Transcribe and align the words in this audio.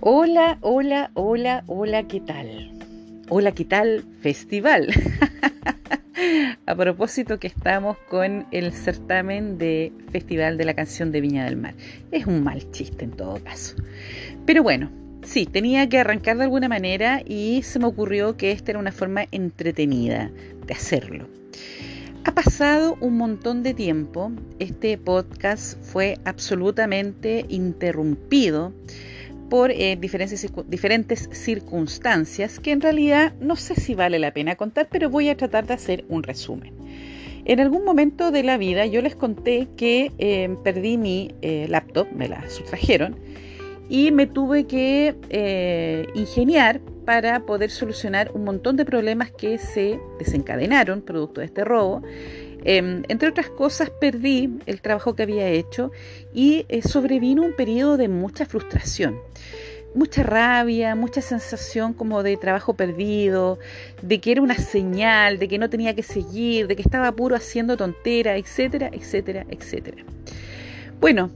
Hola, 0.00 0.58
hola, 0.60 1.10
hola, 1.14 1.64
hola, 1.66 2.06
¿qué 2.06 2.20
tal? 2.20 2.70
Hola, 3.30 3.50
¿qué 3.50 3.64
tal? 3.64 4.04
Festival. 4.20 4.86
A 6.66 6.76
propósito 6.76 7.40
que 7.40 7.48
estamos 7.48 7.96
con 8.08 8.46
el 8.52 8.72
certamen 8.72 9.58
de 9.58 9.92
Festival 10.12 10.56
de 10.56 10.66
la 10.66 10.74
Canción 10.74 11.10
de 11.10 11.20
Viña 11.20 11.46
del 11.46 11.56
Mar. 11.56 11.74
Es 12.12 12.26
un 12.26 12.44
mal 12.44 12.70
chiste 12.70 13.06
en 13.06 13.10
todo 13.10 13.42
caso. 13.42 13.74
Pero 14.46 14.62
bueno, 14.62 14.88
sí, 15.24 15.46
tenía 15.46 15.88
que 15.88 15.98
arrancar 15.98 16.36
de 16.36 16.44
alguna 16.44 16.68
manera 16.68 17.20
y 17.26 17.62
se 17.64 17.80
me 17.80 17.86
ocurrió 17.86 18.36
que 18.36 18.52
esta 18.52 18.70
era 18.70 18.78
una 18.78 18.92
forma 18.92 19.24
entretenida 19.32 20.30
de 20.64 20.74
hacerlo. 20.74 21.26
Ha 22.22 22.32
pasado 22.32 22.96
un 23.00 23.16
montón 23.16 23.64
de 23.64 23.74
tiempo, 23.74 24.30
este 24.60 24.96
podcast 24.96 25.76
fue 25.82 26.18
absolutamente 26.24 27.46
interrumpido 27.48 28.72
por 29.48 29.70
eh, 29.70 29.96
diferentes, 29.96 31.28
circunstancias 31.32 32.60
que 32.60 32.72
en 32.72 32.80
realidad 32.80 33.34
no 33.40 33.56
sé 33.56 33.74
si 33.74 33.94
vale 33.94 34.18
la 34.18 34.32
pena 34.32 34.56
contar, 34.56 34.88
pero 34.90 35.10
voy 35.10 35.28
a 35.28 35.36
tratar 35.36 35.66
de 35.66 35.74
hacer 35.74 36.04
un 36.08 36.22
resumen. 36.22 36.74
En 37.44 37.60
algún 37.60 37.84
momento 37.84 38.30
de 38.30 38.42
la 38.42 38.58
vida 38.58 38.84
yo 38.86 39.00
les 39.00 39.16
conté 39.16 39.68
que 39.76 40.12
eh, 40.18 40.54
perdí 40.62 40.98
mi 40.98 41.34
eh, 41.40 41.66
laptop, 41.68 42.08
me 42.14 42.28
la 42.28 42.48
sustrajeron, 42.50 43.16
y 43.88 44.10
me 44.10 44.26
tuve 44.26 44.66
que 44.66 45.14
ingeniar 46.14 46.78
para 47.06 47.40
poder 47.46 47.70
solucionar 47.70 48.30
un 48.34 48.44
montón 48.44 48.76
de 48.76 48.84
problemas 48.84 49.30
que 49.30 49.56
se 49.56 49.98
desencadenaron 50.18 51.00
producto 51.00 51.40
de 51.40 51.46
este 51.46 51.64
robo 51.64 52.02
Em, 52.64 53.02
entre 53.08 53.28
otras 53.28 53.48
cosas, 53.50 53.90
perdí 53.90 54.58
el 54.66 54.80
trabajo 54.80 55.14
que 55.14 55.22
había 55.22 55.48
hecho 55.48 55.90
y 56.34 56.66
eh, 56.68 56.82
sobrevino 56.82 57.42
un 57.42 57.54
periodo 57.54 57.96
de 57.96 58.08
mucha 58.08 58.46
frustración 58.46 59.18
mucha 59.94 60.22
rabia, 60.22 60.94
mucha 60.94 61.20
sensación 61.20 61.92
como 61.92 62.22
de 62.22 62.36
trabajo 62.36 62.74
perdido, 62.74 63.58
de 64.02 64.20
que 64.20 64.32
era 64.32 64.42
una 64.42 64.56
señal, 64.56 65.38
de 65.38 65.48
que 65.48 65.58
no 65.58 65.70
tenía 65.70 65.94
que 65.94 66.02
seguir, 66.02 66.66
de 66.66 66.76
que 66.76 66.82
estaba 66.82 67.10
puro 67.12 67.36
haciendo 67.36 67.76
tontera, 67.76 68.36
etcétera, 68.36 68.90
etcétera, 68.92 69.46
etcétera. 69.48 70.04
Bueno, 71.00 71.30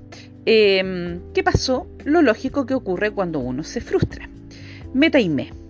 em, 0.44 1.20
¿qué 1.34 1.42
pasó? 1.42 1.86
Lo 2.04 2.22
lógico 2.22 2.66
que 2.66 2.74
ocurre 2.74 3.10
cuando 3.10 3.38
uno 3.40 3.62
se 3.62 3.80
frustra. 3.80 4.28
Me 4.92 5.10
taimé. 5.10 5.61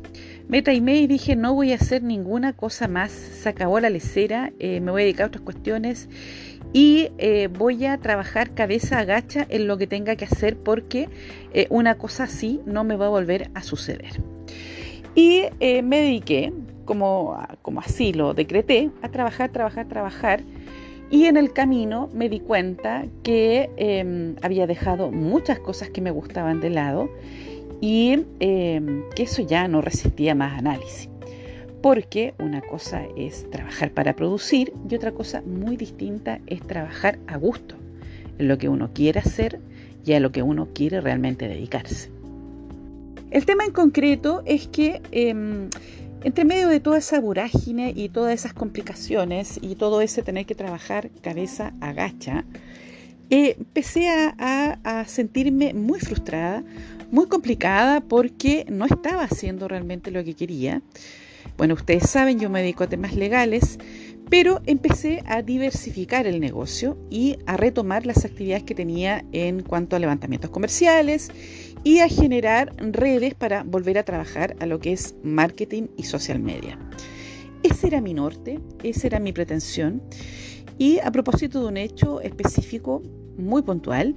Me 0.48 0.60
taimé 0.60 0.96
y 0.98 1.06
dije, 1.06 1.36
no 1.36 1.54
voy 1.54 1.72
a 1.72 1.76
hacer 1.76 2.02
ninguna 2.02 2.52
cosa 2.52 2.88
más, 2.88 3.10
se 3.12 3.48
acabó 3.48 3.80
la 3.80 3.90
lecera, 3.90 4.52
eh, 4.58 4.80
me 4.80 4.90
voy 4.90 5.02
a 5.02 5.04
dedicar 5.04 5.24
a 5.24 5.26
otras 5.28 5.42
cuestiones 5.42 6.08
y 6.72 7.10
eh, 7.18 7.48
voy 7.48 7.86
a 7.86 7.98
trabajar 7.98 8.52
cabeza 8.54 8.98
agacha 8.98 9.46
en 9.48 9.66
lo 9.66 9.78
que 9.78 9.86
tenga 9.86 10.16
que 10.16 10.24
hacer 10.24 10.56
porque 10.56 11.08
eh, 11.52 11.66
una 11.70 11.96
cosa 11.96 12.24
así 12.24 12.60
no 12.66 12.84
me 12.84 12.96
va 12.96 13.06
a 13.06 13.10
volver 13.10 13.50
a 13.54 13.62
suceder. 13.62 14.20
Y 15.14 15.44
me 15.60 16.00
dediqué, 16.00 16.54
como, 16.86 17.36
como 17.60 17.80
así 17.80 18.14
lo 18.14 18.32
decreté, 18.32 18.90
a 19.02 19.10
trabajar, 19.10 19.50
trabajar, 19.50 19.86
trabajar. 19.86 20.42
Y 21.10 21.26
en 21.26 21.36
el 21.36 21.52
camino 21.52 22.08
me 22.14 22.30
di 22.30 22.40
cuenta 22.40 23.04
que 23.22 23.68
em, 23.76 24.36
había 24.40 24.66
dejado 24.66 25.10
muchas 25.10 25.58
cosas 25.58 25.90
que 25.90 26.00
me 26.00 26.10
gustaban 26.10 26.60
de 26.60 26.70
lado 26.70 27.10
y 27.82 28.24
em, 28.38 29.02
que 29.16 29.24
eso 29.24 29.42
ya 29.42 29.66
no 29.66 29.82
resistía 29.82 30.36
más 30.36 30.56
análisis. 30.56 31.10
Porque 31.82 32.32
una 32.38 32.60
cosa 32.62 33.02
es 33.16 33.50
trabajar 33.50 33.90
para 33.90 34.14
producir 34.14 34.72
y 34.88 34.94
otra 34.94 35.10
cosa 35.10 35.42
muy 35.42 35.76
distinta 35.76 36.40
es 36.46 36.62
trabajar 36.62 37.18
a 37.26 37.36
gusto, 37.36 37.74
en 38.38 38.46
lo 38.46 38.56
que 38.56 38.68
uno 38.68 38.90
quiere 38.94 39.18
hacer 39.18 39.58
y 40.06 40.12
a 40.12 40.20
lo 40.20 40.30
que 40.30 40.44
uno 40.44 40.68
quiere 40.72 41.00
realmente 41.00 41.48
dedicarse. 41.48 42.08
El 43.32 43.46
tema 43.46 43.64
en 43.64 43.72
concreto 43.72 44.42
es 44.46 44.68
que 44.68 45.02
em, 45.10 45.68
entre 46.22 46.44
medio 46.44 46.68
de 46.68 46.78
toda 46.78 46.98
esa 46.98 47.18
vorágine 47.18 47.92
y 47.96 48.10
todas 48.10 48.32
esas 48.32 48.54
complicaciones 48.54 49.58
y 49.60 49.74
todo 49.74 50.02
ese 50.02 50.22
tener 50.22 50.46
que 50.46 50.54
trabajar 50.54 51.10
cabeza 51.20 51.72
agacha, 51.80 52.44
eh, 53.34 53.56
empecé 53.58 54.10
a, 54.10 55.04
sentirme 55.06 55.72
muy 55.72 56.00
frustrada, 56.00 56.62
muy 57.12 57.26
complicada 57.26 58.00
porque 58.00 58.64
no 58.68 58.86
estaba 58.86 59.22
haciendo 59.22 59.68
realmente 59.68 60.10
lo 60.10 60.24
que 60.24 60.34
quería. 60.34 60.82
Bueno, 61.58 61.74
ustedes 61.74 62.08
saben, 62.08 62.40
yo 62.40 62.48
me 62.48 62.62
dedico 62.62 62.84
a 62.84 62.88
temas 62.88 63.14
legales, 63.14 63.78
pero 64.30 64.62
empecé 64.64 65.22
a 65.26 65.42
diversificar 65.42 66.26
el 66.26 66.40
negocio 66.40 66.96
y 67.10 67.36
a 67.44 67.58
retomar 67.58 68.06
las 68.06 68.24
actividades 68.24 68.64
que 68.64 68.74
tenía 68.74 69.26
en 69.32 69.62
cuanto 69.62 69.94
a 69.94 69.98
levantamientos 69.98 70.50
comerciales 70.50 71.30
y 71.84 71.98
a 71.98 72.08
generar 72.08 72.72
redes 72.78 73.34
para 73.34 73.62
volver 73.62 73.98
a 73.98 74.04
trabajar 74.04 74.56
a 74.60 74.66
lo 74.66 74.80
que 74.80 74.92
es 74.92 75.14
marketing 75.22 75.88
y 75.98 76.04
social 76.04 76.38
media. 76.38 76.78
Ese 77.62 77.88
era 77.88 78.00
mi 78.00 78.14
norte, 78.14 78.58
esa 78.82 79.06
era 79.06 79.20
mi 79.20 79.34
pretensión. 79.34 80.02
Y 80.78 80.98
a 81.00 81.12
propósito 81.12 81.60
de 81.60 81.66
un 81.66 81.76
hecho 81.76 82.22
específico, 82.22 83.02
muy 83.36 83.60
puntual, 83.60 84.16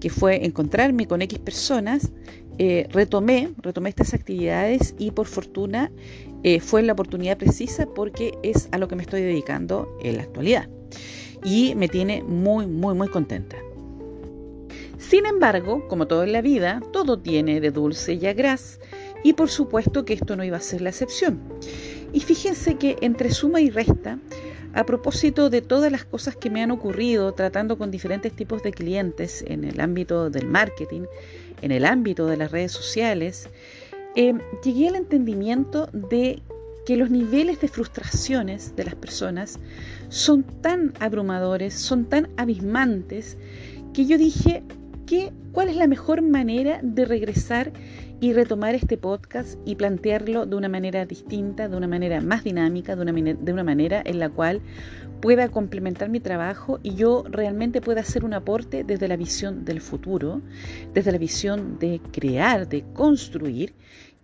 que 0.00 0.10
fue 0.10 0.44
encontrarme 0.44 1.06
con 1.06 1.22
X 1.22 1.38
personas, 1.38 2.10
eh, 2.58 2.86
retomé, 2.90 3.50
retomé 3.58 3.90
estas 3.90 4.12
actividades 4.12 4.94
y 4.98 5.12
por 5.12 5.26
fortuna 5.26 5.90
eh, 6.42 6.60
fue 6.60 6.82
la 6.82 6.94
oportunidad 6.94 7.38
precisa 7.38 7.86
porque 7.86 8.32
es 8.42 8.68
a 8.72 8.78
lo 8.78 8.88
que 8.88 8.96
me 8.96 9.02
estoy 9.02 9.22
dedicando 9.22 9.88
en 10.02 10.16
la 10.16 10.24
actualidad. 10.24 10.68
Y 11.44 11.74
me 11.74 11.88
tiene 11.88 12.22
muy, 12.22 12.66
muy, 12.66 12.94
muy 12.94 13.08
contenta. 13.08 13.56
Sin 14.98 15.24
embargo, 15.24 15.88
como 15.88 16.06
todo 16.06 16.24
en 16.24 16.32
la 16.32 16.42
vida, 16.42 16.82
todo 16.92 17.18
tiene 17.18 17.60
de 17.60 17.70
dulce 17.70 18.14
y 18.14 18.26
a 18.26 18.34
gras, 18.34 18.80
y 19.24 19.32
por 19.32 19.48
supuesto 19.48 20.04
que 20.04 20.12
esto 20.12 20.36
no 20.36 20.44
iba 20.44 20.58
a 20.58 20.60
ser 20.60 20.82
la 20.82 20.90
excepción. 20.90 21.40
Y 22.12 22.20
fíjense 22.20 22.76
que 22.76 22.96
entre 23.00 23.30
suma 23.30 23.60
y 23.60 23.70
resta, 23.70 24.18
a 24.74 24.84
propósito 24.84 25.50
de 25.50 25.62
todas 25.62 25.90
las 25.90 26.04
cosas 26.04 26.36
que 26.36 26.50
me 26.50 26.62
han 26.62 26.70
ocurrido 26.70 27.32
tratando 27.32 27.76
con 27.76 27.90
diferentes 27.90 28.32
tipos 28.32 28.62
de 28.62 28.72
clientes 28.72 29.44
en 29.46 29.64
el 29.64 29.80
ámbito 29.80 30.30
del 30.30 30.46
marketing, 30.46 31.02
en 31.62 31.72
el 31.72 31.84
ámbito 31.84 32.26
de 32.26 32.36
las 32.36 32.50
redes 32.50 32.72
sociales, 32.72 33.48
eh, 34.16 34.34
llegué 34.64 34.88
al 34.88 34.96
entendimiento 34.96 35.88
de 35.92 36.42
que 36.86 36.96
los 36.96 37.10
niveles 37.10 37.60
de 37.60 37.68
frustraciones 37.68 38.74
de 38.76 38.84
las 38.84 38.94
personas 38.94 39.58
son 40.08 40.42
tan 40.42 40.92
abrumadores, 40.98 41.74
son 41.74 42.06
tan 42.06 42.28
abismantes, 42.36 43.36
que 43.92 44.06
yo 44.06 44.18
dije, 44.18 44.62
¿qué, 45.06 45.32
¿cuál 45.52 45.68
es 45.68 45.76
la 45.76 45.86
mejor 45.86 46.22
manera 46.22 46.80
de 46.82 47.04
regresar 47.04 47.72
y 48.20 48.34
retomar 48.34 48.74
este 48.74 48.98
podcast 48.98 49.58
y 49.64 49.76
plantearlo 49.76 50.44
de 50.44 50.54
una 50.54 50.68
manera 50.68 51.06
distinta, 51.06 51.68
de 51.68 51.76
una 51.76 51.88
manera 51.88 52.20
más 52.20 52.44
dinámica, 52.44 52.94
de 52.94 53.02
una, 53.02 53.12
de 53.12 53.52
una 53.52 53.64
manera 53.64 54.02
en 54.04 54.18
la 54.18 54.28
cual 54.28 54.60
pueda 55.20 55.48
complementar 55.48 56.08
mi 56.10 56.20
trabajo 56.20 56.78
y 56.82 56.94
yo 56.94 57.24
realmente 57.28 57.80
pueda 57.80 58.02
hacer 58.02 58.24
un 58.24 58.34
aporte 58.34 58.84
desde 58.84 59.08
la 59.08 59.16
visión 59.16 59.64
del 59.64 59.80
futuro, 59.80 60.42
desde 60.92 61.12
la 61.12 61.18
visión 61.18 61.78
de 61.78 62.00
crear, 62.12 62.68
de 62.68 62.84
construir 62.92 63.74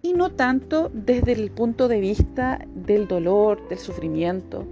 y 0.03 0.13
no 0.13 0.31
tanto 0.31 0.91
desde 0.93 1.33
el 1.33 1.51
punto 1.51 1.89
de 1.89 2.01
vista 2.01 2.67
del 2.75 3.09
dolor, 3.09 3.67
del 3.69 3.79
sufrimiento, 3.79 4.67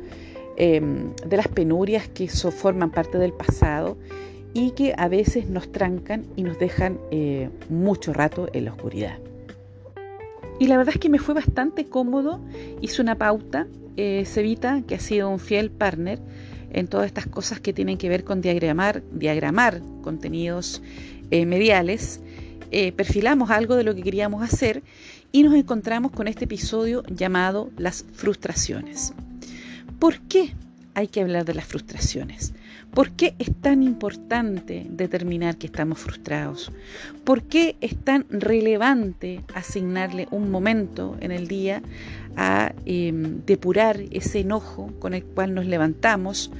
em, 0.56 1.15
de 1.27 1.37
las 1.37 1.49
penurias 1.49 2.09
que 2.09 2.29
forman 2.29 2.91
parte 2.91 3.19
del 3.19 3.33
pasado 3.33 3.97
y 4.54 4.70
que 4.70 4.94
a 4.97 5.09
veces 5.09 5.50
nos 5.50 5.70
trancan 5.70 6.25
y 6.37 6.44
nos 6.44 6.59
dejan 6.59 6.98
eh, 7.10 7.50
mucho 7.69 8.15
rato 8.15 8.48
en 8.53 8.65
la 8.65 8.72
oscuridad. 8.72 9.19
Y 10.59 10.69
la 10.69 10.76
verdad 10.76 10.94
es 10.94 11.00
que 11.00 11.09
me 11.09 11.19
fue 11.19 11.34
bastante 11.34 11.84
cómodo, 11.87 12.41
hice 12.81 13.03
una 13.03 13.19
pauta, 13.19 13.66
eh, 13.97 14.25
Cevita, 14.25 14.82
que 14.87 14.94
ha 14.94 15.00
sido 15.00 15.28
un 15.28 15.41
fiel 15.41 15.70
partner 15.70 16.20
en 16.72 16.88
todas 16.88 17.06
estas 17.06 17.26
cosas 17.26 17.60
que 17.60 17.72
tienen 17.72 17.98
que 17.98 18.09
ver 18.09 18.25
con 18.25 18.41
diagramar, 18.41 19.02
diagramar 19.12 19.81
contenidos 20.02 20.82
eh, 21.31 21.46
mediales, 21.46 22.20
eh, 22.70 22.93
perfilamos 22.93 23.50
algo 23.50 23.76
de 23.76 23.84
lo 23.84 23.94
que 23.94 24.02
queríamos 24.02 24.43
hacer 24.43 24.82
y 25.32 25.43
nos 25.43 25.55
encontramos 25.55 26.12
con 26.12 26.29
este 26.29 26.44
episodio 26.44 27.02
llamado 27.05 27.70
Las 27.76 28.05
frustraciones. 28.12 29.14
¿Por 29.99 30.20
qué 30.20 30.55
hay 30.94 31.08
que 31.08 31.20
hablar 31.20 31.44
de 31.44 31.55
las 31.55 31.64
frustraciones? 31.64 32.52
¿Por 32.94 33.11
qué 33.11 33.35
es 33.41 33.50
tan 33.61 33.82
importante 33.82 34.87
determinar 34.88 35.56
que 35.56 35.67
estamos 35.67 35.99
frustrados? 35.99 36.70
¿Por 37.25 37.43
qué 37.43 37.75
es 37.81 37.96
tan 37.96 38.25
relevante 38.31 39.41
asignarle 39.52 40.29
un 40.31 40.49
momento 40.49 41.17
en 41.19 41.32
el 41.32 41.49
día 41.49 41.82
a 42.37 42.73
em, 42.87 43.44
depurar 43.46 44.00
ese 44.12 44.41
enojo 44.41 44.93
con 45.00 45.12
el 45.12 45.25
cual 45.25 45.55
nos 45.55 45.67
levantamos, 45.67 46.52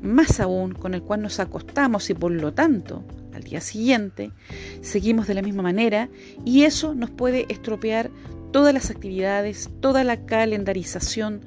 más 0.00 0.40
aún 0.40 0.72
con 0.72 0.94
el 0.94 1.02
cual 1.02 1.20
nos 1.20 1.40
acostamos 1.40 2.08
y 2.08 2.14
por 2.14 2.32
lo 2.32 2.54
tanto 2.54 3.04
al 3.34 3.42
día 3.42 3.60
siguiente 3.60 4.30
seguimos 4.80 5.26
de 5.26 5.34
la 5.34 5.42
misma 5.42 5.62
manera 5.62 6.08
y 6.42 6.62
eso 6.62 6.94
nos 6.94 7.10
puede 7.10 7.44
estropear 7.50 8.10
todas 8.50 8.72
las 8.72 8.90
actividades, 8.90 9.68
toda 9.80 10.04
la 10.04 10.24
calendarización, 10.24 11.42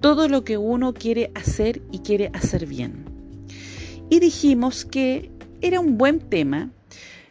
todo 0.00 0.28
lo 0.28 0.42
que 0.42 0.58
uno 0.58 0.94
quiere 0.94 1.30
hacer 1.36 1.80
y 1.92 2.00
quiere 2.00 2.32
hacer 2.34 2.66
bien 2.66 3.17
y 4.10 4.20
dijimos 4.20 4.84
que 4.84 5.30
era 5.60 5.80
un 5.80 5.98
buen 5.98 6.20
tema 6.20 6.70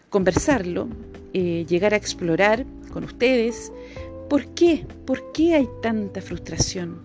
conversarlo 0.10 0.88
eh, 1.34 1.66
llegar 1.68 1.94
a 1.94 1.98
explorar 1.98 2.66
con 2.92 3.04
ustedes 3.04 3.72
por 4.30 4.46
qué, 4.56 4.86
por 5.06 5.32
qué 5.32 5.56
hay 5.56 5.70
tanta 5.82 6.22
frustración, 6.22 7.02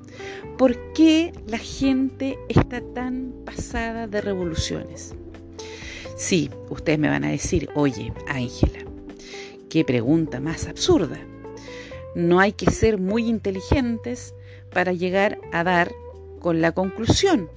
por 0.58 0.76
qué 0.92 1.32
la 1.46 1.58
gente 1.58 2.38
está 2.48 2.80
tan 2.94 3.32
pasada 3.44 4.06
de 4.06 4.20
revoluciones. 4.20 5.14
Sí, 6.16 6.50
ustedes 6.70 6.98
me 6.98 7.08
van 7.08 7.24
a 7.24 7.30
decir, 7.30 7.68
oye, 7.74 8.12
Ángela, 8.28 8.84
qué 9.68 9.84
pregunta 9.84 10.40
más 10.40 10.66
absurda. 10.66 11.18
No 12.14 12.40
hay 12.40 12.52
que 12.52 12.70
ser 12.70 12.98
muy 12.98 13.28
inteligentes 13.28 14.34
para 14.72 14.92
llegar 14.92 15.38
a 15.52 15.64
dar 15.64 15.92
con 16.40 16.60
la 16.60 16.72
conclusión. 16.72 17.48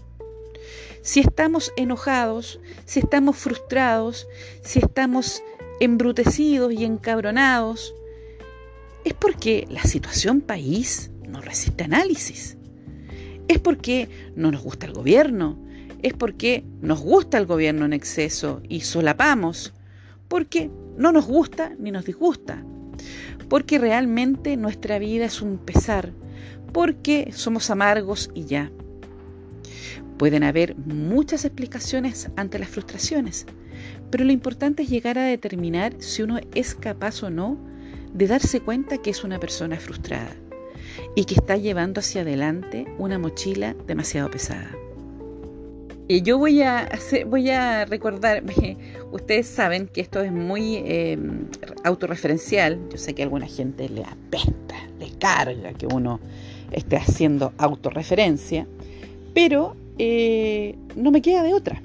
Si 1.05 1.19
estamos 1.19 1.71
enojados, 1.77 2.59
si 2.85 2.99
estamos 2.99 3.37
frustrados, 3.37 4.27
si 4.63 4.79
estamos 4.79 5.43
embrutecidos 5.79 6.73
y 6.73 6.83
encabronados, 6.83 7.93
es 9.03 9.13
porque 9.13 9.67
la 9.69 9.83
situación 9.83 10.41
país 10.41 11.11
no 11.21 11.41
resiste 11.41 11.83
análisis. 11.83 12.57
Es 13.47 13.59
porque 13.59 14.09
no 14.35 14.49
nos 14.49 14.63
gusta 14.63 14.87
el 14.87 14.93
gobierno, 14.93 15.63
es 16.01 16.15
porque 16.15 16.65
nos 16.81 17.01
gusta 17.01 17.37
el 17.37 17.45
gobierno 17.45 17.85
en 17.85 17.93
exceso 17.93 18.63
y 18.67 18.81
solapamos, 18.81 19.75
porque 20.27 20.71
no 20.97 21.11
nos 21.11 21.27
gusta 21.27 21.75
ni 21.77 21.91
nos 21.91 22.05
disgusta, 22.05 22.65
porque 23.47 23.77
realmente 23.77 24.57
nuestra 24.57 24.97
vida 24.97 25.25
es 25.25 25.43
un 25.43 25.59
pesar, 25.59 26.13
porque 26.73 27.31
somos 27.31 27.69
amargos 27.69 28.31
y 28.33 28.45
ya. 28.45 28.71
Pueden 30.17 30.43
haber 30.43 30.75
muchas 30.77 31.45
explicaciones 31.45 32.29
ante 32.35 32.59
las 32.59 32.69
frustraciones, 32.69 33.45
pero 34.11 34.23
lo 34.23 34.31
importante 34.31 34.83
es 34.83 34.89
llegar 34.89 35.17
a 35.17 35.25
determinar 35.25 35.93
si 35.99 36.21
uno 36.21 36.39
es 36.53 36.75
capaz 36.75 37.23
o 37.23 37.29
no 37.29 37.57
de 38.13 38.27
darse 38.27 38.61
cuenta 38.61 38.97
que 38.97 39.09
es 39.09 39.23
una 39.23 39.39
persona 39.39 39.77
frustrada 39.77 40.31
y 41.15 41.25
que 41.25 41.35
está 41.35 41.57
llevando 41.57 41.99
hacia 41.99 42.21
adelante 42.21 42.85
una 42.97 43.19
mochila 43.19 43.75
demasiado 43.87 44.31
pesada. 44.31 44.71
Y 46.07 46.21
yo 46.21 46.37
voy 46.37 46.61
a, 46.61 46.79
hacer, 46.79 47.25
voy 47.25 47.49
a 47.49 47.83
recordarme, 47.85 48.77
ustedes 49.11 49.47
saben 49.47 49.87
que 49.87 50.01
esto 50.01 50.21
es 50.21 50.31
muy 50.31 50.77
em, 50.85 51.47
autorreferencial, 51.83 52.79
yo 52.89 52.97
sé 52.97 53.15
que 53.15 53.23
a 53.23 53.25
alguna 53.25 53.47
gente 53.47 53.89
le 53.89 54.03
apesta, 54.03 54.75
le 54.99 55.09
carga 55.17 55.73
que 55.73 55.87
uno 55.87 56.19
esté 56.71 56.97
haciendo 56.97 57.53
autorreferencia, 57.57 58.67
pero 59.33 59.75
eh, 59.97 60.75
no 60.95 61.11
me 61.11 61.21
queda 61.21 61.43
de 61.43 61.53
otra. 61.53 61.81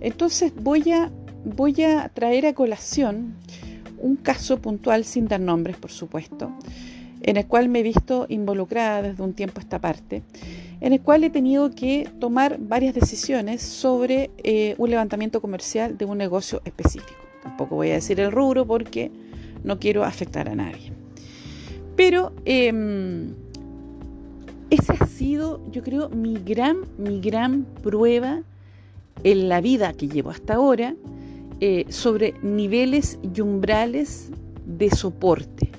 Entonces 0.00 0.52
voy 0.54 0.90
a, 0.90 1.10
voy 1.44 1.82
a 1.82 2.08
traer 2.08 2.46
a 2.46 2.54
colación 2.54 3.34
un 4.00 4.16
caso 4.16 4.58
puntual, 4.58 5.04
sin 5.04 5.26
dar 5.26 5.40
nombres 5.40 5.76
por 5.76 5.90
supuesto, 5.90 6.52
en 7.22 7.36
el 7.36 7.46
cual 7.46 7.68
me 7.68 7.80
he 7.80 7.82
visto 7.82 8.26
involucrada 8.28 9.02
desde 9.02 9.22
un 9.22 9.34
tiempo 9.34 9.58
a 9.58 9.62
esta 9.62 9.80
parte, 9.80 10.22
en 10.80 10.92
el 10.92 11.00
cual 11.00 11.24
he 11.24 11.30
tenido 11.30 11.70
que 11.70 12.08
tomar 12.20 12.58
varias 12.60 12.94
decisiones 12.94 13.60
sobre 13.60 14.30
eh, 14.44 14.76
un 14.78 14.90
levantamiento 14.90 15.40
comercial 15.40 15.98
de 15.98 16.04
un 16.04 16.18
negocio 16.18 16.62
específico. 16.64 17.20
Tampoco 17.42 17.74
voy 17.74 17.90
a 17.90 17.94
decir 17.94 18.20
el 18.20 18.30
rubro 18.30 18.66
porque 18.66 19.10
no 19.64 19.80
quiero 19.80 20.04
afectar 20.04 20.48
a 20.48 20.54
nadie. 20.54 20.92
Pero 21.96 22.32
eh, 22.44 22.72
esa 24.70 24.94
ha 24.94 25.06
sido, 25.06 25.60
yo 25.70 25.82
creo, 25.82 26.08
mi 26.10 26.34
gran, 26.34 26.78
mi 26.98 27.20
gran 27.20 27.64
prueba 27.82 28.42
en 29.24 29.48
la 29.48 29.60
vida 29.60 29.92
que 29.92 30.08
llevo 30.08 30.30
hasta 30.30 30.54
ahora 30.54 30.94
eh, 31.60 31.86
sobre 31.88 32.34
niveles 32.42 33.18
y 33.22 33.40
umbrales 33.40 34.30
de 34.66 34.90
soporte, 34.90 35.70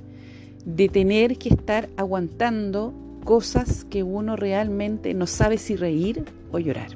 de 0.65 0.89
tener 0.89 1.37
que 1.37 1.49
estar 1.49 1.89
aguantando 1.97 2.93
cosas 3.23 3.85
que 3.85 4.03
uno 4.03 4.35
realmente 4.35 5.13
no 5.13 5.27
sabe 5.27 5.57
si 5.57 5.75
reír 5.75 6.25
o 6.51 6.59
llorar. 6.59 6.89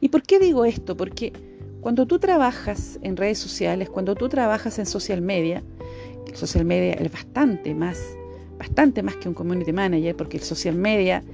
¿Y 0.00 0.08
por 0.08 0.22
qué 0.22 0.38
digo 0.38 0.64
esto? 0.64 0.96
Porque 0.96 1.32
cuando 1.80 2.06
tú 2.06 2.18
trabajas 2.18 2.98
en 3.02 3.16
redes 3.16 3.38
sociales, 3.38 3.88
cuando 3.88 4.14
tú 4.14 4.28
trabajas 4.28 4.78
en 4.78 4.86
social 4.86 5.22
media, 5.22 5.62
social 6.34 6.64
media 6.64 6.94
es 6.94 7.10
bastante 7.10 7.74
más 7.74 7.98
bastante 8.62 9.02
más 9.02 9.16
que 9.16 9.28
un 9.28 9.34
community 9.34 9.72
manager, 9.72 10.14
porque 10.14 10.36
el 10.36 10.44
social 10.44 10.76
media 10.76 11.24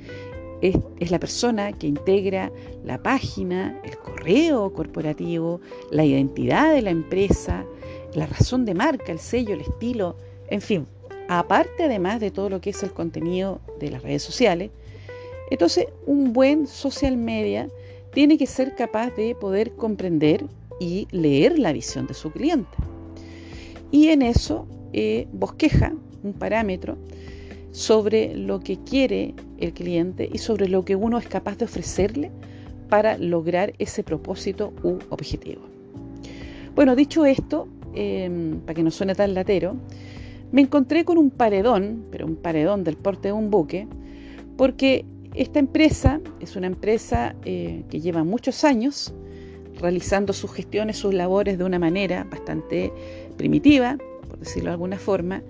es, 0.62 0.74
la 1.10 1.20
persona 1.20 1.72
que 1.72 1.86
integra 1.86 2.50
la 2.86 3.02
página, 3.02 3.78
el 3.84 3.98
correo 3.98 4.72
corporativo, 4.72 5.60
la 5.90 6.06
identidad 6.06 6.72
de 6.72 6.80
la 6.80 6.88
empresa, 6.88 7.66
la 8.14 8.26
razón 8.26 8.64
de 8.64 8.72
marca, 8.72 9.12
el 9.12 9.18
sello, 9.18 9.52
el 9.52 9.60
estilo, 9.60 10.16
en 10.48 10.62
fin, 10.62 10.86
aparte 11.28 11.84
además 11.84 12.18
de 12.18 12.30
todo 12.30 12.48
lo 12.48 12.62
que 12.62 12.70
es 12.70 12.82
el 12.82 12.92
contenido 12.92 13.60
de 13.78 13.90
las 13.90 14.02
redes 14.02 14.22
sociales. 14.22 14.70
Entonces, 15.50 15.84
un 16.06 16.32
buen 16.32 16.66
social 16.66 17.18
media 17.18 17.68
tiene 18.14 18.38
que 18.38 18.46
ser 18.46 18.74
capaz 18.74 19.10
de 19.16 19.34
poder 19.34 19.72
comprender 19.72 20.46
y 20.80 21.06
leer 21.10 21.58
la 21.58 21.74
visión 21.74 22.06
de 22.06 22.14
su 22.14 22.30
cliente. 22.30 22.76
Y 23.90 24.08
en 24.08 24.22
eso 24.22 24.66
eh, 24.94 25.28
bosqueja 25.30 25.92
un 26.22 26.32
parámetro 26.32 26.96
sobre 27.70 28.34
lo 28.34 28.60
que 28.60 28.78
quiere 28.78 29.34
el 29.58 29.72
cliente 29.72 30.28
y 30.32 30.38
sobre 30.38 30.68
lo 30.68 30.84
que 30.84 30.96
uno 30.96 31.18
es 31.18 31.26
capaz 31.26 31.58
de 31.58 31.66
ofrecerle 31.66 32.30
para 32.88 33.18
lograr 33.18 33.74
ese 33.78 34.02
propósito 34.02 34.72
u 34.82 34.98
objetivo. 35.10 35.62
Bueno, 36.74 36.96
dicho 36.96 37.24
esto, 37.26 37.68
em, 37.94 38.60
para 38.60 38.74
que 38.74 38.82
no 38.82 38.90
suene 38.90 39.14
tan 39.14 39.34
latero, 39.34 39.76
me 40.52 40.62
encontré 40.62 41.04
con 41.04 41.18
un 41.18 41.30
paredón, 41.30 42.04
pero 42.10 42.26
un 42.26 42.36
paredón 42.36 42.84
del 42.84 42.96
porte 42.96 43.28
de 43.28 43.32
un 43.32 43.50
buque, 43.50 43.86
porque 44.56 45.04
esta 45.34 45.58
empresa 45.58 46.20
es 46.40 46.56
una 46.56 46.66
empresa 46.66 47.36
eh, 47.44 47.84
que 47.90 48.00
lleva 48.00 48.24
muchos 48.24 48.64
años 48.64 49.12
realizando 49.80 50.32
sus 50.32 50.52
gestiones, 50.52 50.96
sus 50.96 51.14
labores 51.14 51.58
de 51.58 51.64
una 51.64 51.78
manera 51.78 52.24
bastante 52.24 52.92
primitiva, 53.36 53.98
por 54.28 54.38
decirlo 54.38 54.70
de 54.70 54.74
alguna 54.74 54.98
forma, 54.98 55.42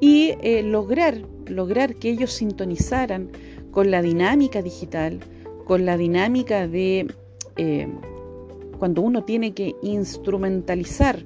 y 0.00 0.34
eh, 0.42 0.62
lograr, 0.62 1.22
lograr 1.48 1.94
que 1.96 2.10
ellos 2.10 2.32
sintonizaran 2.32 3.30
con 3.70 3.90
la 3.90 4.02
dinámica 4.02 4.62
digital, 4.62 5.20
con 5.64 5.84
la 5.84 5.96
dinámica 5.96 6.68
de 6.68 7.06
eh, 7.56 7.88
cuando 8.78 9.02
uno 9.02 9.24
tiene 9.24 9.52
que 9.52 9.74
instrumentalizar 9.82 11.24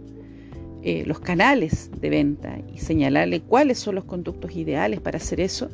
eh, 0.82 1.04
los 1.06 1.18
canales 1.18 1.90
de 2.00 2.08
venta 2.08 2.58
y 2.72 2.78
señalarle 2.78 3.40
cuáles 3.40 3.78
son 3.78 3.96
los 3.96 4.04
conductos 4.04 4.54
ideales 4.54 5.00
para 5.00 5.16
hacer 5.16 5.40
eso, 5.40 5.68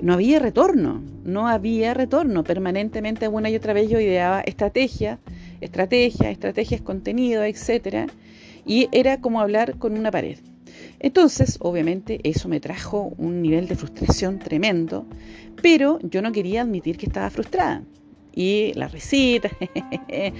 no 0.00 0.12
había 0.12 0.38
retorno, 0.38 1.02
no 1.24 1.48
había 1.48 1.94
retorno. 1.94 2.44
Permanentemente, 2.44 3.26
una 3.28 3.50
y 3.50 3.56
otra 3.56 3.72
vez 3.72 3.88
yo 3.88 3.98
ideaba 3.98 4.40
estrategia, 4.42 5.18
estrategia, 5.60 6.30
estrategias, 6.30 6.80
contenido, 6.80 7.42
etc. 7.42 8.10
Y 8.64 8.88
era 8.92 9.20
como 9.20 9.40
hablar 9.40 9.76
con 9.78 9.98
una 9.98 10.10
pared. 10.10 10.38
Entonces, 11.00 11.58
obviamente, 11.60 12.20
eso 12.24 12.48
me 12.48 12.60
trajo 12.60 13.12
un 13.18 13.42
nivel 13.42 13.68
de 13.68 13.76
frustración 13.76 14.38
tremendo, 14.38 15.06
pero 15.62 15.98
yo 16.02 16.22
no 16.22 16.32
quería 16.32 16.62
admitir 16.62 16.96
que 16.98 17.06
estaba 17.06 17.30
frustrada. 17.30 17.82
Y 18.34 18.72
la 18.74 18.88
risita, 18.88 19.50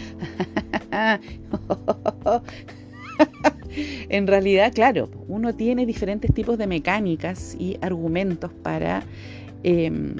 en 4.08 4.26
realidad, 4.26 4.72
claro, 4.72 5.10
uno 5.28 5.54
tiene 5.54 5.86
diferentes 5.86 6.32
tipos 6.32 6.58
de 6.58 6.66
mecánicas 6.66 7.56
y 7.58 7.76
argumentos 7.80 8.52
para 8.62 9.02
em, 9.62 10.16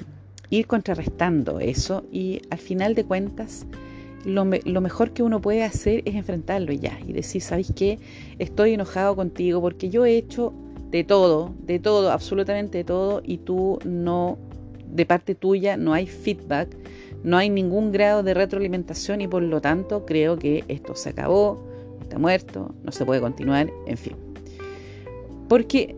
ir 0.50 0.66
contrarrestando 0.66 1.60
eso 1.60 2.04
y 2.10 2.42
al 2.50 2.58
final 2.58 2.94
de 2.94 3.04
cuentas 3.04 3.66
lo, 4.28 4.44
mejor 4.44 5.12
que 5.12 5.22
uno 5.22 5.40
puede 5.40 5.64
hacer 5.64 6.02
es 6.04 6.14
enfrentarlo 6.14 6.72
ya 6.72 6.98
y 7.06 7.12
decir, 7.12 7.42
¿sabes 7.42 7.72
qué? 7.74 7.98
Estoy 8.38 8.74
enojado 8.74 9.16
contigo 9.16 9.60
porque 9.60 9.90
yo 9.90 10.04
he 10.04 10.16
hecho 10.16 10.52
de 10.90 11.04
todo, 11.04 11.54
de 11.60 11.78
todo, 11.78 12.10
absolutamente 12.12 12.78
de 12.78 12.84
todo 12.84 13.22
y 13.24 13.38
tú 13.38 13.78
no, 13.84 14.38
de 14.90 15.06
parte 15.06 15.34
tuya 15.34 15.76
no 15.76 15.92
hay 15.92 16.06
feedback, 16.06 16.76
no 17.24 17.36
hay 17.36 17.50
ningún 17.50 17.92
grado 17.92 18.22
de 18.22 18.34
retroalimentación 18.34 19.20
y 19.20 19.28
por 19.28 19.42
lo 19.42 19.60
tanto 19.60 20.06
creo 20.06 20.38
que 20.38 20.64
esto 20.68 20.94
se 20.94 21.10
acabó, 21.10 21.64
está 22.00 22.18
muerto, 22.18 22.74
no 22.84 22.92
se 22.92 23.04
puede 23.04 23.20
continuar, 23.20 23.70
en 23.86 23.96
fin. 23.96 24.16
Porque 25.48 25.94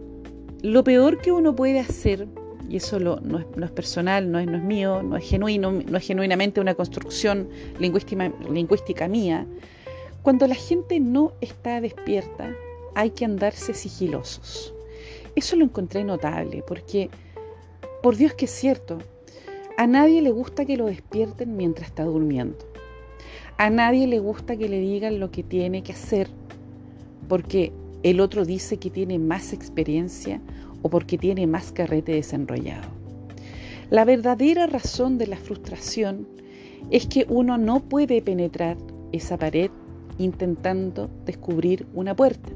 lo 0.63 0.85
peor 0.85 1.19
que 1.19 1.33
uno 1.33 1.55
puede 1.55 1.81
hacer 1.81 2.27
y 2.71 2.77
eso 2.77 3.01
no, 3.01 3.19
es, 3.37 3.71
personal, 3.73 4.31
no 4.31 4.39
es, 4.39 4.47
no 4.47 4.59
mío, 4.59 5.03
no 5.03 5.17
es 5.17 5.29
genuino, 5.29 5.73
no 5.73 5.99
es 5.99 6.07
genuinamente 6.07 6.61
una 6.61 6.75
construcción 6.75 7.49
lingüística, 7.81 8.33
lingüística 8.49 9.09
mía, 9.09 9.45
cuando 10.23 10.47
la 10.47 10.55
gente 10.55 11.01
no 11.01 11.33
está 11.41 11.81
despierta, 11.81 12.55
hay 12.95 13.11
que 13.11 13.25
andarse 13.25 13.75
sigilosos. 13.75 14.73
Eso 15.35 15.57
lo 15.57 15.65
encontré 15.65 16.05
notable, 16.05 16.63
porque, 16.65 17.11
por 18.05 18.15
Dios 18.15 18.35
que 18.35 18.45
es 18.45 18.53
cierto, 18.53 18.99
a 19.77 19.89
nadie 19.89 20.23
le 20.23 20.31
gusta 20.31 20.65
que 20.65 20.77
lo 20.77 20.87
despierten 20.87 21.57
mientras 21.57 21.89
está 21.89 22.05
durmiendo. 22.05 22.59
A 23.57 23.69
nadie 23.69 24.07
le 24.07 24.21
gusta 24.21 24.57
que 24.57 24.69
le 24.69 24.79
digan 24.79 25.19
lo 25.19 25.33
que 25.33 25.43
tiene 25.43 25.83
que 25.83 25.93
hacer, 25.93 26.29
porque 27.29 27.73
el 28.05 28.21
otro 28.21 28.45
dice 28.45 28.77
que 28.77 28.91
tiene 28.91 29.19
más 29.19 29.53
experiencia 29.53 30.41
o 30.83 30.89
porque 30.89 31.19
tiene 31.19 31.47
más 31.47 31.73
carrete 31.73 32.13
desenrollado. 32.13 32.89
La 33.91 34.05
verdadera 34.05 34.67
razón 34.67 35.19
de 35.19 35.27
la 35.27 35.37
frustración 35.37 36.29
es 36.91 37.07
que 37.07 37.27
uno 37.29 37.59
no 37.59 37.81
puede 37.81 38.23
penetrar 38.23 38.77
esa 39.13 39.37
pared 39.37 39.71
intentando 40.19 41.11
descubrir 41.25 41.87
una 41.95 42.15
puerta. 42.15 42.51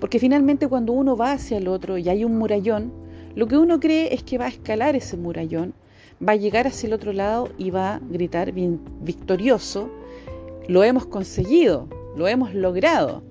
Porque 0.00 0.18
finalmente 0.18 0.68
cuando 0.68 0.92
uno 0.92 1.16
va 1.16 1.32
hacia 1.32 1.58
el 1.58 1.68
otro 1.68 1.98
y 1.98 2.08
hay 2.08 2.24
un 2.24 2.38
murallón, 2.38 2.92
lo 3.34 3.46
que 3.46 3.58
uno 3.58 3.78
cree 3.78 4.14
es 4.14 4.22
que 4.22 4.38
va 4.38 4.46
a 4.46 4.48
escalar 4.48 4.96
ese 4.96 5.16
murallón, 5.16 5.74
va 6.26 6.32
a 6.32 6.36
llegar 6.36 6.66
hacia 6.66 6.86
el 6.86 6.92
otro 6.92 7.12
lado 7.12 7.50
y 7.58 7.70
va 7.70 7.96
a 7.96 7.98
gritar 7.98 8.52
bien 8.52 8.80
victorioso, 9.02 9.90
lo 10.66 10.82
hemos 10.84 11.06
conseguido, 11.06 11.88
lo 12.16 12.28
hemos 12.28 12.54
logrado. 12.54 13.22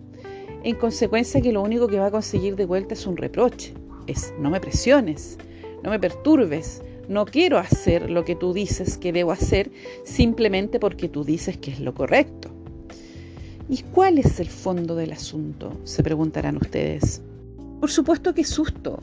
En 0.64 0.76
consecuencia 0.76 1.42
que 1.42 1.52
lo 1.52 1.62
único 1.62 1.88
que 1.88 2.00
va 2.00 2.08
a 2.08 2.12
conseguir 2.12 2.56
de 2.56 2.66
vuelta 2.66 2.94
es 2.94 3.08
un 3.08 3.18
reproche, 3.18 3.74
es 4.08 4.34
no 4.40 4.50
me 4.50 4.60
presiones, 4.60 5.38
no 5.84 5.90
me 5.90 6.00
perturbes, 6.00 6.82
no 7.08 7.26
quiero 7.26 7.58
hacer 7.58 8.10
lo 8.10 8.26
que 8.26 8.36
tú 8.36 8.54
dices 8.54 8.98
que 8.98 9.14
debo 9.14 9.32
hacer 9.32 9.72
simplemente 10.04 10.80
porque 10.80 11.08
tú 11.08 11.24
dices 11.24 11.58
que 11.58 11.72
es 11.72 11.80
lo 11.80 11.94
correcto. 11.94 12.50
¿Y 13.70 13.84
cuál 13.84 14.18
es 14.18 14.40
el 14.40 14.48
fondo 14.48 14.96
del 14.96 15.12
asunto? 15.12 15.78
Se 15.84 16.04
preguntarán 16.04 16.58
ustedes. 16.58 17.22
Por 17.80 17.92
supuesto 17.92 18.34
que 18.34 18.44
susto, 18.44 19.00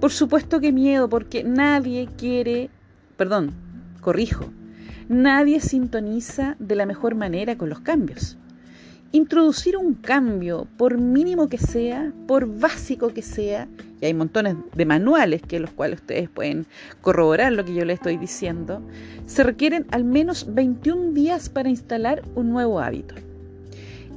por 0.00 0.10
supuesto 0.10 0.60
que 0.60 0.72
miedo, 0.72 1.08
porque 1.08 1.44
nadie 1.44 2.08
quiere, 2.18 2.70
perdón, 3.16 3.52
corrijo, 4.00 4.46
nadie 5.08 5.60
sintoniza 5.60 6.56
de 6.58 6.74
la 6.74 6.86
mejor 6.86 7.14
manera 7.14 7.56
con 7.56 7.68
los 7.68 7.80
cambios. 7.80 8.36
Introducir 9.14 9.76
un 9.76 9.94
cambio, 9.94 10.66
por 10.76 10.98
mínimo 10.98 11.48
que 11.48 11.56
sea, 11.56 12.12
por 12.26 12.58
básico 12.58 13.14
que 13.14 13.22
sea, 13.22 13.68
y 14.00 14.06
hay 14.06 14.12
montones 14.12 14.56
de 14.74 14.86
manuales 14.86 15.40
que 15.40 15.60
los 15.60 15.70
cuales 15.70 16.00
ustedes 16.00 16.28
pueden 16.28 16.66
corroborar 17.00 17.52
lo 17.52 17.64
que 17.64 17.74
yo 17.74 17.84
les 17.84 17.98
estoy 17.98 18.16
diciendo, 18.16 18.82
se 19.26 19.44
requieren 19.44 19.86
al 19.92 20.02
menos 20.02 20.52
21 20.52 21.12
días 21.12 21.48
para 21.48 21.68
instalar 21.68 22.22
un 22.34 22.50
nuevo 22.50 22.80
hábito. 22.80 23.14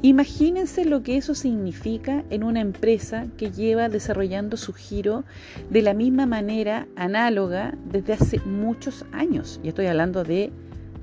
Imagínense 0.01 0.84
lo 0.84 1.04
que 1.04 1.18
eso 1.18 1.36
significa 1.36 2.24
en 2.32 2.44
una 2.44 2.62
empresa 2.62 3.27
que 3.38 3.51
lleva 3.51 3.89
desarrollando 3.89 4.58
su 4.58 4.74
giro 4.74 5.25
de 5.70 5.84
la 5.84 5.94
misma 5.94 6.25
manera 6.25 6.88
análoga 6.96 7.75
desde 7.92 8.13
hace 8.13 8.39
muchos 8.48 9.06
años. 9.12 9.60
Y 9.62 9.68
estoy 9.68 9.86
hablando 9.86 10.24
de 10.24 10.51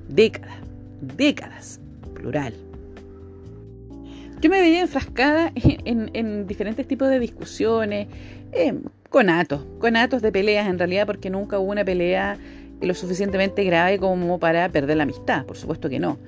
décadas, 0.09 0.57
décadas, 1.01 1.79
plural. 2.13 2.55
Yo 4.45 4.51
me 4.51 4.61
veía 4.61 4.83
enfrascada 4.83 5.51
en, 5.57 6.47
diferentes 6.47 6.87
tipos 6.87 7.09
de 7.09 7.19
discusiones, 7.19 8.09
eh, 8.53 8.75
con 9.09 9.31
atos, 9.31 9.65
con 9.79 9.97
atos 9.97 10.21
de 10.21 10.31
peleas 10.31 10.69
en 10.69 10.79
realidad, 10.79 11.07
porque 11.07 11.31
nunca 11.31 11.59
hubo 11.59 11.73
una 11.73 11.83
pelea 11.83 12.37
lo 12.83 12.93
suficientemente 12.93 13.65
grave 13.65 13.99
como 13.99 14.39
para 14.39 14.69
perder 14.69 14.99
la 14.99 15.05
amistad, 15.05 15.47
por 15.47 15.57
supuesto 15.57 15.89
que 15.89 15.99
no. 15.99 16.19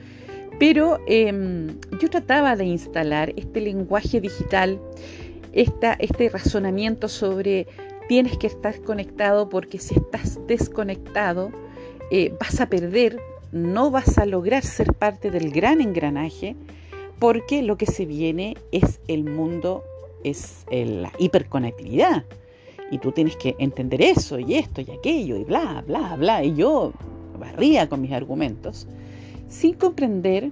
Pero 0.58 0.98
em, 1.06 1.78
yo 2.00 2.08
trataba 2.08 2.56
de 2.56 2.64
instalar 2.64 3.34
este 3.36 3.60
lenguaje 3.60 4.18
digital, 4.18 4.80
este 5.52 6.30
razonamiento 6.30 7.08
sobre 7.08 7.66
tienes 8.08 8.38
que 8.38 8.46
estar 8.46 8.80
conectado 8.80 9.50
porque 9.50 9.78
si 9.78 9.94
estás 9.94 10.38
desconectado 10.46 11.50
eh, 12.10 12.32
vas 12.40 12.62
a 12.62 12.70
perder, 12.70 13.18
no 13.52 13.90
vas 13.90 14.16
a 14.16 14.24
lograr 14.24 14.62
ser 14.62 14.94
parte 14.94 15.30
del 15.30 15.50
gran 15.50 15.82
engranaje 15.82 16.56
porque 17.18 17.62
lo 17.62 17.76
que 17.76 17.86
se 17.86 18.06
viene 18.06 18.56
es 18.72 19.00
el 19.08 19.24
mundo, 19.24 19.84
es 20.24 20.66
la 20.70 21.12
hiperconectividad. 21.18 22.24
Y 22.90 22.98
tú 22.98 23.10
tienes 23.12 23.36
que 23.36 23.56
entender 23.58 24.00
eso 24.00 24.38
y 24.38 24.54
esto 24.54 24.80
y 24.80 24.90
aquello 24.90 25.36
y 25.36 25.44
bla, 25.44 25.82
bla, 25.86 26.14
bla. 26.16 26.44
Y 26.44 26.54
yo 26.54 26.92
barría 27.38 27.88
con 27.88 28.00
mis 28.00 28.12
argumentos 28.12 28.86
sin 29.48 29.74
comprender 29.74 30.50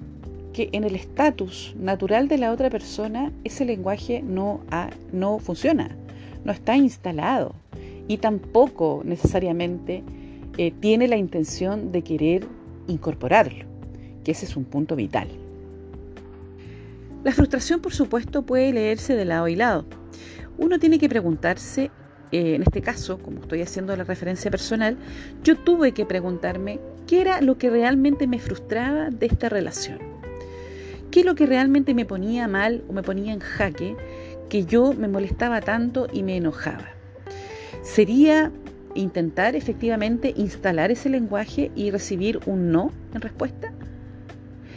que 0.53 0.69
en 0.73 0.85
el 0.85 0.95
estatus 0.95 1.75
natural 1.79 2.29
de 2.29 2.39
la 2.39 2.53
otra 2.53 2.71
persona 2.71 3.33
ese 3.43 3.65
lenguaje 3.65 4.23
no, 4.23 4.61
no 5.13 5.39
funciona, 5.39 5.97
no 6.45 6.53
está 6.53 6.77
instalado 6.77 7.55
y 8.07 8.19
tampoco 8.19 9.03
necesariamente 9.05 10.05
eh, 10.57 10.73
tiene 10.81 11.09
la 11.09 11.17
intención 11.17 11.91
de 11.91 12.03
querer 12.03 12.47
incorporarlo, 12.87 13.65
que 14.23 14.33
ese 14.33 14.47
es 14.47 14.57
un 14.57 14.65
punto 14.65 14.95
vital. 14.95 15.29
La 17.25 17.33
frustración, 17.33 17.81
por 17.81 17.95
supuesto, 17.95 18.43
puede 18.43 18.71
leerse 18.75 19.17
de 19.17 19.25
lado 19.25 19.49
y 19.49 19.57
lado. 19.57 19.87
Uno 20.59 20.79
tiene 20.79 20.99
que 20.99 21.09
preguntarse, 21.09 21.91
eh, 22.33 22.55
en 22.55 22.63
este 22.63 22.83
caso, 22.83 23.19
como 23.19 23.41
estoy 23.41 23.63
haciendo 23.63 23.97
la 23.97 24.05
referencia 24.05 24.51
personal, 24.51 24.99
yo 25.43 25.57
tuve 25.57 25.93
que 25.93 26.05
preguntarme 26.05 26.81
qué 27.07 27.23
era 27.23 27.41
lo 27.41 27.57
que 27.57 27.71
realmente 27.71 28.27
me 28.27 28.39
frustraba 28.39 29.09
de 29.09 29.25
esta 29.25 29.49
relación. 29.49 29.99
¿Qué 31.11 31.21
es 31.21 31.27
lo 31.27 31.35
que 31.35 31.47
realmente 31.47 31.95
me 31.95 32.05
ponía 32.05 32.47
mal 32.47 32.85
o 32.89 32.93
me 32.93 33.03
ponía 33.03 33.33
en 33.33 33.41
jaque 33.41 33.97
que 34.51 34.67
yo 34.67 34.93
me 34.93 35.09
molestaba 35.09 35.63
tanto 35.63 36.09
y 36.13 36.23
me 36.23 36.37
enojaba? 36.37 36.89
¿Sería 37.83 38.53
intentar 38.95 39.57
efectivamente 39.57 40.35
instalar 40.37 40.91
ese 40.91 41.09
lenguaje 41.09 41.71
y 41.75 41.91
recibir 41.91 42.41
un 42.45 42.71
no 42.71 42.91
en 43.15 43.23
respuesta? 43.23 43.73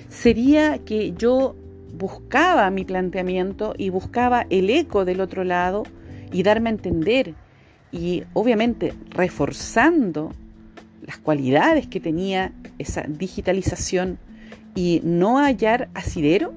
¿Sería 0.08 0.78
que 0.80 1.12
yo 1.12 1.56
buscaba 1.98 2.70
mi 2.70 2.86
planteamiento 2.86 3.74
y 3.78 3.90
buscaba 3.90 4.46
el 4.50 4.70
eco 4.70 5.06
del 5.06 5.22
otro 5.22 5.44
lado 5.44 5.84
y 6.32 6.44
darme 6.44 6.70
a 6.70 6.74
entender 6.74 7.34
y 7.92 8.24
obviamente 8.34 8.94
reforzando 9.10 10.32
las 11.06 11.18
cualidades 11.18 11.88
que 11.88 12.00
tenía 12.00 12.52
esa 12.78 13.04
digitalización 13.08 14.20
y 14.76 15.02
no 15.04 15.38
hallar 15.38 15.90
asidero? 15.94 16.54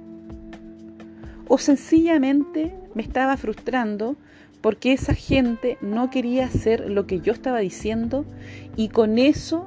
¿O 1.49 1.59
sencillamente 1.59 2.75
me 2.95 3.03
estaba 3.03 3.37
frustrando 3.37 4.17
porque 4.61 4.93
esa 4.93 5.15
gente 5.15 5.79
no 5.81 6.11
quería 6.11 6.45
hacer 6.45 6.91
lo 6.91 7.07
que 7.07 7.21
yo 7.21 7.33
estaba 7.33 7.61
diciendo 7.61 8.27
y 8.77 8.89
con 8.89 9.19
eso, 9.19 9.67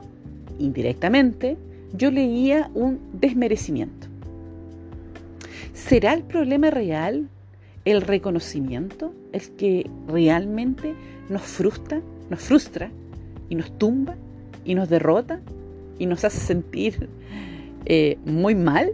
indirectamente, 0.60 1.58
yo 1.94 2.12
leía 2.12 2.70
un 2.74 3.00
desmerecimiento? 3.14 4.13
¿Será 5.74 6.14
el 6.14 6.24
problema 6.24 6.70
real 6.70 7.28
el 7.84 8.02
reconocimiento 8.02 9.14
el 9.32 9.42
que 9.56 9.90
realmente 10.08 10.94
nos 11.30 11.42
frustra, 11.42 12.02
nos 12.30 12.42
frustra 12.42 12.92
y 13.50 13.56
nos 13.56 13.76
tumba 13.80 14.16
y 14.64 14.76
nos 14.76 14.88
derrota 14.88 15.42
y 15.98 16.06
nos 16.06 16.24
hace 16.24 16.40
sentir 16.40 17.10
eh, 17.86 18.18
muy 18.24 18.54
mal? 18.54 18.94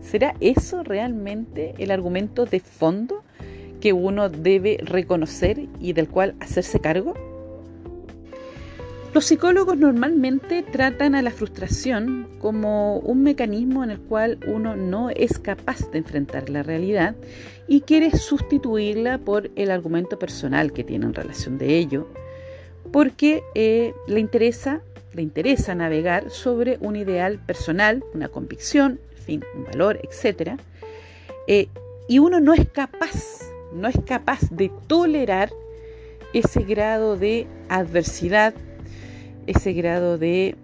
¿Será 0.00 0.34
eso 0.40 0.82
realmente 0.82 1.74
el 1.78 1.90
argumento 1.90 2.46
de 2.46 2.60
fondo 2.60 3.22
que 3.80 3.92
uno 3.92 4.30
debe 4.30 4.78
reconocer 4.82 5.68
y 5.80 5.92
del 5.92 6.08
cual 6.08 6.34
hacerse 6.40 6.80
cargo? 6.80 7.12
Los 9.16 9.24
psicólogos 9.24 9.78
normalmente 9.78 10.62
tratan 10.62 11.14
a 11.14 11.22
la 11.22 11.30
frustración 11.30 12.28
como 12.38 12.98
un 12.98 13.22
mecanismo 13.22 13.82
en 13.82 13.90
el 13.92 13.98
cual 13.98 14.38
uno 14.46 14.76
no 14.76 15.08
es 15.08 15.38
capaz 15.38 15.90
de 15.90 15.96
enfrentar 15.96 16.50
la 16.50 16.62
realidad 16.62 17.16
y 17.66 17.80
quiere 17.80 18.10
sustituirla 18.10 19.16
por 19.16 19.50
el 19.56 19.70
argumento 19.70 20.18
personal 20.18 20.74
que 20.74 20.84
tiene 20.84 21.06
en 21.06 21.14
relación 21.14 21.56
de 21.56 21.78
ello, 21.78 22.06
porque 22.92 23.42
eh, 23.54 23.94
le, 24.06 24.20
interesa, 24.20 24.82
le 25.14 25.22
interesa 25.22 25.74
navegar 25.74 26.28
sobre 26.28 26.76
un 26.82 26.94
ideal 26.94 27.38
personal, 27.38 28.04
una 28.12 28.28
convicción, 28.28 29.00
en 29.16 29.22
fin, 29.22 29.44
un 29.56 29.64
valor, 29.64 29.98
etc. 30.02 30.60
Eh, 31.48 31.68
y 32.06 32.18
uno 32.18 32.38
no 32.38 32.52
es 32.52 32.68
capaz, 32.68 33.46
no 33.72 33.88
es 33.88 33.96
capaz 34.04 34.40
de 34.50 34.70
tolerar 34.86 35.48
ese 36.34 36.64
grado 36.64 37.16
de 37.16 37.46
adversidad 37.70 38.52
ese 39.46 39.72
grado 39.72 40.18
de 40.18 40.56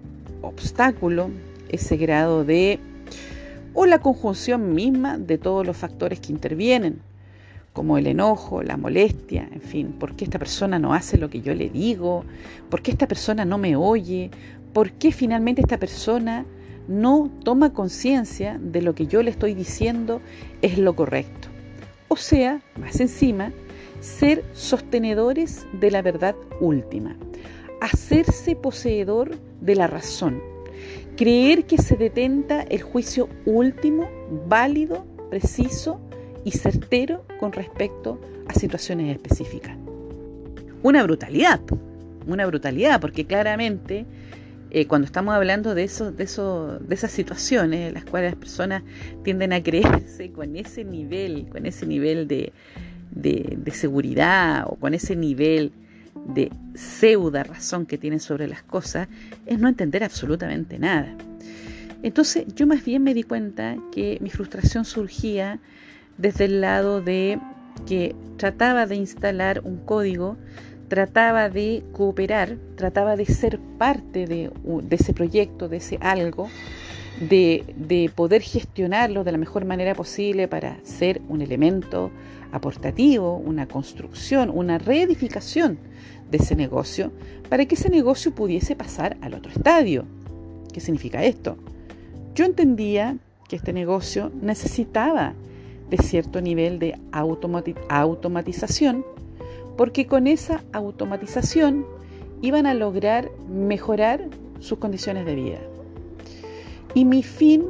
obstáculo, 0.42 1.30
ese 1.68 1.96
grado 1.96 2.44
de 2.44 2.78
o 3.74 3.86
la 3.86 4.00
conjunción 4.00 4.74
misma 4.74 5.18
de 5.18 5.38
todos 5.38 5.66
los 5.66 5.76
factores 5.76 6.20
que 6.20 6.32
intervienen, 6.32 7.00
como 7.72 7.96
el 7.96 8.06
enojo, 8.06 8.62
la 8.62 8.76
molestia, 8.76 9.48
en 9.50 9.62
fin, 9.62 9.92
¿por 9.92 10.14
qué 10.14 10.24
esta 10.24 10.38
persona 10.38 10.78
no 10.78 10.92
hace 10.92 11.16
lo 11.16 11.30
que 11.30 11.40
yo 11.40 11.54
le 11.54 11.70
digo? 11.70 12.24
¿Por 12.68 12.82
qué 12.82 12.90
esta 12.90 13.08
persona 13.08 13.46
no 13.46 13.56
me 13.56 13.76
oye? 13.76 14.30
¿Por 14.74 14.92
qué 14.92 15.10
finalmente 15.10 15.62
esta 15.62 15.78
persona 15.78 16.44
no 16.86 17.30
toma 17.44 17.72
conciencia 17.72 18.58
de 18.62 18.82
lo 18.82 18.94
que 18.94 19.06
yo 19.06 19.22
le 19.22 19.30
estoy 19.30 19.54
diciendo 19.54 20.20
es 20.60 20.76
lo 20.76 20.94
correcto? 20.94 21.48
O 22.08 22.16
sea, 22.16 22.60
más 22.78 23.00
encima, 23.00 23.52
ser 24.00 24.44
sostenedores 24.52 25.66
de 25.80 25.90
la 25.90 26.02
verdad 26.02 26.34
última 26.60 27.16
hacerse 27.84 28.54
poseedor 28.54 29.36
de 29.60 29.74
la 29.74 29.86
razón, 29.86 30.40
creer 31.16 31.64
que 31.64 31.78
se 31.78 31.96
detenta 31.96 32.62
el 32.62 32.82
juicio 32.82 33.28
último, 33.44 34.08
válido, 34.46 35.04
preciso 35.30 36.00
y 36.44 36.52
certero 36.52 37.24
con 37.40 37.52
respecto 37.52 38.20
a 38.48 38.54
situaciones 38.54 39.14
específicas. 39.14 39.76
Una 40.82 41.02
brutalidad, 41.02 41.60
una 42.26 42.46
brutalidad, 42.46 43.00
porque 43.00 43.26
claramente 43.26 44.06
eh, 44.70 44.86
cuando 44.86 45.06
estamos 45.06 45.34
hablando 45.34 45.74
de, 45.74 45.86
de, 45.86 46.78
de 46.80 46.94
esas 46.94 47.10
situaciones 47.10 47.88
en 47.88 47.94
las 47.94 48.04
cuales 48.04 48.32
las 48.32 48.38
personas 48.38 48.82
tienden 49.22 49.52
a 49.52 49.62
creerse 49.62 50.30
con 50.32 50.56
ese 50.56 50.84
nivel, 50.84 51.48
con 51.50 51.66
ese 51.66 51.86
nivel 51.86 52.26
de, 52.26 52.52
de, 53.10 53.70
seguridad 53.72 54.64
o 54.66 54.76
con 54.76 54.94
ese 54.94 55.16
nivel 55.16 55.72
de 56.26 56.50
pseudo 56.75 57.42
razón 57.42 57.87
que 57.87 57.99
tienen 57.99 58.21
sobre 58.21 58.49
las 58.49 58.62
cosas, 58.62 59.09
es 59.47 59.59
no 59.59 59.69
entender 59.69 60.04
absolutamente 60.04 60.78
nada. 60.78 61.16
Entonces 62.02 62.47
yo 62.54 62.66
más 62.66 62.85
bien 62.85 63.02
me 63.02 63.14
di 63.14 63.23
cuenta 63.23 63.76
que 63.92 64.19
mi 64.21 64.31
frustración 64.31 64.85
surgía 64.85 65.61
desde 66.19 66.47
el 66.47 66.61
lado 66.61 67.00
de 67.00 67.38
que 67.87 68.14
trataba 68.37 68.87
de 68.87 68.97
instalar 68.97 69.62
un 69.64 69.78
código 69.78 70.37
trataba 70.92 71.49
de 71.49 71.83
cooperar, 71.92 72.59
trataba 72.76 73.16
de 73.16 73.25
ser 73.25 73.59
parte 73.78 74.26
de, 74.26 74.50
ese 74.90 75.14
proyecto, 75.14 75.71
de 75.71 75.78
ese 75.78 75.97
algo, 76.02 76.50
de, 77.19 78.11
poder 78.14 78.42
gestionarlo 78.42 79.25
de 79.25 79.33
la 79.33 79.38
mejor 79.38 79.64
manera 79.64 79.95
posible 79.95 80.49
para 80.49 80.76
ser 80.85 81.23
un 81.31 81.40
elemento 81.40 82.11
aportativo, 82.52 83.37
una 83.37 83.66
construcción, 83.66 84.50
una 84.54 84.78
reedificación 84.78 85.78
de 86.30 86.38
ese 86.38 86.54
negocio, 86.54 87.11
para 87.49 87.66
que 87.66 87.75
ese 87.75 87.90
negocio 87.90 88.35
pudiese 88.35 88.76
pasar 88.76 89.16
al 89.21 89.35
otro 89.35 89.50
estadio. 89.50 90.04
¿Qué 90.73 90.80
significa 90.80 91.25
esto? 91.25 91.56
Yo 92.35 92.44
entendía 92.44 93.18
que 93.49 93.56
este 93.56 93.73
negocio 93.73 94.30
necesitaba 94.40 95.35
de 95.90 95.99
cierto 95.99 96.40
nivel 96.40 96.78
de 96.78 96.99
automatización 97.11 99.04
porque 99.76 100.06
con 100.06 100.26
esa 100.26 100.62
automatización 100.73 101.85
iban 102.40 102.66
a 102.66 102.75
lograr 102.75 103.30
mejorar 103.49 104.28
sus 104.61 104.78
condiciones 104.78 105.26
de 105.26 105.35
vida. 105.35 105.59
Y 106.94 107.04
mi 107.04 107.23
fin, 107.23 107.64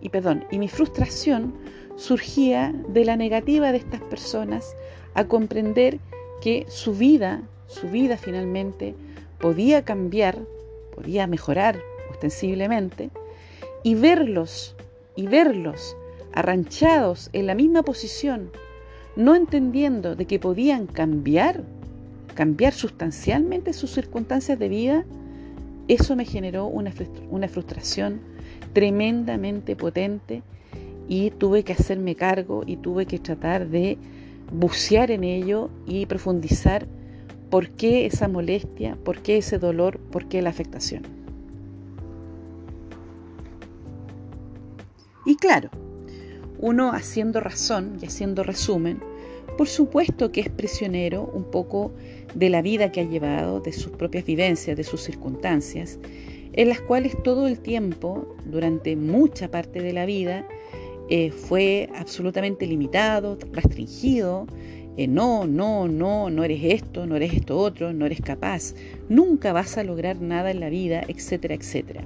y 0.00 0.08
perdón, 0.08 0.44
y 0.50 0.58
mi 0.58 0.68
frustración 0.68 1.54
surgía 1.96 2.74
de 2.88 3.04
la 3.04 3.16
negativa 3.16 3.72
de 3.72 3.78
estas 3.78 4.00
personas 4.02 4.76
a 5.14 5.26
comprender 5.26 5.98
que 6.40 6.66
su 6.68 6.94
vida, 6.94 7.42
su 7.66 7.88
vida 7.88 8.16
finalmente 8.16 8.94
podía 9.38 9.84
cambiar, 9.84 10.38
podía 10.94 11.26
mejorar 11.26 11.78
ostensiblemente, 12.10 13.10
y 13.82 13.94
verlos, 13.94 14.76
y 15.16 15.26
verlos 15.26 15.96
arranchados 16.32 17.30
en 17.32 17.46
la 17.46 17.54
misma 17.54 17.82
posición 17.82 18.50
no 19.16 19.34
entendiendo 19.36 20.16
de 20.16 20.26
que 20.26 20.38
podían 20.38 20.86
cambiar, 20.86 21.62
cambiar 22.34 22.72
sustancialmente 22.72 23.72
sus 23.72 23.90
circunstancias 23.92 24.58
de 24.58 24.68
vida, 24.68 25.04
eso 25.86 26.16
me 26.16 26.24
generó 26.24 26.66
una, 26.66 26.90
frustración 27.48 28.20
tremendamente 28.72 29.76
potente 29.76 30.42
y 31.08 31.30
tuve 31.30 31.64
que 31.64 31.72
hacerme 31.72 32.14
cargo 32.14 32.62
y 32.66 32.76
tuve 32.76 33.06
que 33.06 33.18
tratar 33.18 33.68
de 33.68 33.98
bucear 34.52 35.10
en 35.10 35.24
ello 35.24 35.70
y 35.86 36.06
profundizar 36.06 36.86
por 37.50 37.70
qué 37.70 38.06
esa 38.06 38.28
molestia, 38.28 38.96
por 39.04 39.20
qué 39.20 39.38
ese 39.38 39.58
dolor, 39.58 39.98
por 39.98 40.28
qué 40.28 40.42
la 40.42 40.50
afectación. 40.50 41.02
Y 45.26 45.36
claro, 45.36 45.70
uno 46.58 46.92
haciendo 46.92 47.40
razón 47.40 47.98
y 48.00 48.06
haciendo 48.06 48.42
resumen, 48.42 49.00
por 49.56 49.68
supuesto 49.68 50.32
que 50.32 50.40
es 50.40 50.48
prisionero 50.48 51.30
un 51.32 51.44
poco 51.44 51.92
de 52.34 52.50
la 52.50 52.60
vida 52.60 52.90
que 52.90 53.00
ha 53.00 53.04
llevado, 53.04 53.60
de 53.60 53.72
sus 53.72 53.92
propias 53.92 54.24
vivencias, 54.24 54.76
de 54.76 54.84
sus 54.84 55.02
circunstancias, 55.02 55.98
en 56.52 56.68
las 56.68 56.80
cuales 56.80 57.20
todo 57.22 57.46
el 57.46 57.60
tiempo, 57.60 58.36
durante 58.44 58.96
mucha 58.96 59.50
parte 59.50 59.80
de 59.80 59.92
la 59.92 60.06
vida, 60.06 60.46
eh, 61.10 61.30
fue 61.30 61.90
absolutamente 61.94 62.66
limitado, 62.66 63.38
restringido. 63.52 64.46
Eh, 64.96 65.08
no, 65.08 65.46
no, 65.46 65.88
no, 65.88 66.30
no 66.30 66.44
eres 66.44 66.60
esto, 66.62 67.04
no 67.06 67.16
eres 67.16 67.34
esto 67.34 67.58
otro, 67.58 67.92
no 67.92 68.06
eres 68.06 68.20
capaz, 68.20 68.74
nunca 69.08 69.52
vas 69.52 69.76
a 69.76 69.82
lograr 69.82 70.20
nada 70.20 70.52
en 70.52 70.60
la 70.60 70.68
vida, 70.68 71.02
etcétera, 71.08 71.54
etcétera. 71.54 72.04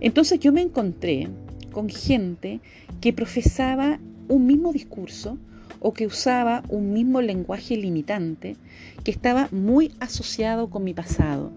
Entonces 0.00 0.40
yo 0.40 0.52
me 0.52 0.60
encontré 0.60 1.28
con 1.70 1.88
gente 1.88 2.58
que 3.00 3.12
profesaba 3.12 4.00
un 4.28 4.46
mismo 4.46 4.72
discurso 4.72 5.38
o 5.78 5.92
que 5.94 6.06
usaba 6.06 6.62
un 6.68 6.92
mismo 6.92 7.20
lenguaje 7.22 7.76
limitante 7.76 8.56
que 9.04 9.10
estaba 9.12 9.48
muy 9.52 9.92
asociado 10.00 10.68
con 10.68 10.82
mi 10.82 10.94
pasado, 10.94 11.52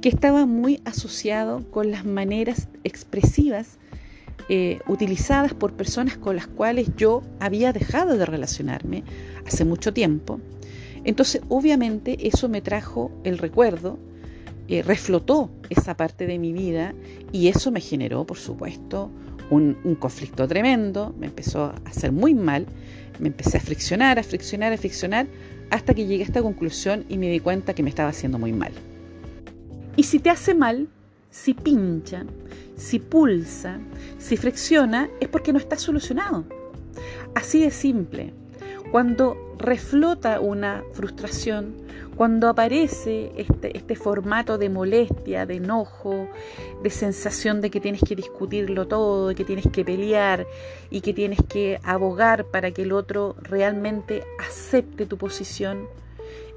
que 0.00 0.08
estaba 0.08 0.46
muy 0.46 0.80
asociado 0.84 1.62
con 1.70 1.92
las 1.92 2.04
maneras 2.04 2.68
expresivas 2.82 3.78
eh, 4.48 4.80
utilizadas 4.86 5.54
por 5.54 5.72
personas 5.72 6.16
con 6.16 6.36
las 6.36 6.46
cuales 6.46 6.88
yo 6.96 7.22
había 7.40 7.72
dejado 7.72 8.16
de 8.16 8.26
relacionarme 8.26 9.04
hace 9.46 9.64
mucho 9.64 9.92
tiempo. 9.92 10.40
Entonces, 11.04 11.42
obviamente, 11.48 12.26
eso 12.26 12.48
me 12.48 12.62
trajo 12.62 13.10
el 13.24 13.38
recuerdo 13.38 13.98
eh, 14.66 14.82
reflotó 14.82 15.50
esa 15.68 15.94
parte 15.94 16.26
de 16.26 16.38
mi 16.38 16.54
vida 16.54 16.94
y 17.32 17.48
eso 17.48 17.70
me 17.70 17.82
generó, 17.82 18.24
por 18.24 18.38
supuesto, 18.38 19.10
un, 19.50 19.74
conflicto 20.00 20.48
tremendo, 20.48 21.14
me 21.18 21.26
empezó 21.26 21.64
a 21.64 21.74
hacer 21.84 22.12
muy 22.12 22.32
mal, 22.32 22.64
me 23.18 23.28
empecé 23.28 23.58
a 23.58 23.60
friccionar, 23.60 24.18
a 24.18 24.22
friccionar, 24.22 24.72
a 24.72 24.78
friccionar, 24.78 25.26
hasta 25.70 25.92
que 25.92 26.06
llegué 26.06 26.22
a 26.22 26.26
esta 26.26 26.40
conclusión 26.40 27.04
y 27.10 27.18
me 27.18 27.28
di 27.28 27.40
cuenta 27.40 27.74
que 27.74 27.82
me 27.82 27.90
estaba 27.90 28.08
haciendo 28.08 28.38
muy 28.38 28.54
mal. 28.54 28.72
Y 29.96 30.04
si 30.04 30.18
te 30.18 30.30
hace 30.30 30.54
mal, 30.54 30.88
si 31.34 31.52
pincha, 31.52 32.24
si 32.76 33.00
pulsa, 33.00 33.80
si 34.18 34.36
fricciona, 34.36 35.10
es 35.20 35.28
porque 35.28 35.52
no 35.52 35.58
está 35.58 35.76
solucionado. 35.76 36.44
Así 37.34 37.60
de 37.60 37.72
simple. 37.72 38.32
Cuando 38.92 39.36
reflota 39.58 40.38
una 40.38 40.84
frustración, 40.92 41.74
cuando 42.14 42.48
aparece 42.48 43.32
este, 43.36 43.76
este, 43.76 43.96
formato 43.96 44.58
de 44.58 44.68
molestia, 44.68 45.44
de 45.44 45.56
enojo, 45.56 46.28
de 46.84 46.90
sensación 46.90 47.60
de 47.60 47.70
que 47.70 47.80
tienes 47.80 48.02
que 48.06 48.14
discutirlo 48.14 48.86
todo, 48.86 49.28
de 49.28 49.34
que 49.34 49.44
tienes 49.44 49.66
que 49.72 49.84
pelear 49.84 50.46
y 50.88 51.00
que 51.00 51.12
tienes 51.12 51.40
que 51.48 51.80
abogar 51.82 52.44
para 52.44 52.70
que 52.70 52.82
el 52.82 52.92
otro 52.92 53.34
realmente 53.42 54.22
acepte 54.38 55.04
tu 55.04 55.18
posición, 55.18 55.88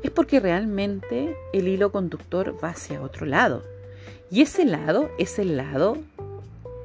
es 0.03 0.11
porque 0.11 0.39
realmente 0.39 1.35
el 1.51 1.67
hilo 1.67 1.91
conductor 1.91 2.55
va 2.63 2.69
hacia 2.69 3.01
otro 3.01 3.25
lado. 3.25 3.76
Y 4.29 4.41
ese 4.41 4.65
lado 4.65 5.09
es 5.17 5.39
el 5.39 5.57
lado 5.57 5.97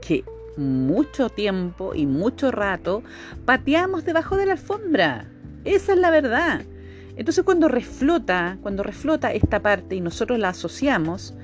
que 0.01 0.25
mucho 0.57 1.29
tiempo 1.29 1.95
y 1.95 2.07
mucho 2.07 2.51
rato 2.51 3.03
pateamos 3.45 4.05
debajo 4.05 4.37
de 4.37 4.47
la 4.47 4.53
alfombra. 4.53 5.27
Esa 5.65 5.93
es 5.93 5.99
la 5.99 6.11
verdad. 6.11 6.63
Entonces 7.17 7.45
cuando 7.45 7.69
reflota, 7.69 8.59
cuando 8.63 8.83
reflota 8.83 9.33
esta 9.33 9.61
parte 9.61 9.97
y 9.97 10.01
nosotros 10.01 10.39
la 10.39 10.51
asociamos 10.51 11.35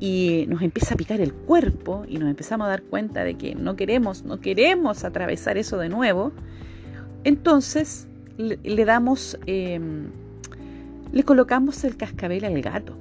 y 0.00 0.44
nos 0.48 0.62
empieza 0.62 0.94
a 0.94 0.96
picar 0.96 1.20
el 1.20 1.32
cuerpo 1.32 2.04
y 2.08 2.18
nos 2.18 2.30
empezamos 2.30 2.66
a 2.66 2.70
dar 2.70 2.82
cuenta 2.82 3.24
de 3.24 3.34
que 3.34 3.54
no 3.54 3.74
queremos, 3.74 4.22
no 4.22 4.40
queremos 4.40 5.04
atravesar 5.04 5.58
eso 5.58 5.76
de 5.78 5.88
nuevo, 5.88 6.32
entonces 7.24 8.06
le, 8.36 8.84
damos, 8.84 9.38
em, 9.46 10.10
le 11.12 11.24
colocamos 11.24 11.82
el 11.82 11.96
cascabel 11.96 12.44
al 12.44 12.60
gato. 12.62 12.96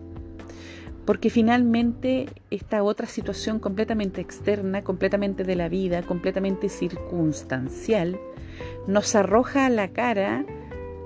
Porque 1.07 1.29
finalmente 1.29 2.27
esta 2.51 2.83
otra 2.83 3.07
situación 3.07 3.59
completamente 3.59 4.19
externa, 4.19 4.83
completamente 4.83 5.45
de 5.45 5.55
la 5.55 5.69
vida, 5.69 6.01
completamente 6.01 6.67
circunstancial, 6.67 8.19
nos 8.87 9.15
arroja 9.15 9.67
a 9.67 9.69
la 9.69 9.87
cara 9.87 10.45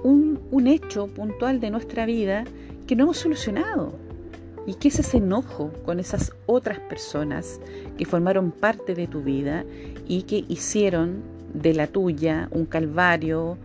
un, 0.03 0.65
hecho 0.65 1.05
puntual 1.05 1.59
de 1.59 1.69
nuestra 1.69 2.07
vida 2.07 2.45
que 2.87 2.95
no 2.95 3.03
hemos 3.03 3.17
solucionado. 3.17 3.93
¿Y 4.65 4.73
qué 4.73 4.87
es 4.87 4.97
ese 4.97 5.17
enojo 5.17 5.71
con 5.85 5.99
esas 5.99 6.33
otras 6.47 6.79
personas 6.79 7.61
que 7.95 8.05
formaron 8.05 8.51
parte 8.51 8.95
de 8.95 9.05
tu 9.05 9.21
vida 9.21 9.65
y 10.07 10.23
que 10.23 10.45
hicieron 10.47 11.21
de 11.53 11.75
la 11.75 11.85
tuya 11.85 12.49
un 12.51 12.65
calvario, 12.65 13.55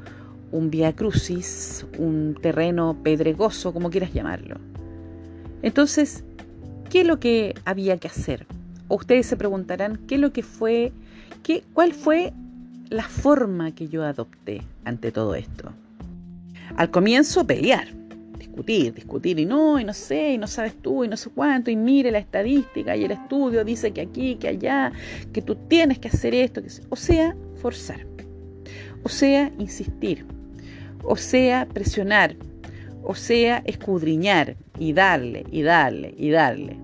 un 0.53 0.69
via 0.69 0.95
crucis, 0.95 1.87
un 1.99 2.37
terreno 2.43 2.95
pedregoso, 3.03 3.73
como 3.73 3.89
quieras 3.89 4.13
llamarlo? 4.13 4.57
Entonces, 5.63 6.25
¿qué 6.89 7.01
es 7.03 7.07
lo 7.07 7.19
que 7.19 7.55
había 7.65 7.99
que 7.99 8.09
hacer? 8.09 8.47
O 8.89 8.97
ustedes 8.97 9.27
se 9.27 9.37
preguntarán, 9.37 9.99
¿qué 10.07 10.17
es 10.17 10.21
lo 10.21 10.33
que 10.33 10.43
fue, 10.43 10.93
qué, 11.43 11.65
cuál 11.73 11.93
fue 11.93 12.33
la 12.89 13.03
forma 13.03 13.75
que 13.75 13.89
yo 13.89 14.05
adopté 14.05 14.63
ante 14.85 15.13
todo 15.13 15.35
esto? 15.35 15.73
Al 16.77 16.91
comienzo 16.91 17.47
pelear, 17.47 17.89
discutir, 18.39 18.95
discutir, 18.95 19.39
y 19.39 19.47
no, 19.47 19.79
y 19.81 19.85
no 19.85 19.93
sé, 19.93 20.33
y 20.33 20.39
no 20.39 20.47
sabes 20.47 20.81
tú, 20.81 21.05
y 21.05 21.09
no 21.09 21.17
sé 21.17 21.31
cuánto, 21.31 21.71
y 21.71 21.77
mire 21.77 22.11
la 22.11 22.19
estadística 22.19 22.97
y 22.97 23.05
el 23.05 23.13
estudio 23.13 23.65
dice 23.65 23.91
que 23.93 24.03
aquí, 24.03 24.37
que 24.37 24.49
allá, 24.49 24.93
que 25.33 25.43
tú 25.43 25.57
tienes 25.69 25.99
que 25.99 26.09
hacer 26.09 26.35
esto, 26.35 26.63
que... 26.63 26.69
o 26.89 26.97
sea, 26.97 27.37
forzar. 27.57 28.07
o 29.03 29.09
sea, 29.09 29.53
insistir, 29.59 30.25
o 31.03 31.17
sea, 31.17 31.67
presionar, 31.67 32.37
o 33.07 33.15
sea, 33.15 33.63
escudriñar 33.65 34.57
y 34.79 34.93
darle 34.93 35.45
y 35.51 35.63
darle 35.63 36.13
y 36.19 36.31
darle. 36.31 36.77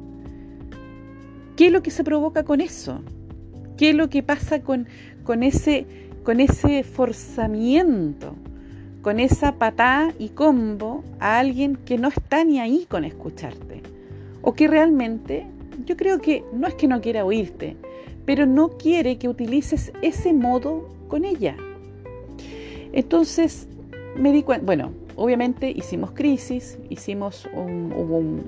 ¿Qué 1.56 1.66
es 1.66 1.72
lo 1.72 1.82
que 1.82 1.90
se 1.90 2.04
provoca 2.04 2.44
con 2.44 2.60
eso? 2.60 3.02
¿Qué 3.76 3.90
es 3.90 3.96
lo 3.96 4.08
que 4.08 4.22
pasa 4.22 4.60
con, 4.62 4.86
con, 5.24 5.42
ese, 5.42 5.84
con 6.22 6.38
ese 6.38 6.84
forzamiento, 6.84 8.36
con 9.02 9.18
esa 9.18 9.56
patada 9.58 10.14
y 10.16 10.28
combo 10.28 11.02
a 11.18 11.40
alguien 11.40 11.74
que 11.74 11.98
no 11.98 12.08
está 12.08 12.44
ni 12.44 12.60
ahí 12.60 12.86
con 12.88 13.04
escucharte? 13.04 13.82
O 14.42 14.54
que 14.54 14.68
realmente, 14.68 15.46
yo 15.84 15.96
creo 15.96 16.20
que 16.20 16.44
no 16.52 16.68
es 16.68 16.74
que 16.74 16.86
no 16.86 17.00
quiera 17.00 17.24
oírte, 17.24 17.76
pero 18.24 18.46
no 18.46 18.78
quiere 18.78 19.18
que 19.18 19.28
utilices 19.28 19.92
ese 20.02 20.32
modo 20.32 20.88
con 21.08 21.24
ella. 21.24 21.56
Entonces, 22.92 23.66
me 24.16 24.42
bueno, 24.62 24.92
obviamente 25.16 25.70
hicimos 25.70 26.12
crisis, 26.12 26.78
hicimos 26.90 27.48
un, 27.52 27.92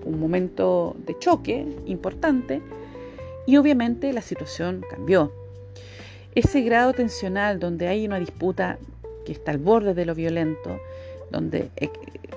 un, 0.04 0.20
momento 0.20 0.96
de 1.06 1.18
choque 1.18 1.66
importante 1.86 2.60
y 3.46 3.56
obviamente 3.56 4.12
la 4.12 4.22
situación 4.22 4.84
cambió. 4.88 5.32
Ese 6.34 6.62
grado 6.62 6.92
tensional 6.92 7.60
donde 7.60 7.88
hay 7.88 8.06
una 8.06 8.18
disputa 8.18 8.78
que 9.24 9.32
está 9.32 9.52
al 9.52 9.58
borde 9.58 9.94
de 9.94 10.04
lo 10.04 10.14
violento, 10.14 10.78
donde 11.30 11.70
eh, 11.76 11.90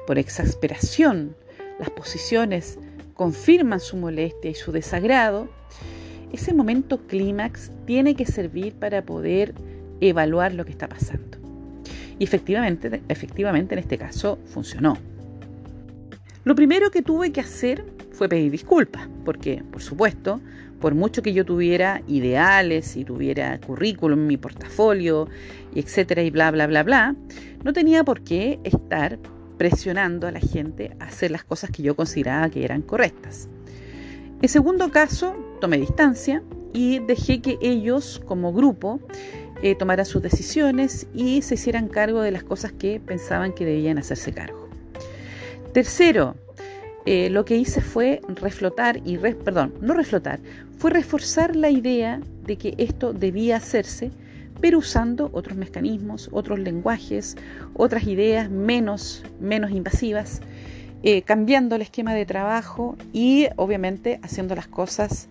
por 0.06 0.18
exasperación 0.18 1.36
las 1.80 1.90
posiciones 1.90 2.80
confirman 3.13 3.80
su 3.80 3.98
molestia 3.98 4.52
y 4.52 4.56
su 4.56 4.72
desagrado, 4.72 5.50
ese 6.32 6.54
momento 6.54 7.00
clímax 7.08 7.72
tiene 7.86 8.16
que 8.16 8.26
servir 8.26 8.74
para 8.76 9.04
poder 9.04 9.54
evaluar 10.02 10.54
lo 10.54 10.66
que 10.66 10.72
está 10.72 10.88
pasando. 10.88 11.47
Y 12.19 12.23
efectivamente, 12.23 13.01
efectivamente 13.08 13.75
en 13.75 13.80
este 13.80 13.97
caso 13.97 14.39
funcionó. 14.45 14.97
Lo 16.43 16.56
primero 16.56 16.89
que 16.91 17.01
tuve 17.01 17.32
que 17.32 17.41
hacer 17.41 17.84
fue 18.12 18.30
pedir 18.30 18.51
disculpas, 18.51 19.08
porque 19.25 19.63
por 19.71 19.82
supuesto, 19.82 20.39
por 20.80 20.95
mucho 20.95 21.21
que 21.21 21.34
yo 21.34 21.45
tuviera 21.45 22.01
ideales 22.08 22.95
y 22.95 23.03
tuviera 23.03 23.60
currículum 23.60 24.25
mi 24.25 24.38
portafolio, 24.38 25.27
y 25.73 25.80
etcétera, 25.80 26.23
y 26.23 26.32
bla, 26.32 26.49
bla, 26.51 26.67
bla, 26.67 26.84
bla, 26.84 27.15
no 27.63 27.73
tenía 27.73 28.03
por 28.03 28.21
qué 28.21 28.60
estar 28.63 29.19
presionando 29.58 30.27
a 30.27 30.32
la 30.32 30.39
gente 30.39 30.95
a 30.99 31.06
hacer 31.06 31.32
las 31.32 31.43
cosas 31.43 31.69
que 31.71 31.84
yo 31.84 31.95
consideraba 31.95 32.49
que 32.49 32.63
eran 32.63 32.82
correctas. 32.82 33.49
En 34.41 34.49
segundo 34.49 34.91
caso, 34.91 35.36
tomé 35.60 35.77
distancia 35.77 36.43
y 36.73 36.99
dejé 36.99 37.41
que 37.41 37.58
ellos 37.60 38.21
como 38.25 38.53
grupo 38.53 38.99
eh, 39.62 40.06
sus 40.06 40.22
decisiones 40.22 41.08
y 41.13 41.41
se 41.41 41.56
hicieran 41.56 41.88
cargo 41.88 42.22
de 42.22 42.32
las 42.32 42.43
cosas 42.43 42.72
que 42.72 43.00
pensaban 43.00 43.54
que 43.54 43.65
debían 43.65 43.98
hacerse 43.98 44.32
cargo. 44.34 44.67
Tercero, 45.74 46.36
eh, 47.06 47.30
lo 47.30 47.46
que 47.46 47.56
hice 47.56 47.82
fue 47.82 48.22
reflotar 48.28 49.00
y, 49.06 49.17
perdón, 49.17 49.74
no 49.80 49.93
reflotar, 49.93 50.39
fue 50.78 50.91
reforzar 50.91 51.56
la 51.56 51.70
idea 51.70 52.20
de 52.46 52.58
que 52.58 52.74
esto 52.78 53.13
debía 53.13 53.58
hacerse, 53.58 54.12
pero 54.60 54.80
usando 54.80 55.30
otros 55.34 55.58
mecanismos, 55.58 56.30
otros 56.32 56.60
lenguajes, 56.60 57.38
otras 57.74 58.08
ideas 58.08 58.50
menos, 58.50 59.24
menos 59.39 59.72
invasivas, 59.72 60.41
eh, 61.04 61.22
cambiando 61.22 61.76
el 61.76 61.84
esquema 61.84 62.13
de 62.13 62.26
trabajo 62.26 62.98
y 63.13 63.48
obviamente 63.56 64.20
haciendo 64.24 64.56
las 64.56 64.67
cosas 64.67 65.30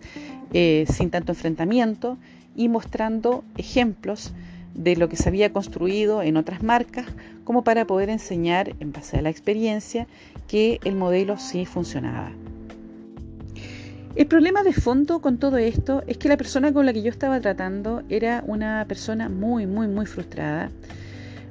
eh, 0.53 0.85
sin 0.91 1.09
tanto 1.09 1.33
enfrentamiento 1.33 2.17
y 2.57 2.67
mostrando 2.67 3.45
ejemplos 3.55 4.33
de 4.73 4.97
lo 4.97 5.07
que 5.07 5.15
se 5.15 5.29
había 5.29 5.53
construido 5.53 6.21
en 6.21 6.35
otras 6.35 6.61
marcas 6.61 7.05
como 7.45 7.63
para 7.63 7.87
poder 7.87 8.09
enseñar 8.09 8.75
en 8.81 8.91
base 8.91 9.17
a 9.17 9.21
la 9.21 9.29
experiencia 9.29 10.07
que 10.49 10.79
el 10.83 10.95
modelo 10.95 11.37
sí 11.37 11.65
funcionaba. 11.65 12.31
El 14.15 14.27
problema 14.27 14.63
de 14.63 14.73
fondo 14.73 15.21
con 15.21 15.37
todo 15.37 15.57
esto 15.57 16.03
es 16.07 16.17
que 16.17 16.27
la 16.27 16.37
persona 16.37 16.73
con 16.73 16.85
la 16.85 16.91
que 16.91 17.03
yo 17.03 17.09
estaba 17.09 17.39
tratando 17.39 18.03
era 18.09 18.43
una 18.45 18.83
persona 18.87 19.29
muy, 19.29 19.65
muy, 19.65 19.87
muy 19.87 20.05
frustrada 20.05 20.69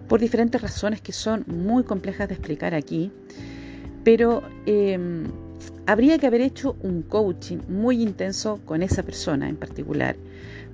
por 0.09 0.21
diferentes 0.21 0.61
razones 0.61 1.01
que 1.01 1.13
son 1.13 1.45
muy 1.47 1.85
complejas 1.85 2.29
de 2.29 2.35
explicar 2.35 2.75
aquí 2.75 3.11
pero 4.07 4.45
em, 4.67 5.25
habría 5.85 6.17
que 6.17 6.29
haber 6.29 6.41
hecho 6.41 6.77
un 6.81 7.03
coaching 7.03 7.59
muy 7.69 8.01
intenso 8.01 8.61
con 8.65 8.85
esa 8.85 9.03
persona 9.03 9.49
en 9.49 9.57
particular 9.57 10.15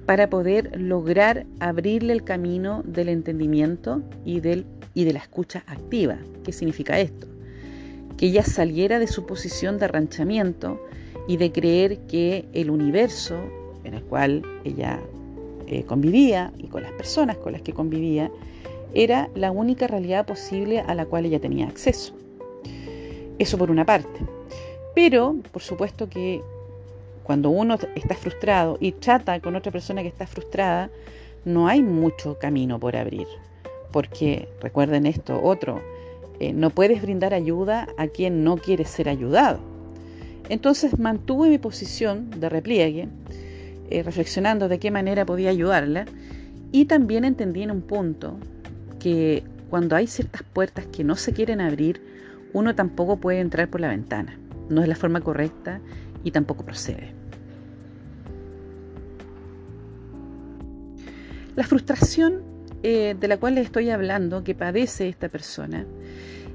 para 0.07 0.29
poder 0.29 0.79
lograr 0.81 1.47
abrirle 1.61 2.13
el 2.13 2.25
camino 2.25 2.83
del 2.85 3.09
entendimiento 3.09 4.03
y, 4.25 4.41
del, 4.41 4.67
y 4.95 5.05
de 5.05 5.13
la 5.13 5.21
escucha 5.21 5.63
activa. 5.67 6.19
¿Qué 6.45 6.53
significa 6.53 6.99
esto? 6.99 7.27
Que 8.17 8.27
ella 8.27 8.43
saliera 8.43 8.99
de 8.99 9.07
su 9.07 9.27
posición 9.27 9.79
de 9.79 9.87
arranchamiento 9.87 10.85
y 11.29 11.37
de 11.37 11.53
creer 11.53 11.99
que 12.09 12.47
el 12.53 12.71
universo 12.71 13.37
en 13.85 13.95
el 13.95 14.03
cual 14.03 14.43
ella 14.65 15.01
eh, 15.67 15.85
convivía 15.85 16.53
y 16.59 16.67
con 16.67 16.83
las 16.83 16.93
personas 16.93 17.37
con 17.37 17.53
las 17.53 17.63
que 17.63 17.73
convivía 17.73 18.31
era 18.95 19.31
la 19.35 19.51
única 19.51 19.87
realidad 19.87 20.27
posible 20.27 20.81
a 20.81 20.95
la 20.95 21.07
cual 21.07 21.27
ella 21.27 21.41
tenía 21.41 21.67
acceso. 21.67 22.15
Eso 23.39 23.57
por 23.57 23.71
una 23.71 23.85
parte. 23.85 24.21
Pero, 24.95 25.37
por 25.51 25.63
supuesto 25.63 26.09
que 26.09 26.43
cuando 27.23 27.51
uno 27.51 27.79
está 27.95 28.15
frustrado 28.15 28.79
y 28.81 28.93
trata 28.93 29.41
con 29.41 29.57
otra 29.57 29.73
persona 29.73 30.03
que 30.03 30.09
está 30.09 30.27
frustrada, 30.27 30.91
no 31.45 31.69
hay 31.69 31.83
mucho 31.83 32.39
camino 32.39 32.79
por 32.79 32.97
abrir. 32.97 33.27
Porque, 33.93 34.49
recuerden 34.61 35.07
esto, 35.07 35.43
otro, 35.43 35.81
eh, 36.41 36.53
no 36.53 36.71
puedes 36.71 37.03
brindar 37.03 37.35
ayuda 37.35 37.89
a 37.97 38.09
quien 38.09 38.43
no 38.45 38.57
quiere 38.57 38.85
ser 38.85 39.09
ayudado. 39.09 39.61
Entonces 40.49 40.99
mantuve 40.99 41.49
mi 41.49 41.59
posición 41.59 42.31
de 42.31 42.49
repliegue, 42.49 43.09
eh, 43.91 44.03
reflexionando 44.03 44.69
de 44.69 44.79
qué 44.79 44.91
manera 44.91 45.25
podía 45.25 45.51
ayudarla, 45.51 46.07
y 46.73 46.87
también 46.87 47.25
entendí 47.25 47.63
en 47.63 47.71
un 47.71 47.83
punto 47.83 48.39
que 48.99 49.45
cuando 49.71 49.95
hay 49.95 50.07
ciertas 50.07 50.43
puertas 50.43 50.87
que 50.87 51.05
no 51.05 51.17
se 51.17 51.33
quieren 51.33 51.61
abrir, 51.61 52.03
uno 52.53 52.75
tampoco 52.75 53.17
puede 53.17 53.41
entrar 53.41 53.69
por 53.69 53.81
la 53.81 53.89
ventana. 53.89 54.39
No 54.69 54.83
es 54.83 54.89
la 54.89 54.97
forma 54.97 55.21
correcta 55.21 55.81
y 56.25 56.31
tampoco 56.31 56.65
procede. 56.65 57.13
La 61.55 61.65
frustración 61.65 62.43
eh, 62.83 63.15
de 63.19 63.29
la 63.29 63.37
cual 63.37 63.55
les 63.55 63.67
estoy 63.67 63.91
hablando, 63.91 64.43
que 64.43 64.55
padece 64.55 65.09
esta 65.09 65.29
persona, 65.29 65.87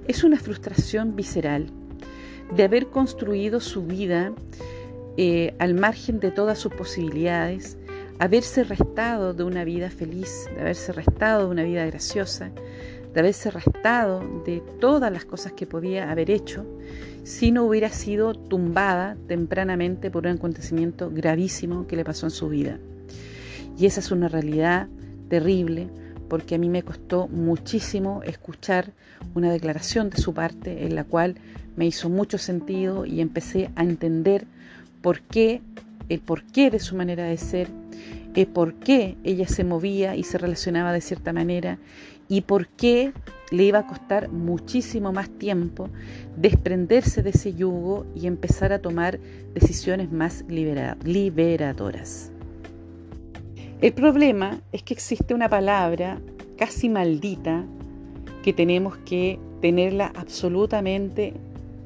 es 0.07 0.23
una 0.23 0.37
frustración 0.37 1.15
visceral 1.15 1.67
de 2.55 2.63
haber 2.63 2.87
construido 2.87 3.59
su 3.59 3.85
vida 3.85 4.33
eh, 5.17 5.55
al 5.59 5.73
margen 5.73 6.19
de 6.19 6.31
todas 6.31 6.59
sus 6.59 6.73
posibilidades, 6.73 7.77
haberse 8.19 8.63
restado 8.63 9.33
de 9.33 9.43
una 9.43 9.63
vida 9.63 9.89
feliz, 9.89 10.49
de 10.55 10.61
haberse 10.61 10.91
restado 10.91 11.45
de 11.45 11.51
una 11.51 11.63
vida 11.63 11.85
graciosa, 11.85 12.51
de 13.17 13.21
haberse 13.21 13.49
restado 13.49 14.21
de 14.45 14.61
todas 14.79 15.11
las 15.11 15.25
cosas 15.25 15.51
que 15.53 15.65
podía 15.65 16.11
haber 16.11 16.29
hecho 16.29 16.63
si 17.23 17.51
no 17.51 17.63
hubiera 17.63 17.89
sido 17.89 18.35
tumbada 18.35 19.17
tempranamente 19.27 20.11
por 20.11 20.27
un 20.27 20.33
acontecimiento 20.33 21.09
gravísimo 21.11 21.87
que 21.87 21.95
le 21.95 22.05
pasó 22.05 22.27
en 22.27 22.31
su 22.31 22.47
vida. 22.47 22.77
Y 23.75 23.87
esa 23.87 24.01
es 24.01 24.11
una 24.11 24.27
realidad 24.27 24.87
terrible 25.29 25.87
porque 26.29 26.53
a 26.53 26.57
mí 26.59 26.69
me 26.69 26.83
costó 26.83 27.27
muchísimo 27.27 28.21
escuchar 28.23 28.91
una 29.33 29.51
declaración 29.51 30.11
de 30.11 30.17
su 30.17 30.35
parte 30.35 30.85
en 30.85 30.93
la 30.93 31.03
cual 31.03 31.37
me 31.75 31.87
hizo 31.87 32.09
mucho 32.09 32.37
sentido 32.37 33.07
y 33.07 33.19
empecé 33.19 33.71
a 33.75 33.81
entender 33.81 34.45
por 35.01 35.21
qué, 35.21 35.63
el 36.07 36.19
porqué 36.19 36.69
de 36.69 36.79
su 36.79 36.95
manera 36.95 37.23
de 37.23 37.37
ser, 37.37 37.67
el 38.35 38.45
por 38.45 38.75
qué 38.75 39.17
ella 39.23 39.47
se 39.47 39.63
movía 39.63 40.15
y 40.15 40.21
se 40.21 40.37
relacionaba 40.37 40.93
de 40.93 41.01
cierta 41.01 41.33
manera 41.33 41.79
y 42.29 42.41
por 42.41 42.67
qué 42.67 43.13
le 43.51 43.63
iba 43.63 43.79
a 43.79 43.87
costar 43.87 44.29
muchísimo 44.29 45.13
más 45.13 45.29
tiempo 45.29 45.89
desprenderse 46.35 47.23
de 47.23 47.29
ese 47.29 47.53
yugo 47.53 48.05
y 48.15 48.27
empezar 48.27 48.73
a 48.73 48.79
tomar 48.79 49.19
decisiones 49.53 50.11
más 50.11 50.43
liberadoras. 50.47 52.31
El 53.79 53.93
problema 53.93 54.59
es 54.71 54.83
que 54.83 54.93
existe 54.93 55.33
una 55.33 55.49
palabra 55.49 56.19
casi 56.57 56.89
maldita 56.89 57.63
que 58.43 58.51
tenemos 58.53 58.97
que 58.97 59.39
tenerla 59.61 60.11
absolutamente 60.15 61.33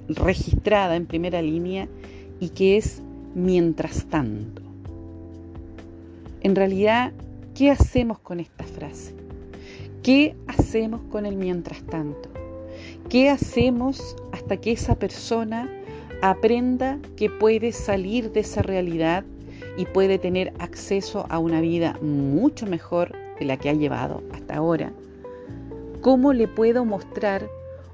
registrada 0.07 0.95
en 0.95 1.05
primera 1.05 1.41
línea 1.41 1.87
y 2.39 2.49
que 2.49 2.77
es 2.77 3.01
mientras 3.35 4.05
tanto. 4.05 4.61
En 6.41 6.55
realidad, 6.55 7.11
¿qué 7.55 7.71
hacemos 7.71 8.19
con 8.19 8.39
esta 8.39 8.63
frase? 8.63 9.20
¿Qué 10.03 10.35
hacemos 10.47 11.01
con 11.11 11.27
el 11.27 11.35
mientras 11.35 11.83
tanto? 11.83 12.27
¿Qué 13.07 13.29
hacemos 13.29 14.15
hasta 14.31 14.57
que 14.57 14.71
esa 14.71 14.95
persona 14.95 15.69
aprenda 16.23 16.97
que 17.15 17.29
puede 17.29 17.71
salir 17.71 18.31
de 18.31 18.39
esa 18.39 18.63
realidad 18.63 19.23
y 19.77 19.85
puede 19.85 20.17
tener 20.17 20.53
acceso 20.57 21.27
a 21.29 21.37
una 21.37 21.61
vida 21.61 21.99
mucho 22.01 22.65
mejor 22.65 23.15
de 23.39 23.45
la 23.45 23.57
que 23.57 23.69
ha 23.69 23.73
llevado 23.73 24.23
hasta 24.31 24.55
ahora? 24.55 24.91
¿Cómo 26.01 26.33
le 26.33 26.47
puedo 26.47 26.83
mostrar 26.83 27.47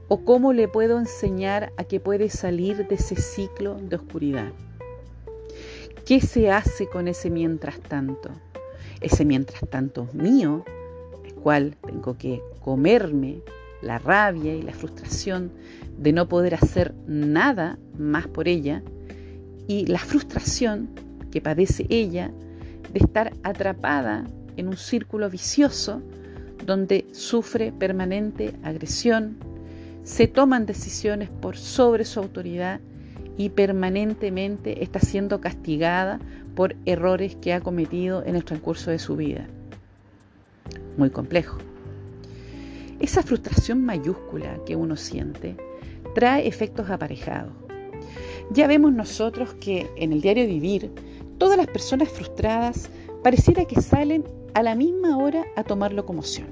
o 0.08 0.24
cómo 0.24 0.54
le 0.54 0.70
puedo 0.70 1.00
enseñar 1.00 1.74
a 1.76 1.84
que 1.84 2.00
puede 2.00 2.30
salir 2.30 2.88
de 2.88 2.96
ese 2.96 3.18
ciclo 3.18 3.76
de 3.82 3.98
oscuridad? 3.98 4.54
¿Qué 6.06 6.22
se 6.22 6.52
hace 6.52 6.88
con 6.88 7.10
ese 7.10 7.30
mientras 7.30 7.82
tanto? 7.82 8.30
Ese 9.02 9.26
mientras 9.26 9.70
tanto 9.70 10.08
mío, 10.14 10.64
el 10.66 10.77
cual 11.42 11.76
tengo 11.86 12.18
que 12.18 12.42
comerme 12.62 13.42
la 13.82 14.00
rabia 14.00 14.56
y 14.56 14.62
la 14.62 14.74
frustración 14.74 15.52
de 15.98 16.12
no 16.14 16.28
poder 16.28 16.56
hacer 16.56 16.94
nada 17.08 17.78
más 17.98 18.28
por 18.28 18.48
ella 18.48 18.84
y 19.68 19.86
la 19.86 20.00
frustración 20.00 20.90
que 21.32 21.42
padece 21.42 21.86
ella 21.90 22.32
de 22.94 23.00
estar 23.00 23.34
atrapada 23.44 24.26
en 24.56 24.68
un 24.68 24.78
círculo 24.78 25.30
vicioso 25.30 26.02
donde 26.66 27.06
sufre 27.12 27.72
permanente 27.72 28.54
agresión, 28.64 29.38
se 30.04 30.28
toman 30.28 30.66
decisiones 30.66 31.30
por 31.30 31.58
sobre 31.58 32.06
su 32.06 32.20
autoridad 32.20 32.80
y 33.38 33.50
permanentemente 33.50 34.84
está 34.84 35.00
siendo 35.00 35.40
castigada 35.42 36.20
por 36.56 36.76
errores 36.86 37.36
que 37.36 37.54
ha 37.54 37.62
cometido 37.62 38.24
en 38.26 38.36
el 38.36 38.44
transcurso 38.44 38.90
de 38.90 39.00
su 39.00 39.16
vida. 39.16 39.48
Muy 40.98 41.12
complejo. 41.12 41.60
Esa 43.00 43.22
frustración 43.22 43.86
mayúscula 43.86 44.60
que 44.66 44.76
uno 44.76 44.96
siente 44.96 45.56
trae 46.16 46.48
efectos 46.48 46.90
aparejados. 46.90 47.54
Ya 48.52 48.66
vemos 48.66 48.92
nosotros 48.92 49.54
que 49.60 49.88
en 49.98 50.12
el 50.12 50.22
diario 50.22 50.48
vivir, 50.48 50.90
todas 51.38 51.58
las 51.58 51.68
personas 51.68 52.10
frustradas 52.10 52.90
pareciera 53.24 53.66
que 53.66 53.80
salen 53.80 54.24
a 54.56 54.64
la 54.64 54.74
misma 54.74 55.18
hora 55.18 55.46
a 55.56 55.64
tomar 55.64 55.94
locomoción. 55.94 56.48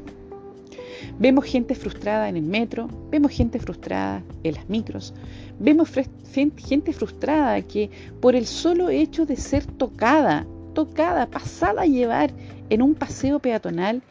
Vemos 1.17 1.45
gente 1.45 1.73
frustrada 1.73 2.29
en 2.29 2.37
el 2.37 2.43
metro, 2.43 2.87
vemos 3.09 3.31
gente 3.31 3.57
frustrada 3.59 4.21
en 4.43 4.53
las 4.53 4.69
micros, 4.69 5.13
vemos 5.59 5.89
gente 6.57 6.93
frustrada 6.93 7.61
que 7.63 7.89
por 8.21 8.35
el 8.35 8.45
solo 8.45 8.89
hecho 8.89 9.25
de 9.25 9.37
ser 9.37 9.65
tocada, 9.65 10.45
tocada, 10.73 11.25
pasada 11.25 11.83
a 11.83 11.85
llevar 11.85 12.31
en 12.69 12.81
un 12.81 12.93
paseo 12.93 13.39
peatonal, 13.39 14.03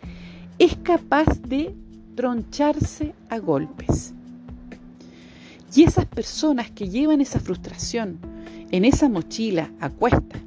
es 0.59 0.77
capaz 0.77 1.40
de 1.43 1.75
troncharse 2.14 3.14
a 3.29 3.38
golpes. 3.38 4.14
Y 5.75 5.83
esas 5.83 6.07
personas 6.07 6.71
que 6.71 6.88
llevan 6.88 7.21
esa 7.21 7.40
frustración 7.40 8.19
en 8.71 8.85
esa 8.85 9.09
mochila 9.09 9.73
a 9.81 9.90
cuesta, 9.90 10.38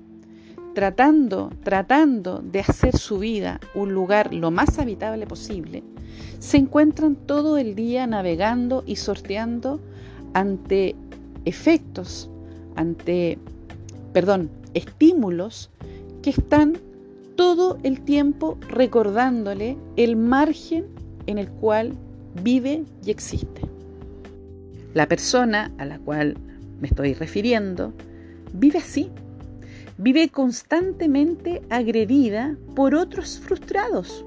tratando, 0.74 1.52
tratando 1.63 2.39
de 2.39 2.62
hacer 2.62 2.98
su 2.98 3.20
vida 3.20 3.60
un 3.76 3.93
lugar 3.93 4.34
lo 4.34 4.52
más 4.52 4.80
habitable 4.80 5.28
posible, 5.28 5.84
se 6.39 6.58
encuentran 6.58 7.15
todo 7.15 7.58
el 7.58 7.76
día 7.76 8.08
navegando 8.08 8.84
y 8.86 8.96
sorteando 8.96 9.82
ante 10.34 10.96
efectos, 11.46 12.30
ante, 12.76 13.38
perdón, 14.13 14.50
estímulos 14.74 15.70
que 16.22 16.30
están 16.30 16.78
todo 17.38 17.78
el 17.84 18.02
tiempo 18.02 18.58
recordándole 18.67 19.78
el 19.95 20.17
margen 20.17 20.88
en 21.28 21.38
el 21.38 21.47
cual 21.47 21.93
vive 22.43 22.84
y 23.06 23.12
existe. 23.12 23.62
La 24.93 25.08
persona 25.08 25.71
a 25.78 25.86
la 25.86 26.00
cual 26.00 26.36
me 26.82 26.88
estoy 26.88 27.13
refiriendo 27.13 27.93
vive 28.54 28.80
así, 28.80 29.10
vive 29.97 30.30
constantemente 30.30 31.62
agredida 31.69 32.58
por 32.76 32.95
otros 32.95 33.39
frustrados, 33.39 34.26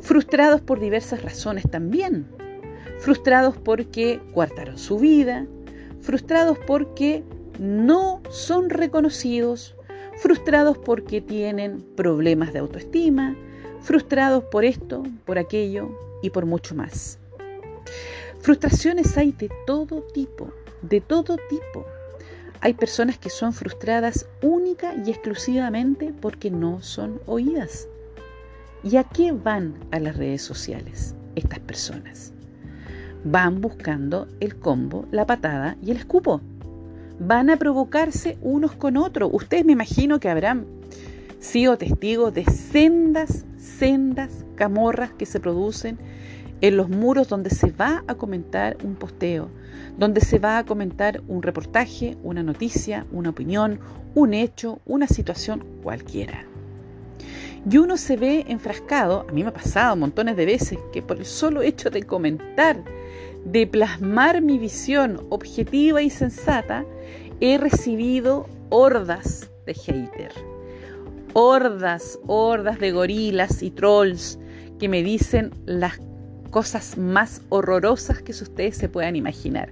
frustrados 0.00 0.60
por 0.60 0.80
diversas 0.80 1.22
razones 1.22 1.64
también, 1.70 2.26
frustrados 3.00 3.56
porque 3.58 4.20
coartaron 4.32 4.78
su 4.78 4.98
vida, 4.98 5.46
frustrados 6.00 6.58
porque 6.66 7.22
no 7.58 8.22
son 8.30 8.70
reconocidos, 8.70 9.76
frustrados 10.18 10.78
porque 10.78 11.20
tienen 11.20 11.82
problemas 11.96 12.52
de 12.52 12.60
autoestima, 12.60 13.36
frustrados 13.80 14.44
por 14.44 14.64
esto, 14.64 15.02
por 15.24 15.38
aquello 15.38 15.98
y 16.22 16.30
por 16.30 16.46
mucho 16.46 16.74
más. 16.74 17.18
Frustraciones 18.40 19.16
hay 19.16 19.32
de 19.32 19.50
todo 19.66 20.02
tipo, 20.14 20.52
de 20.82 21.00
todo 21.00 21.36
tipo. 21.48 21.86
Hay 22.60 22.74
personas 22.74 23.18
que 23.18 23.30
son 23.30 23.52
frustradas 23.52 24.28
única 24.40 24.94
y 25.04 25.10
exclusivamente 25.10 26.14
porque 26.20 26.50
no 26.50 26.80
son 26.80 27.20
oídas. 27.26 27.88
¿Y 28.84 28.96
a 28.96 29.04
qué 29.04 29.32
van 29.32 29.74
a 29.92 30.00
las 30.00 30.16
redes 30.16 30.42
sociales 30.42 31.14
estas 31.36 31.60
personas? 31.60 32.32
Van 33.24 33.60
buscando 33.60 34.26
el 34.40 34.56
combo, 34.56 35.06
la 35.12 35.26
patada 35.26 35.76
y 35.80 35.92
el 35.92 35.96
escupo. 35.96 36.40
Van 37.18 37.50
a 37.50 37.56
provocarse 37.56 38.38
unos 38.40 38.72
con 38.72 38.96
otros. 38.96 39.30
Ustedes 39.32 39.64
me 39.64 39.72
imagino 39.72 40.20
que 40.20 40.28
habrán 40.28 40.66
sido 41.40 41.76
testigos 41.76 42.32
de 42.34 42.44
sendas 42.44 43.44
sendas 43.62 44.44
camorras 44.54 45.12
que 45.12 45.26
se 45.26 45.40
producen 45.40 45.98
en 46.60 46.76
los 46.76 46.88
muros 46.88 47.28
donde 47.28 47.50
se 47.50 47.72
va 47.72 48.04
a 48.06 48.14
comentar 48.14 48.76
un 48.84 48.94
posteo, 48.94 49.50
donde 49.98 50.20
se 50.20 50.38
va 50.38 50.58
a 50.58 50.64
comentar 50.64 51.22
un 51.26 51.42
reportaje, 51.42 52.16
una 52.22 52.42
noticia, 52.42 53.04
una 53.10 53.30
opinión, 53.30 53.80
un 54.14 54.34
hecho, 54.34 54.80
una 54.86 55.08
situación 55.08 55.64
cualquiera. 55.82 56.44
Y 57.68 57.78
uno 57.78 57.96
se 57.96 58.16
ve 58.16 58.44
enfrascado, 58.48 59.26
a 59.28 59.32
mí 59.32 59.42
me 59.42 59.48
ha 59.48 59.54
pasado 59.54 59.96
montones 59.96 60.36
de 60.36 60.46
veces, 60.46 60.78
que 60.92 61.02
por 61.02 61.18
el 61.18 61.26
solo 61.26 61.62
hecho 61.62 61.90
de 61.90 62.04
comentar, 62.04 62.82
de 63.44 63.66
plasmar 63.66 64.40
mi 64.40 64.58
visión 64.58 65.20
objetiva 65.30 66.02
y 66.02 66.10
sensata, 66.10 66.84
he 67.40 67.58
recibido 67.58 68.46
hordas 68.70 69.50
de 69.66 69.74
haters. 69.74 70.36
Hordas, 71.34 72.18
hordas 72.26 72.78
de 72.78 72.92
gorilas 72.92 73.62
y 73.62 73.70
trolls 73.70 74.38
que 74.78 74.88
me 74.88 75.02
dicen 75.02 75.50
las 75.66 75.98
cosas 76.50 76.98
más 76.98 77.40
horrorosas 77.48 78.20
que 78.22 78.32
ustedes 78.32 78.76
se 78.76 78.88
puedan 78.88 79.16
imaginar, 79.16 79.70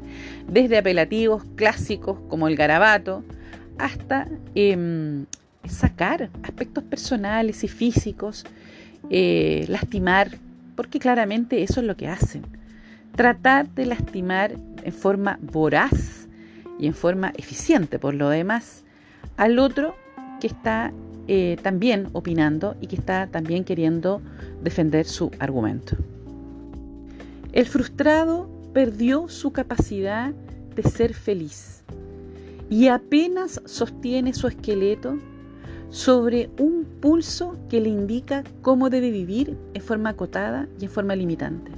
desde 0.49 0.79
apelativos 0.79 1.45
clásicos 1.55 2.19
como 2.29 2.49
el 2.49 2.57
garabato 2.57 3.23
hasta 3.79 4.27
em, 4.55 5.27
sacar 5.69 6.31
aspectos 6.43 6.83
personales 6.85 7.63
y 7.65 7.69
físicos, 7.69 8.45
eh, 9.11 9.67
lastimar, 9.69 10.39
porque 10.75 10.99
claramente 10.99 11.63
eso 11.63 11.81
es 11.81 11.87
lo 11.87 11.97
que 11.97 12.09
hacen, 12.09 12.45
tratar 13.15 13.69
de 13.75 13.87
lastimar 13.87 14.57
en 14.83 14.93
forma 14.93 15.39
voraz 15.43 16.29
y 16.79 16.87
en 16.87 16.95
forma 16.95 17.33
eficiente 17.37 17.99
por 17.99 18.15
lo 18.15 18.29
demás 18.29 18.85
al 19.37 19.59
otro 19.59 19.95
que 20.41 20.47
está 20.47 20.93
eh, 21.29 21.57
también 21.63 22.09
opinando 22.13 22.77
y 22.81 22.87
que 22.87 22.97
está 22.97 23.27
también 23.27 23.65
queriendo 23.65 24.21
defender 24.63 25.07
su 25.07 25.31
argumento. 25.39 25.97
El 27.53 27.67
frustrado 27.67 28.49
perdió 28.73 29.29
su 29.29 29.53
capacidad 29.53 30.33
de 30.75 30.83
ser 30.83 31.15
feliz 31.15 31.83
y 32.69 32.89
apenas 32.89 33.61
sostiene 33.65 34.33
su 34.33 34.47
esqueleto 34.47 35.19
sobre 35.91 36.51
un 36.59 36.85
pulso 37.01 37.57
que 37.69 37.81
le 37.81 37.89
indica 37.89 38.45
cómo 38.63 38.91
debe 38.91 39.11
vivir 39.11 39.57
en 39.75 39.83
forma 39.83 40.11
acotada 40.11 40.69
y 40.81 40.85
en 40.85 40.91
forma 40.91 41.17
limitante. 41.17 41.73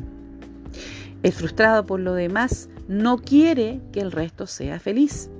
El 1.22 1.32
frustrado, 1.32 1.87
por 1.87 2.00
lo 2.00 2.14
demás, 2.14 2.68
no 2.88 3.18
quiere 3.18 3.80
que 3.92 4.00
el 4.00 4.11
resto 4.11 4.46
sea 4.46 4.80
feliz. 4.80 5.30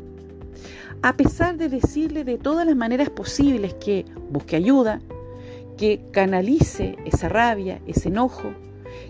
A 1.03 1.17
pesar 1.17 1.57
de 1.57 1.69
decirle 1.69 2.23
de 2.23 2.39
todas 2.39 2.65
las 2.65 2.77
maneras 2.77 3.11
posibles 3.11 3.75
que 3.75 4.05
busque 4.31 4.55
ayuda, 4.55 5.01
que 5.77 6.01
canalice 6.13 6.97
esa 7.05 7.29
rabia, 7.29 7.81
ese 7.89 8.09
enojo, 8.09 8.53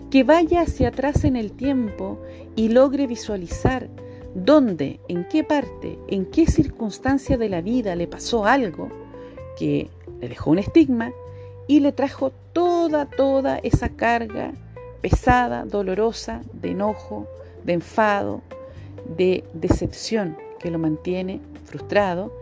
que 0.09 0.23
vaya 0.23 0.61
hacia 0.61 0.87
atrás 0.87 1.23
en 1.23 1.35
el 1.35 1.51
tiempo 1.51 2.19
y 2.55 2.69
logre 2.69 3.05
visualizar 3.05 3.89
dónde, 4.33 4.99
en 5.07 5.27
qué 5.27 5.43
parte, 5.43 5.99
en 6.07 6.25
qué 6.25 6.47
circunstancia 6.47 7.37
de 7.37 7.49
la 7.49 7.61
vida 7.61 7.95
le 7.95 8.07
pasó 8.07 8.45
algo 8.45 8.89
que 9.59 9.89
le 10.19 10.29
dejó 10.29 10.51
un 10.51 10.59
estigma 10.59 11.11
y 11.67 11.79
le 11.81 11.91
trajo 11.91 12.31
toda, 12.53 13.05
toda 13.05 13.59
esa 13.59 13.89
carga 13.89 14.53
pesada, 15.03 15.65
dolorosa, 15.65 16.41
de 16.53 16.71
enojo, 16.71 17.27
de 17.65 17.73
enfado, 17.73 18.41
de 19.17 19.43
decepción 19.53 20.37
que 20.59 20.71
lo 20.71 20.79
mantiene 20.79 21.41
frustrado 21.65 22.33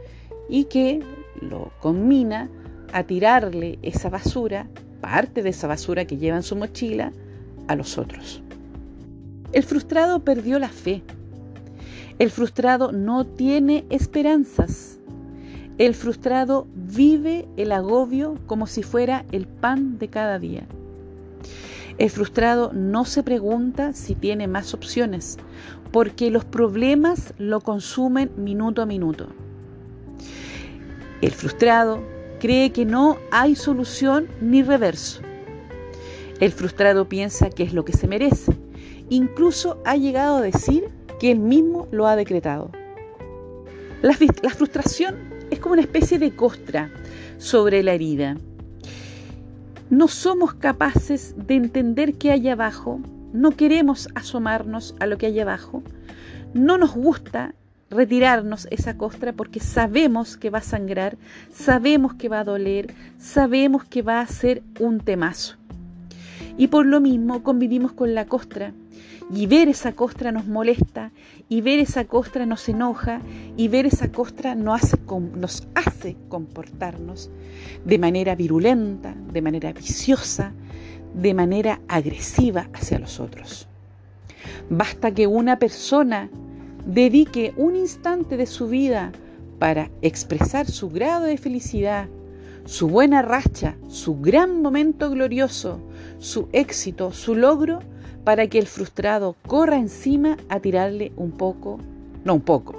y 0.47 0.65
que 0.65 1.01
lo 1.41 1.71
conmina 1.81 2.49
a 2.93 3.03
tirarle 3.03 3.79
esa 3.81 4.11
basura, 4.11 4.67
parte 5.01 5.41
de 5.41 5.49
esa 5.49 5.67
basura 5.67 6.05
que 6.05 6.17
lleva 6.17 6.37
en 6.37 6.43
su 6.43 6.55
mochila, 6.55 7.11
a 7.67 7.75
los 7.75 7.97
otros. 7.97 8.43
El 9.53 9.63
frustrado 9.63 10.19
perdió 10.19 10.59
la 10.59 10.69
fe. 10.69 11.01
El 12.19 12.29
frustrado 12.29 12.91
no 12.91 13.25
tiene 13.25 13.85
esperanzas. 13.89 14.99
El 15.79 15.95
frustrado 15.95 16.67
vive 16.75 17.47
el 17.57 17.71
agobio 17.71 18.35
como 18.45 18.67
si 18.67 18.83
fuera 18.83 19.25
el 19.31 19.47
pan 19.47 19.97
de 19.97 20.09
cada 20.09 20.37
día. 20.37 20.67
El 21.97 22.09
frustrado 22.09 22.71
no 22.73 23.05
se 23.05 23.23
pregunta 23.23 23.93
si 23.93 24.15
tiene 24.15 24.47
más 24.47 24.73
opciones, 24.73 25.37
porque 25.91 26.31
los 26.31 26.45
problemas 26.45 27.33
lo 27.37 27.61
consumen 27.61 28.31
minuto 28.37 28.81
a 28.81 28.85
minuto. 28.85 29.27
El 31.21 31.31
frustrado 31.31 32.01
cree 32.39 32.71
que 32.71 32.85
no 32.85 33.17
hay 33.31 33.55
solución 33.55 34.27
ni 34.41 34.63
reverso. 34.63 35.21
El 36.39 36.51
frustrado 36.51 37.07
piensa 37.07 37.51
que 37.51 37.63
es 37.63 37.73
lo 37.73 37.85
que 37.85 37.93
se 37.93 38.07
merece. 38.07 38.57
Incluso 39.09 39.79
ha 39.85 39.95
llegado 39.95 40.37
a 40.37 40.41
decir 40.41 40.89
que 41.19 41.29
él 41.31 41.39
mismo 41.39 41.87
lo 41.91 42.07
ha 42.07 42.15
decretado. 42.15 42.71
La, 44.01 44.17
la 44.41 44.49
frustración 44.49 45.17
es 45.51 45.59
como 45.59 45.73
una 45.73 45.83
especie 45.83 46.17
de 46.17 46.35
costra 46.35 46.91
sobre 47.37 47.83
la 47.83 47.93
herida. 47.93 48.37
No 49.91 50.07
somos 50.07 50.53
capaces 50.53 51.35
de 51.35 51.55
entender 51.55 52.13
qué 52.13 52.31
hay 52.31 52.47
abajo, 52.47 53.01
no 53.33 53.51
queremos 53.51 54.07
asomarnos 54.15 54.95
a 55.01 55.05
lo 55.05 55.17
que 55.17 55.25
hay 55.25 55.37
abajo, 55.41 55.83
no 56.53 56.77
nos 56.77 56.95
gusta 56.95 57.55
retirarnos 57.89 58.69
esa 58.71 58.95
costra 58.97 59.33
porque 59.33 59.59
sabemos 59.59 60.37
que 60.37 60.49
va 60.49 60.59
a 60.59 60.61
sangrar, 60.61 61.17
sabemos 61.53 62.13
que 62.13 62.29
va 62.29 62.39
a 62.39 62.45
doler, 62.45 62.93
sabemos 63.19 63.83
que 63.83 64.01
va 64.01 64.21
a 64.21 64.27
ser 64.27 64.63
un 64.79 65.01
temazo. 65.01 65.57
Y 66.57 66.67
por 66.67 66.85
lo 66.85 67.01
mismo 67.01 67.43
convivimos 67.43 67.91
con 67.91 68.15
la 68.15 68.23
costra 68.27 68.71
y 69.33 69.47
ver 69.47 69.69
esa 69.69 69.93
costra 69.93 70.31
nos 70.31 70.47
molesta 70.47 71.11
y 71.47 71.61
ver 71.61 71.79
esa 71.79 72.05
costra 72.05 72.45
nos 72.45 72.67
enoja 72.67 73.21
y 73.55 73.69
ver 73.69 73.85
esa 73.85 74.11
costra 74.11 74.55
nos 74.55 74.83
hace, 74.83 74.97
nos 75.35 75.67
hace 75.75 76.17
comportarnos 76.27 77.29
de 77.85 77.97
manera 77.97 78.35
virulenta, 78.35 79.15
de 79.31 79.41
manera 79.41 79.71
viciosa, 79.71 80.53
de 81.13 81.33
manera 81.33 81.79
agresiva 81.87 82.69
hacia 82.73 82.99
los 82.99 83.19
otros. 83.19 83.67
Basta 84.69 85.11
que 85.13 85.27
una 85.27 85.59
persona 85.59 86.29
dedique 86.85 87.53
un 87.57 87.75
instante 87.75 88.37
de 88.37 88.45
su 88.45 88.67
vida 88.67 89.11
para 89.59 89.91
expresar 90.01 90.65
su 90.67 90.89
grado 90.89 91.25
de 91.25 91.37
felicidad, 91.37 92.07
su 92.65 92.87
buena 92.87 93.21
racha, 93.21 93.75
su 93.87 94.19
gran 94.19 94.61
momento 94.61 95.09
glorioso, 95.09 95.79
su 96.19 96.47
éxito, 96.51 97.11
su 97.11 97.35
logro, 97.35 97.79
para 98.23 98.47
que 98.47 98.59
el 98.59 98.67
frustrado 98.67 99.35
corra 99.47 99.77
encima 99.77 100.37
a 100.49 100.59
tirarle 100.59 101.11
un 101.15 101.31
poco, 101.31 101.79
no 102.23 102.35
un 102.35 102.41
poco, 102.41 102.75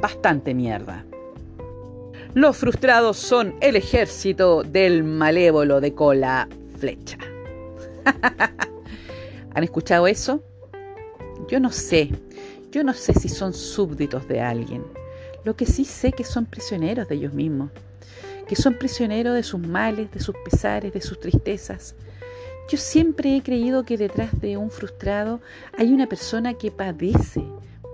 bastante 0.00 0.54
mierda. 0.54 1.04
Los 2.34 2.56
frustrados 2.56 3.16
son 3.16 3.54
el 3.60 3.76
ejército 3.76 4.62
del 4.62 5.04
malévolo 5.04 5.80
de 5.80 5.94
cola 5.94 6.48
flecha. 6.78 7.18
¿Han 9.54 9.64
escuchado 9.64 10.06
eso? 10.06 10.42
Yo 11.48 11.60
no 11.60 11.72
sé, 11.72 12.10
yo 12.70 12.84
no 12.84 12.92
sé 12.92 13.14
si 13.14 13.28
son 13.28 13.54
súbditos 13.54 14.28
de 14.28 14.40
alguien. 14.40 14.84
Lo 15.44 15.56
que 15.56 15.64
sí 15.64 15.84
sé 15.84 16.12
que 16.12 16.24
son 16.24 16.44
prisioneros 16.44 17.08
de 17.08 17.14
ellos 17.14 17.32
mismos, 17.32 17.70
que 18.46 18.56
son 18.56 18.74
prisioneros 18.74 19.34
de 19.34 19.42
sus 19.42 19.60
males, 19.60 20.10
de 20.12 20.20
sus 20.20 20.34
pesares, 20.44 20.92
de 20.92 21.00
sus 21.00 21.18
tristezas. 21.18 21.94
Yo 22.68 22.78
siempre 22.78 23.36
he 23.36 23.42
creído 23.42 23.84
que 23.84 23.96
detrás 23.96 24.40
de 24.40 24.56
un 24.56 24.70
frustrado 24.70 25.40
hay 25.78 25.92
una 25.92 26.08
persona 26.08 26.54
que 26.54 26.72
padece, 26.72 27.44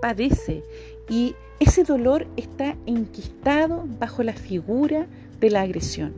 padece, 0.01 0.63
y 1.07 1.35
ese 1.59 1.83
dolor 1.83 2.25
está 2.37 2.75
enquistado 2.87 3.85
bajo 3.99 4.23
la 4.23 4.33
figura 4.33 5.05
de 5.39 5.51
la 5.51 5.61
agresión. 5.61 6.13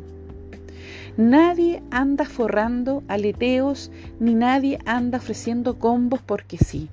Nadie 1.18 1.82
anda 1.92 2.26
forrando 2.26 3.04
aleteos 3.08 3.92
ni 4.20 4.34
nadie 4.36 4.80
anda 4.86 5.18
ofreciendo 5.18 5.78
combos 5.78 6.22
porque 6.22 6.58
sí. 6.58 6.90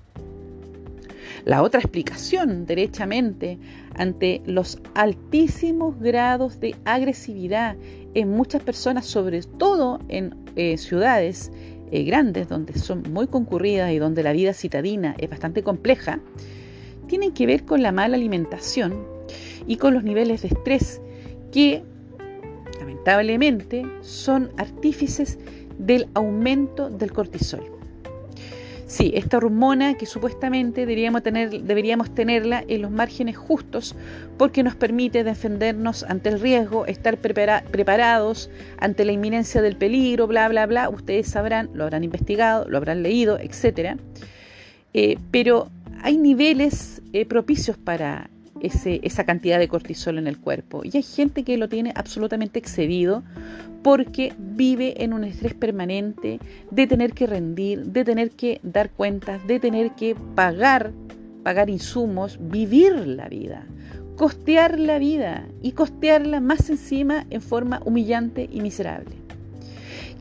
La 1.44 1.62
otra 1.62 1.81
explicación, 1.81 2.66
derechamente, 2.66 3.59
ante 3.96 4.42
los 4.46 4.79
altísimos 4.94 5.98
grados 5.98 6.61
de 6.61 6.77
agresividad 6.85 7.77
en 8.14 8.31
muchas 8.31 8.62
personas, 8.62 9.07
sobre 9.07 9.42
todo 9.42 10.01
en 10.09 10.35
eh, 10.57 10.77
ciudades 10.77 11.51
eh, 11.90 12.05
grandes, 12.05 12.48
donde 12.48 12.79
son 12.79 13.03
muy 13.12 13.27
concurridas 13.27 13.92
y 13.92 13.98
donde 13.98 14.22
la 14.22 14.33
vida 14.33 14.53
citadina 14.55 15.14
es 15.18 15.31
bastante 15.31 15.62
compleja, 15.62 16.20
tienen 17.07 17.33
que 17.33 17.46
ver 17.46 17.64
con 17.64 17.83
la 17.83 17.92
mala 17.92 18.16
alimentación 18.16 19.07
y 19.66 19.77
con 19.77 19.94
los 19.94 20.03
niveles 20.03 20.42
de 20.42 20.48
estrés 20.48 21.01
que 21.51 21.83
lamentablemente 22.79 23.85
son 24.01 24.51
artífices 24.57 25.38
del 25.79 26.09
aumento 26.14 26.90
del 26.90 27.12
cortisol. 27.12 27.82
Sí, 28.92 29.11
esta 29.14 29.38
hormona 29.38 29.94
que 29.94 30.05
supuestamente 30.05 30.83
deberíamos, 30.83 31.22
tener, 31.22 31.62
deberíamos 31.62 32.14
tenerla 32.14 32.62
en 32.68 32.83
los 32.83 32.90
márgenes 32.90 33.38
justos 33.38 33.96
porque 34.37 34.62
nos 34.62 34.76
permite 34.76 35.24
defendernos 35.24 36.02
ante 36.02 36.28
el 36.28 36.38
riesgo, 36.38 36.85
estar 36.85 37.16
preparados 37.16 38.50
ante 38.76 39.07
la 39.07 39.12
inminencia 39.12 39.62
del 39.62 39.76
peligro, 39.76 40.26
bla, 40.26 40.46
bla, 40.50 40.66
bla. 40.66 40.90
Ustedes 40.90 41.26
sabrán, 41.26 41.70
lo 41.72 41.85
habrán 41.85 42.05
investigado, 42.05 42.68
lo 42.68 42.76
habrán 42.76 43.02
leído, 43.02 43.38
etc. 43.38 43.96
Eh, 44.92 45.16
pero 45.31 45.70
hay 46.02 46.18
niveles 46.18 47.00
eh, 47.14 47.24
propicios 47.24 47.78
para 47.78 48.28
esa 48.62 49.25
cantidad 49.25 49.59
de 49.59 49.68
cortisol 49.68 50.18
en 50.18 50.27
el 50.27 50.38
cuerpo. 50.38 50.83
Y 50.85 50.96
hay 50.96 51.03
gente 51.03 51.42
que 51.42 51.57
lo 51.57 51.68
tiene 51.68 51.92
absolutamente 51.96 52.59
excedido 52.59 53.22
porque 53.83 54.33
vive 54.38 55.03
en 55.03 55.12
un 55.12 55.25
estrés 55.25 55.55
permanente 55.55 56.38
de 56.70 56.87
tener 56.87 57.12
que 57.12 57.27
rendir, 57.27 57.85
de 57.87 58.05
tener 58.05 58.31
que 58.31 58.61
dar 58.62 58.90
cuentas, 58.90 59.44
de 59.46 59.59
tener 59.59 59.92
que 59.92 60.14
pagar, 60.35 60.92
pagar 61.42 61.68
insumos, 61.68 62.38
vivir 62.40 62.94
la 62.94 63.29
vida, 63.29 63.66
costear 64.16 64.79
la 64.79 64.98
vida 64.98 65.48
y 65.62 65.72
costearla 65.72 66.40
más 66.40 66.70
encima 66.70 67.27
en 67.31 67.42
forma 67.42 67.83
humillante 67.85 68.48
y 68.51 68.61
miserable. 68.61 69.16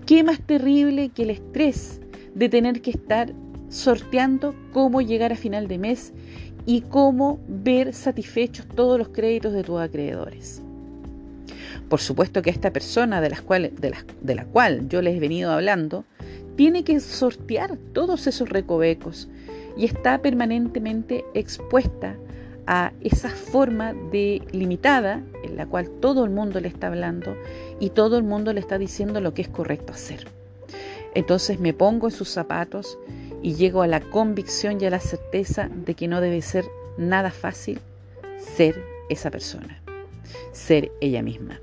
¿Qué 0.07 0.23
más 0.23 0.41
terrible 0.41 1.09
que 1.09 1.23
el 1.23 1.29
estrés 1.29 2.01
de 2.33 2.49
tener 2.49 2.81
que 2.81 2.91
estar 2.91 3.33
sorteando 3.69 4.55
cómo 4.73 5.01
llegar 5.01 5.31
a 5.31 5.37
final 5.37 5.67
de 5.67 5.77
mes 5.77 6.13
y 6.65 6.81
cómo 6.81 7.39
ver 7.47 7.93
satisfechos 7.93 8.65
todos 8.75 8.97
los 8.97 9.09
créditos 9.09 9.53
de 9.53 9.63
tus 9.63 9.79
acreedores. 9.79 10.61
Por 11.89 11.99
supuesto 11.99 12.41
que 12.41 12.49
esta 12.49 12.71
persona 12.71 13.19
de, 13.21 13.29
de, 14.21 14.35
la 14.35 14.45
cual 14.45 14.87
yo 14.87 15.01
les 15.01 15.17
he 15.17 15.19
venido 15.19 15.51
hablando 15.51 16.05
tiene 16.55 16.83
que 16.83 16.99
sortear 16.99 17.77
todos 17.93 18.27
esos 18.27 18.49
recovecos 18.49 19.27
y 19.75 19.85
está 19.85 20.21
permanentemente 20.21 21.25
expuesta 21.33 22.15
a 22.67 22.93
esa 23.01 23.29
forma 23.29 23.93
de 24.11 24.41
limitada 24.51 25.21
en 25.43 25.57
la 25.57 25.65
cual 25.65 25.89
todo 25.99 26.23
el 26.23 26.31
mundo 26.31 26.59
le 26.59 26.67
está 26.67 26.87
hablando 26.87 27.35
y 27.79 27.89
todo 27.89 28.17
el 28.17 28.23
mundo 28.23 28.53
le 28.53 28.59
está 28.59 28.77
diciendo 28.77 29.19
lo 29.19 29.33
que 29.33 29.41
es 29.41 29.49
correcto 29.49 29.93
hacer. 29.93 30.27
Entonces 31.13 31.59
me 31.59 31.73
pongo 31.73 32.07
en 32.07 32.13
sus 32.13 32.29
zapatos 32.29 32.97
y 33.41 33.55
llego 33.55 33.81
a 33.81 33.87
la 33.87 33.99
convicción 33.99 34.79
y 34.79 34.85
a 34.85 34.89
la 34.89 34.99
certeza 34.99 35.69
de 35.73 35.95
que 35.95 36.07
no 36.07 36.21
debe 36.21 36.41
ser 36.41 36.65
nada 36.97 37.31
fácil 37.31 37.79
ser 38.37 38.83
esa 39.09 39.31
persona, 39.31 39.81
ser 40.51 40.91
ella 41.01 41.21
misma. 41.21 41.59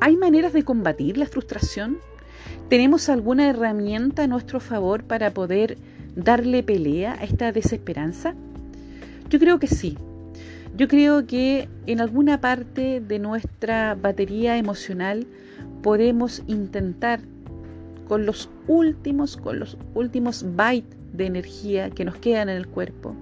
¿Hay 0.00 0.16
maneras 0.16 0.52
de 0.52 0.64
combatir 0.64 1.16
la 1.16 1.26
frustración? 1.26 1.98
¿Tenemos 2.68 3.08
alguna 3.08 3.48
herramienta 3.48 4.24
a 4.24 4.26
nuestro 4.26 4.58
favor 4.58 5.04
para 5.04 5.30
poder 5.30 5.78
darle 6.16 6.62
pelea 6.64 7.12
a 7.20 7.24
esta 7.24 7.52
desesperanza? 7.52 8.34
Yo 9.30 9.38
creo 9.38 9.60
que 9.60 9.68
sí. 9.68 9.96
Yo 10.76 10.88
creo 10.88 11.26
que 11.26 11.68
en 11.86 12.00
alguna 12.00 12.40
parte 12.40 13.00
de 13.00 13.18
nuestra 13.18 13.94
batería 13.94 14.56
emocional 14.56 15.26
podemos 15.82 16.42
intentar 16.46 17.20
con 18.08 18.26
los 18.26 18.48
últimos, 18.66 19.36
con 19.36 19.58
los 19.58 19.76
últimos 19.94 20.44
bytes 20.54 20.96
de 21.12 21.26
energía 21.26 21.90
que 21.90 22.04
nos 22.04 22.16
quedan 22.16 22.48
en 22.48 22.56
el 22.56 22.66
cuerpo, 22.66 23.14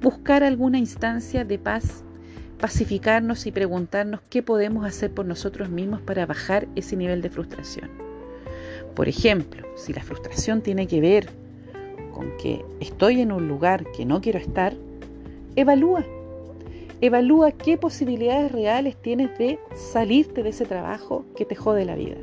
buscar 0.00 0.42
alguna 0.44 0.78
instancia 0.78 1.44
de 1.44 1.58
paz, 1.58 2.04
pacificarnos 2.58 3.46
y 3.46 3.52
preguntarnos 3.52 4.20
qué 4.30 4.42
podemos 4.42 4.84
hacer 4.84 5.12
por 5.12 5.26
nosotros 5.26 5.68
mismos 5.68 6.00
para 6.00 6.26
bajar 6.26 6.68
ese 6.76 6.96
nivel 6.96 7.22
de 7.22 7.30
frustración. 7.30 7.90
Por 8.94 9.08
ejemplo, 9.08 9.66
si 9.76 9.92
la 9.92 10.02
frustración 10.02 10.60
tiene 10.60 10.86
que 10.86 11.00
ver 11.00 11.30
con 12.12 12.36
que 12.36 12.64
estoy 12.80 13.20
en 13.20 13.32
un 13.32 13.48
lugar 13.48 13.84
que 13.96 14.04
no 14.04 14.20
quiero 14.20 14.38
estar, 14.38 14.74
evalúa 15.56 16.04
Evalúa 17.02 17.50
qué 17.50 17.76
posibilidades 17.76 18.52
reales 18.52 18.94
tienes 18.94 19.36
de 19.36 19.58
salirte 19.74 20.44
de 20.44 20.50
ese 20.50 20.66
trabajo 20.66 21.24
que 21.36 21.44
te 21.44 21.56
jode 21.56 21.84
la 21.84 21.96
vida. 21.96 22.14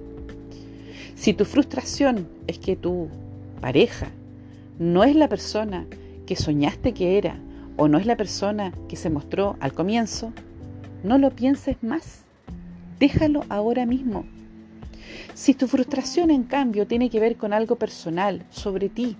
Si 1.15 1.33
tu 1.33 1.43
frustración 1.43 2.29
es 2.47 2.59
que 2.59 2.77
tu 2.77 3.09
pareja 3.59 4.07
no 4.79 5.03
es 5.03 5.17
la 5.17 5.27
persona 5.27 5.85
que 6.25 6.37
soñaste 6.37 6.93
que 6.93 7.17
era 7.17 7.35
o 7.75 7.89
no 7.89 7.97
es 7.97 8.05
la 8.05 8.15
persona 8.15 8.71
que 8.87 8.95
se 8.95 9.09
mostró 9.09 9.57
al 9.59 9.73
comienzo, 9.73 10.31
no 11.03 11.17
lo 11.17 11.31
pienses 11.31 11.75
más. 11.83 12.23
déjalo 12.99 13.43
ahora 13.49 13.85
mismo. 13.85 14.23
Si 15.33 15.53
tu 15.55 15.67
frustración, 15.67 16.31
en 16.31 16.43
cambio, 16.43 16.87
tiene 16.87 17.09
que 17.09 17.19
ver 17.19 17.35
con 17.35 17.51
algo 17.51 17.75
personal, 17.75 18.45
sobre 18.49 18.87
ti, 18.87 19.17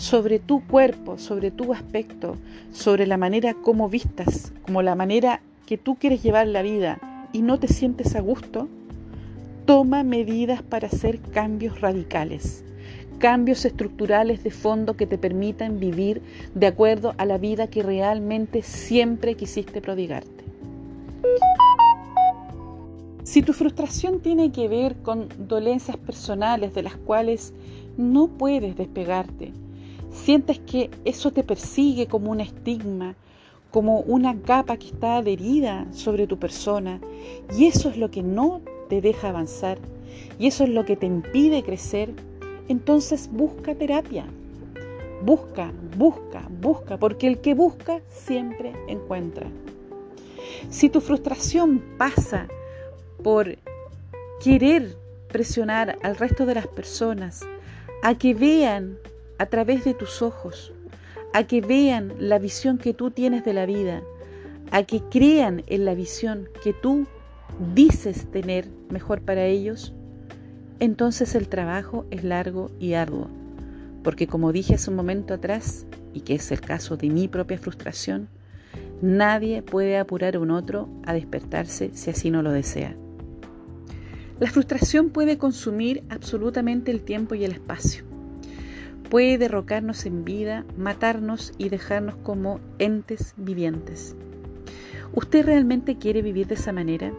sobre 0.00 0.38
tu 0.38 0.66
cuerpo, 0.66 1.18
sobre 1.18 1.50
tu 1.50 1.74
aspecto, 1.74 2.36
sobre 2.72 3.06
la 3.06 3.18
manera 3.18 3.52
como 3.52 3.90
vistas, 3.90 4.50
como 4.64 4.80
la 4.80 4.94
manera 4.94 5.42
que 5.66 5.76
tú 5.76 5.96
quieres 5.96 6.22
llevar 6.22 6.46
la 6.46 6.62
vida 6.62 6.98
y 7.34 7.42
no 7.42 7.58
te 7.58 7.68
sientes 7.68 8.16
a 8.16 8.20
gusto, 8.20 8.66
toma 9.66 10.02
medidas 10.02 10.62
para 10.62 10.88
hacer 10.88 11.20
cambios 11.20 11.82
radicales, 11.82 12.64
cambios 13.18 13.66
estructurales 13.66 14.42
de 14.42 14.50
fondo 14.50 14.96
que 14.96 15.06
te 15.06 15.18
permitan 15.18 15.78
vivir 15.78 16.22
de 16.54 16.66
acuerdo 16.66 17.14
a 17.18 17.26
la 17.26 17.36
vida 17.36 17.66
que 17.66 17.82
realmente 17.82 18.62
siempre 18.62 19.34
quisiste 19.34 19.82
prodigarte. 19.82 20.44
Si 23.22 23.42
tu 23.42 23.52
frustración 23.52 24.20
tiene 24.20 24.50
que 24.50 24.66
ver 24.66 24.96
con 25.02 25.28
dolencias 25.46 25.98
personales 25.98 26.74
de 26.74 26.82
las 26.84 26.96
cuales 26.96 27.52
no 27.98 28.28
puedes 28.28 28.76
despegarte, 28.76 29.52
sientes 30.12 30.58
que 30.58 30.90
eso 31.04 31.32
te 31.32 31.42
persigue 31.42 32.06
como 32.06 32.30
un 32.30 32.40
estigma, 32.40 33.14
como 33.70 34.00
una 34.00 34.40
capa 34.40 34.76
que 34.76 34.88
está 34.88 35.18
adherida 35.18 35.86
sobre 35.92 36.26
tu 36.26 36.38
persona, 36.38 37.00
y 37.56 37.66
eso 37.66 37.88
es 37.88 37.96
lo 37.96 38.10
que 38.10 38.22
no 38.22 38.60
te 38.88 39.00
deja 39.00 39.28
avanzar, 39.28 39.78
y 40.38 40.46
eso 40.46 40.64
es 40.64 40.70
lo 40.70 40.84
que 40.84 40.96
te 40.96 41.06
impide 41.06 41.62
crecer, 41.62 42.12
entonces 42.68 43.28
busca 43.32 43.74
terapia. 43.74 44.26
Busca, 45.22 45.70
busca, 45.98 46.48
busca, 46.60 46.96
porque 46.96 47.26
el 47.26 47.40
que 47.40 47.54
busca 47.54 48.00
siempre 48.08 48.72
encuentra. 48.88 49.48
Si 50.70 50.88
tu 50.88 51.00
frustración 51.00 51.82
pasa 51.98 52.48
por 53.22 53.58
querer 54.42 54.96
presionar 55.28 55.98
al 56.02 56.16
resto 56.16 56.46
de 56.46 56.54
las 56.54 56.66
personas 56.66 57.42
a 58.02 58.14
que 58.16 58.34
vean 58.34 58.98
a 59.40 59.46
través 59.46 59.84
de 59.86 59.94
tus 59.94 60.20
ojos, 60.20 60.70
a 61.32 61.44
que 61.44 61.62
vean 61.62 62.12
la 62.18 62.38
visión 62.38 62.76
que 62.76 62.92
tú 62.92 63.10
tienes 63.10 63.42
de 63.42 63.54
la 63.54 63.64
vida, 63.64 64.02
a 64.70 64.82
que 64.82 65.00
crean 65.00 65.62
en 65.66 65.86
la 65.86 65.94
visión 65.94 66.50
que 66.62 66.74
tú 66.74 67.06
dices 67.74 68.30
tener 68.30 68.68
mejor 68.90 69.22
para 69.22 69.46
ellos, 69.46 69.94
entonces 70.78 71.34
el 71.34 71.48
trabajo 71.48 72.04
es 72.10 72.22
largo 72.22 72.70
y 72.78 72.92
arduo. 72.92 73.30
Porque 74.04 74.26
como 74.26 74.52
dije 74.52 74.74
hace 74.74 74.90
un 74.90 74.96
momento 74.96 75.32
atrás, 75.32 75.86
y 76.12 76.20
que 76.20 76.34
es 76.34 76.52
el 76.52 76.60
caso 76.60 76.98
de 76.98 77.08
mi 77.08 77.26
propia 77.26 77.56
frustración, 77.56 78.28
nadie 79.00 79.62
puede 79.62 79.96
apurar 79.96 80.36
a 80.36 80.40
un 80.40 80.50
otro 80.50 80.86
a 81.06 81.14
despertarse 81.14 81.92
si 81.94 82.10
así 82.10 82.30
no 82.30 82.42
lo 82.42 82.52
desea. 82.52 82.94
La 84.38 84.50
frustración 84.50 85.08
puede 85.08 85.38
consumir 85.38 86.04
absolutamente 86.10 86.90
el 86.90 87.00
tiempo 87.00 87.34
y 87.34 87.46
el 87.46 87.52
espacio. 87.52 88.09
Puede 89.10 89.38
derrocarnos 89.38 90.06
en 90.06 90.24
vida, 90.24 90.64
matarnos 90.76 91.52
y 91.58 91.68
dejarnos 91.68 92.14
como 92.22 92.60
entes 92.78 93.34
vivientes. 93.36 94.14
¿Usted 95.12 95.44
realmente 95.44 95.98
quiere 95.98 96.22
vivir 96.22 96.46
de 96.46 96.54
esa 96.54 96.70
manera? 96.72 97.12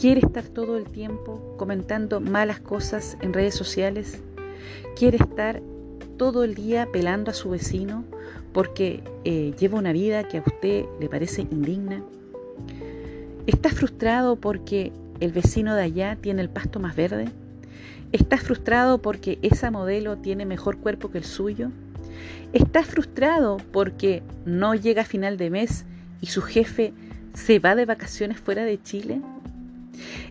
¿Quiere 0.00 0.18
estar 0.18 0.42
todo 0.42 0.76
el 0.76 0.84
tiempo 0.84 1.54
comentando 1.58 2.20
malas 2.20 2.58
cosas 2.58 3.16
en 3.20 3.32
redes 3.32 3.54
sociales? 3.54 4.20
¿Quiere 4.96 5.18
estar 5.18 5.62
todo 6.16 6.42
el 6.42 6.56
día 6.56 6.88
pelando 6.90 7.30
a 7.30 7.34
su 7.34 7.50
vecino 7.50 8.04
porque 8.52 9.04
eh, 9.22 9.54
lleva 9.60 9.78
una 9.78 9.92
vida 9.92 10.26
que 10.26 10.38
a 10.38 10.44
usted 10.44 10.86
le 10.98 11.08
parece 11.08 11.42
indigna? 11.42 12.02
¿Está 13.46 13.70
frustrado 13.70 14.34
porque 14.34 14.90
el 15.20 15.30
vecino 15.30 15.76
de 15.76 15.82
allá 15.82 16.18
tiene 16.20 16.42
el 16.42 16.50
pasto 16.50 16.80
más 16.80 16.96
verde? 16.96 17.26
¿Estás 18.16 18.40
frustrado 18.40 18.96
porque 19.02 19.38
esa 19.42 19.70
modelo 19.70 20.16
tiene 20.16 20.46
mejor 20.46 20.78
cuerpo 20.78 21.10
que 21.10 21.18
el 21.18 21.24
suyo? 21.24 21.70
¿Estás 22.54 22.86
frustrado 22.86 23.58
porque 23.72 24.22
no 24.46 24.74
llega 24.74 25.02
a 25.02 25.04
final 25.04 25.36
de 25.36 25.50
mes 25.50 25.84
y 26.22 26.28
su 26.28 26.40
jefe 26.40 26.94
se 27.34 27.58
va 27.58 27.74
de 27.74 27.84
vacaciones 27.84 28.40
fuera 28.40 28.64
de 28.64 28.82
Chile? 28.82 29.20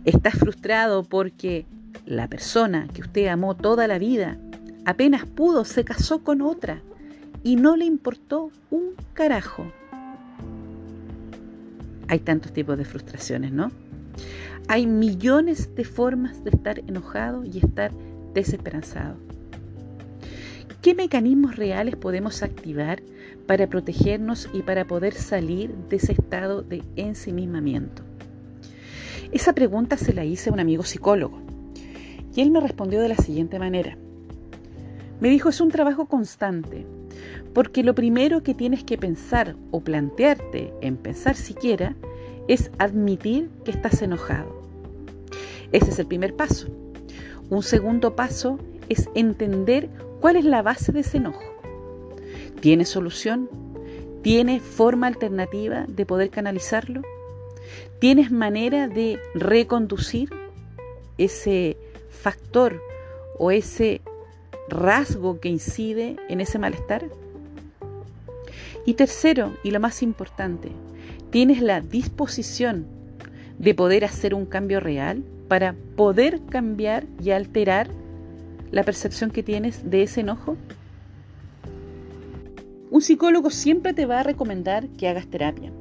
¿Estás 0.04 0.34
frustrado 0.34 1.04
porque 1.04 1.68
la 2.08 2.28
persona 2.28 2.88
que 2.92 3.02
usted 3.02 3.28
amó 3.28 3.56
toda 3.56 3.86
la 3.86 4.00
vida 4.00 4.40
apenas 4.86 5.28
pudo 5.28 5.64
se 5.64 5.86
casó 5.86 6.24
con 6.24 6.42
otra 6.42 6.82
y 7.44 7.56
no 7.56 7.76
le 7.76 7.86
importó 7.86 8.50
un 8.72 8.96
carajo? 9.14 9.72
Hay 12.08 12.18
tantos 12.18 12.52
tipos 12.52 12.80
de 12.80 12.86
frustraciones, 12.86 13.52
¿no? 13.52 13.72
Hay 14.68 14.88
millones 14.88 15.76
de 15.76 15.84
formas 15.84 16.44
de 16.44 16.50
estar 16.50 16.80
enojado 16.80 17.44
y 17.46 17.60
estar 17.60 17.92
desesperanzado. 18.34 19.16
¿Qué 20.82 20.96
mecanismos 20.96 21.56
reales 21.56 21.96
podemos 21.96 22.42
activar 22.42 23.04
para 23.46 23.68
protegernos 23.68 24.50
y 24.54 24.64
para 24.64 24.86
poder 24.86 25.14
salir 25.14 25.72
de 25.90 25.98
ese 25.98 26.14
estado 26.14 26.64
de 26.64 26.84
ensimismamiento? 26.96 28.02
Esa 29.32 29.54
pregunta 29.54 29.98
se 29.98 30.14
la 30.14 30.26
hice 30.26 30.50
a 30.50 30.54
un 30.54 30.60
amigo 30.60 30.84
psicólogo 30.84 31.40
y 32.36 32.42
él 32.42 32.50
me 32.50 32.60
respondió 32.60 33.02
de 33.02 33.10
la 33.10 33.18
siguiente 33.18 33.60
manera. 33.60 33.98
Me 35.20 35.30
dijo, 35.30 35.50
es 35.50 35.62
un 35.62 35.70
trabajo 35.70 36.08
constante, 36.08 36.88
porque 37.54 37.84
lo 37.84 37.94
primero 37.94 38.42
que 38.42 38.56
tienes 38.56 38.84
que 38.84 38.98
pensar 38.98 39.56
o 39.70 39.82
plantearte 39.82 40.74
en 40.82 40.98
pensar 40.98 41.36
siquiera 41.36 41.96
es 42.48 42.72
admitir 42.78 43.50
que 43.64 43.72
estás 43.72 44.02
enojado. 44.02 44.55
Ese 45.72 45.92
es 45.92 46.00
el 46.00 46.08
primer 46.08 46.36
paso. 46.36 46.68
Un 47.50 47.64
segundo 47.64 48.16
paso 48.16 48.60
es 48.90 49.10
entender 49.16 49.90
cuál 50.22 50.36
es 50.36 50.46
la 50.46 50.62
base 50.62 50.92
de 50.92 51.02
ese 51.02 51.18
enojo. 51.18 51.44
¿Tiene 52.62 52.86
solución? 52.86 53.50
¿Tiene 54.22 54.60
forma 54.60 55.08
alternativa 55.08 55.86
de 55.88 56.06
poder 56.06 56.30
canalizarlo? 56.30 57.02
¿Tienes 58.00 58.32
manera 58.32 58.88
de 58.88 59.20
reconducir 59.34 60.30
ese 61.18 61.78
factor 62.10 62.82
o 63.38 63.52
ese 63.52 64.02
rasgo 64.70 65.40
que 65.40 65.50
incide 65.50 66.16
en 66.30 66.42
ese 66.42 66.58
malestar? 66.58 67.06
Y 68.86 68.94
tercero, 68.94 69.54
y 69.64 69.72
lo 69.72 69.80
más 69.80 70.04
importante, 70.04 70.72
¿Tienes 71.36 71.62
la 71.62 71.82
disposición 71.82 72.88
de 73.60 73.76
poder 73.76 74.06
hacer 74.06 74.34
un 74.34 74.46
cambio 74.46 74.80
real 74.80 75.22
para 75.48 75.76
poder 75.96 76.42
cambiar 76.50 77.06
y 77.24 77.32
alterar 77.32 77.90
la 78.72 78.84
percepción 78.84 79.32
que 79.32 79.44
tienes 79.44 79.90
de 79.90 80.04
ese 80.04 80.22
enojo? 80.22 80.58
Un 82.92 83.02
psicólogo 83.02 83.50
siempre 83.50 83.94
te 83.94 84.06
va 84.06 84.20
a 84.20 84.24
recomendar 84.24 84.88
que 84.90 85.08
hagas 85.08 85.28
terapia, 85.28 85.72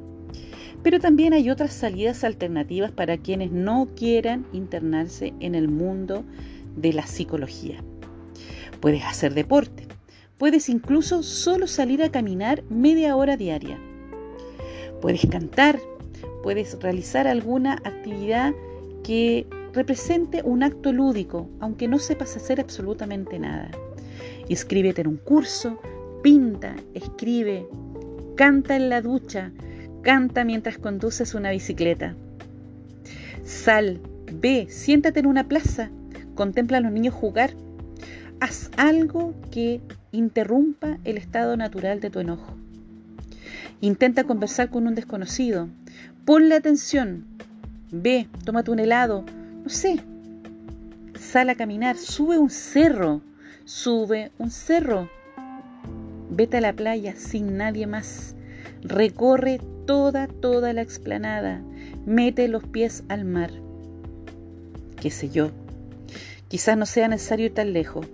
pero 0.83 0.99
también 0.99 1.33
hay 1.33 1.49
otras 1.49 1.73
salidas 1.73 2.23
alternativas 2.23 2.91
para 2.91 3.17
quienes 3.17 3.51
no 3.51 3.87
quieran 3.95 4.45
internarse 4.53 5.33
en 5.39 5.55
el 5.55 5.67
mundo 5.67 6.23
de 6.75 6.93
la 6.93 7.07
psicología. 7.07 7.83
Puedes 8.81 9.03
hacer 9.03 9.33
deporte, 9.33 9.87
puedes 10.37 10.69
incluso 10.69 11.23
solo 11.23 11.67
salir 11.67 12.03
a 12.03 12.11
caminar 12.11 12.63
media 12.69 13.15
hora 13.15 13.37
diaria 13.37 13.79
Puedes 15.05 15.27
cantar, 15.27 15.79
puedes 16.41 16.81
realizar 16.81 17.27
alguna 17.27 17.73
actividad 17.83 18.53
que 19.03 19.45
represente 19.75 20.41
un 20.43 20.63
acto 20.63 20.91
lúdico, 20.91 21.49
aunque 21.59 21.87
no 21.87 21.99
sepas 21.99 22.35
hacer 22.35 22.59
absolutamente 22.59 23.37
nada. 23.37 23.69
Inscríbete 24.47 25.01
en 25.01 25.07
un 25.07 25.17
curso, 25.17 25.79
pinta, 26.23 26.75
escribe, 26.93 27.67
canta 28.35 28.75
en 28.75 28.89
la 28.89 29.01
ducha, 29.01 29.51
canta 30.01 30.45
mientras 30.45 30.77
conduces 30.77 31.35
una 31.35 31.51
bicicleta. 31.51 32.15
Sal, 33.43 33.99
ve, 34.31 34.67
siéntate 34.69 35.19
en 35.19 35.27
una 35.27 35.47
plaza, 35.47 35.89
contempla 36.35 36.77
a 36.77 36.81
los 36.81 36.91
niños 36.91 37.13
jugar. 37.13 37.51
Haz 38.39 38.71
algo 38.77 39.33
que 39.51 39.81
interrumpa 40.11 40.97
el 41.03 41.17
estado 41.17 41.57
natural 41.57 41.99
de 41.99 42.09
tu 42.09 42.19
enojo. 42.19 42.55
Intenta 43.81 44.23
conversar 44.23 44.69
con 44.69 44.87
un 44.87 44.95
desconocido. 44.95 45.67
Ponle 46.25 46.55
atención. 46.55 47.25
Ve, 47.91 48.27
tómate 48.45 48.71
un 48.71 48.79
helado. 48.79 49.25
No 49.65 49.71
sé. 49.71 49.99
Sal 51.19 51.49
a 51.49 51.55
caminar. 51.55 51.97
Sube 51.97 52.37
un 52.37 52.51
cerro. 52.51 53.21
Sube 53.63 54.31
un 54.37 54.51
cerro. 54.51 55.09
Vete 56.29 56.57
a 56.57 56.61
la 56.61 56.73
playa 56.73 57.15
sin 57.15 57.57
nadie 57.57 57.87
más. 57.87 58.35
Recorre 58.83 59.59
toda, 59.87 60.27
toda 60.27 60.71
la 60.73 60.83
explanada. 60.83 61.63
Mete 62.05 62.47
los 62.47 62.63
pies 62.63 63.03
al 63.09 63.25
mar. 63.25 63.49
Qué 65.01 65.09
sé 65.09 65.29
yo. 65.29 65.49
Quizás 66.47 66.77
no 66.77 66.85
sea 66.85 67.07
necesario 67.07 67.47
ir 67.47 67.55
tan 67.55 67.73
lejos. 67.73 68.05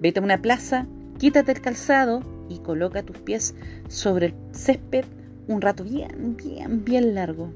Vete 0.00 0.20
a 0.20 0.22
una 0.22 0.40
plaza, 0.40 0.86
quítate 1.18 1.50
el 1.50 1.60
calzado 1.60 2.22
y 2.48 2.60
coloca 2.60 3.02
tus 3.02 3.18
pies 3.18 3.56
sobre 3.88 4.26
el 4.26 4.34
césped 4.52 5.04
un 5.48 5.60
rato 5.60 5.82
bien, 5.82 6.36
bien, 6.36 6.84
bien 6.84 7.16
largo. 7.16 7.52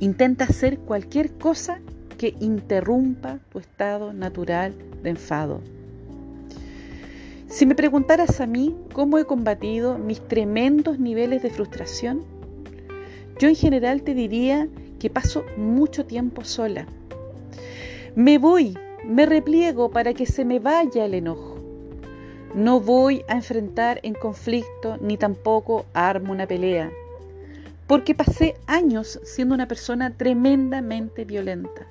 Intenta 0.00 0.44
hacer 0.44 0.78
cualquier 0.78 1.32
cosa 1.32 1.80
que 2.18 2.34
interrumpa 2.40 3.38
tu 3.50 3.58
estado 3.58 4.12
natural 4.12 4.74
de 5.02 5.10
enfado. 5.10 5.60
Si 7.48 7.66
me 7.66 7.74
preguntaras 7.74 8.40
a 8.40 8.46
mí 8.46 8.76
cómo 8.92 9.18
he 9.18 9.24
combatido 9.24 9.98
mis 9.98 10.20
tremendos 10.20 10.98
niveles 10.98 11.42
de 11.42 11.50
frustración, 11.50 12.22
yo 13.38 13.48
en 13.48 13.56
general 13.56 14.02
te 14.02 14.14
diría 14.14 14.68
que 14.98 15.10
paso 15.10 15.44
mucho 15.56 16.04
tiempo 16.04 16.44
sola. 16.44 16.86
Me 18.14 18.38
voy, 18.38 18.76
me 19.04 19.26
repliego 19.26 19.90
para 19.90 20.12
que 20.12 20.26
se 20.26 20.44
me 20.44 20.58
vaya 20.58 21.06
el 21.06 21.14
enojo. 21.14 21.56
No 22.54 22.80
voy 22.80 23.22
a 23.28 23.34
enfrentar 23.34 24.00
en 24.02 24.14
conflicto 24.14 24.96
ni 25.00 25.16
tampoco 25.16 25.86
armo 25.92 26.32
una 26.32 26.46
pelea, 26.46 26.90
porque 27.88 28.14
pasé 28.14 28.54
años 28.66 29.18
siendo 29.24 29.54
una 29.54 29.66
persona 29.66 30.10
tremendamente 30.10 31.24
violenta, 31.24 31.86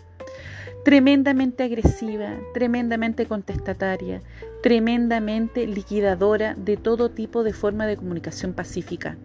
tremendamente 0.86 1.64
agresiva, 1.64 2.38
tremendamente 2.54 3.26
contestataria, 3.26 4.22
tremendamente 4.62 5.66
liquidadora 5.66 6.54
de 6.54 6.78
todo 6.78 7.10
tipo 7.10 7.44
de 7.44 7.52
forma 7.52 7.88
de 7.88 7.98
comunicación 7.98 8.54
pacífica 8.54 9.18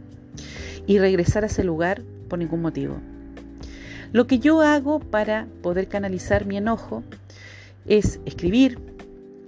y 0.86 0.98
regresar 0.98 1.44
a 1.44 1.46
ese 1.46 1.62
lugar 1.62 2.02
por 2.28 2.38
ningún 2.38 2.62
motivo. 2.62 2.96
Lo 4.12 4.26
que 4.26 4.38
yo 4.38 4.62
hago 4.62 4.98
para 4.98 5.46
poder 5.62 5.88
canalizar 5.88 6.46
mi 6.46 6.56
enojo 6.56 7.04
es 7.86 8.18
escribir, 8.24 8.78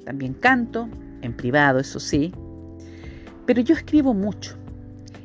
también 0.04 0.34
canto, 0.34 0.88
en 1.22 1.34
privado, 1.34 1.80
eso 1.80 2.00
sí. 2.00 2.32
Pero 3.46 3.62
yo 3.62 3.74
escribo 3.74 4.12
mucho. 4.12 4.56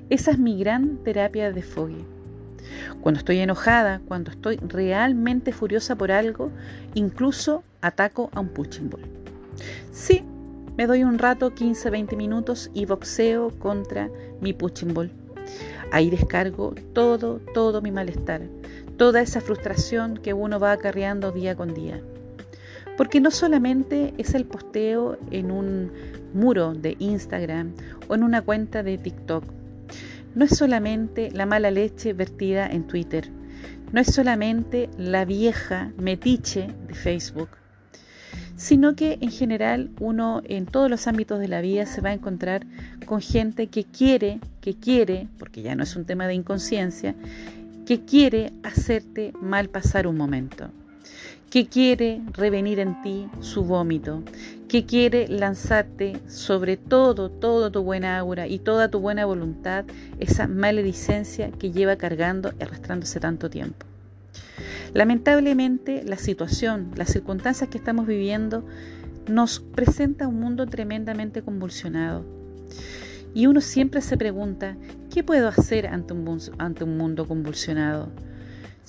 Esa 0.09 0.31
es 0.31 0.39
mi 0.39 0.57
gran 0.57 0.97
terapia 1.03 1.51
de 1.51 1.61
fogue. 1.61 2.03
Cuando 3.01 3.19
estoy 3.19 3.39
enojada, 3.39 4.01
cuando 4.07 4.31
estoy 4.31 4.57
realmente 4.57 5.51
furiosa 5.51 5.95
por 5.95 6.11
algo, 6.11 6.49
incluso 6.95 7.63
ataco 7.81 8.31
a 8.33 8.39
un 8.39 8.49
punching 8.49 8.89
ball. 8.89 9.03
Sí, 9.91 10.23
me 10.77 10.87
doy 10.87 11.03
un 11.03 11.19
rato, 11.19 11.53
15, 11.53 11.91
20 11.91 12.15
minutos 12.15 12.71
y 12.73 12.85
boxeo 12.85 13.51
contra 13.59 14.09
mi 14.41 14.51
punching 14.53 14.95
ball. 14.95 15.11
Ahí 15.91 16.09
descargo 16.09 16.73
todo, 16.93 17.39
todo 17.53 17.81
mi 17.83 17.91
malestar, 17.91 18.41
toda 18.97 19.21
esa 19.21 19.41
frustración 19.41 20.17
que 20.17 20.33
uno 20.33 20.59
va 20.59 20.71
acarreando 20.71 21.31
día 21.31 21.55
con 21.55 21.75
día. 21.75 22.01
Porque 22.97 23.21
no 23.21 23.29
solamente 23.29 24.13
es 24.17 24.33
el 24.33 24.45
posteo 24.45 25.17
en 25.29 25.51
un 25.51 25.91
muro 26.33 26.73
de 26.73 26.95
Instagram 26.97 27.73
o 28.07 28.15
en 28.15 28.23
una 28.23 28.41
cuenta 28.41 28.81
de 28.81 28.97
TikTok. 28.97 29.58
No 30.35 30.45
es 30.45 30.57
solamente 30.57 31.31
la 31.31 31.45
mala 31.45 31.71
leche 31.71 32.13
vertida 32.13 32.67
en 32.67 32.85
Twitter. 32.87 33.29
No 33.91 33.99
es 33.99 34.13
solamente 34.13 34.89
la 34.97 35.25
vieja 35.25 35.91
metiche 35.97 36.67
de 36.87 36.93
Facebook. 36.93 37.49
Sino 38.55 38.95
que 38.95 39.17
en 39.21 39.31
general 39.31 39.89
uno 39.99 40.41
en 40.45 40.65
todos 40.65 40.89
los 40.89 41.07
ámbitos 41.07 41.39
de 41.39 41.47
la 41.47 41.61
vida 41.61 41.85
se 41.85 42.01
va 42.01 42.09
a 42.09 42.13
encontrar 42.13 42.67
con 43.05 43.21
gente 43.21 43.67
que 43.67 43.85
quiere, 43.85 44.39
que 44.61 44.75
quiere, 44.75 45.27
porque 45.39 45.61
ya 45.61 45.75
no 45.75 45.83
es 45.83 45.95
un 45.95 46.05
tema 46.05 46.27
de 46.27 46.35
inconsciencia, 46.35 47.15
que 47.85 48.05
quiere 48.05 48.53
hacerte 48.63 49.33
mal 49.41 49.69
pasar 49.69 50.05
un 50.05 50.17
momento 50.17 50.69
que 51.49 51.67
quiere 51.67 52.21
revenir 52.33 52.79
en 52.79 53.01
ti 53.01 53.27
su 53.39 53.63
vómito, 53.63 54.23
que 54.67 54.85
quiere 54.85 55.27
lanzarte 55.27 56.19
sobre 56.27 56.77
todo, 56.77 57.29
todo 57.29 57.71
tu 57.71 57.81
buena 57.81 58.19
aura 58.19 58.47
y 58.47 58.59
toda 58.59 58.89
tu 58.89 58.99
buena 58.99 59.25
voluntad, 59.25 59.85
esa 60.19 60.47
maledicencia 60.47 61.49
que 61.51 61.71
lleva 61.71 61.95
cargando 61.95 62.53
y 62.59 62.63
arrastrándose 62.63 63.19
tanto 63.19 63.49
tiempo. 63.49 63.87
Lamentablemente 64.93 66.03
la 66.03 66.17
situación, 66.17 66.91
las 66.95 67.09
circunstancias 67.09 67.69
que 67.69 67.77
estamos 67.79 68.05
viviendo 68.05 68.63
nos 69.27 69.59
presenta 69.59 70.27
un 70.27 70.39
mundo 70.39 70.67
tremendamente 70.67 71.41
convulsionado. 71.41 72.23
Y 73.33 73.45
uno 73.45 73.61
siempre 73.61 74.01
se 74.01 74.17
pregunta, 74.17 74.75
¿qué 75.13 75.23
puedo 75.23 75.47
hacer 75.47 75.87
ante 75.87 76.13
un 76.13 76.97
mundo 76.97 77.27
convulsionado? 77.27 78.09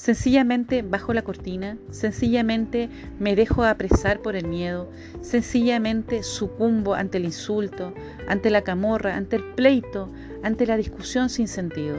Sencillamente 0.01 0.81
bajo 0.81 1.13
la 1.13 1.21
cortina, 1.21 1.77
sencillamente 1.91 2.89
me 3.19 3.37
dejo 3.37 3.65
apresar 3.65 4.23
por 4.23 4.35
el 4.35 4.47
miedo, 4.47 4.91
sencillamente 5.21 6.23
sucumbo 6.23 6.95
ante 6.95 7.19
el 7.19 7.27
insulto, 7.27 7.93
ante 8.27 8.49
la 8.49 8.63
camorra, 8.63 9.15
ante 9.15 9.37
el 9.37 9.45
pleito, 9.45 10.09
ante 10.43 10.67
la 10.67 10.79
discusión 10.79 11.29
sin 11.29 11.49
sentido. 11.49 11.99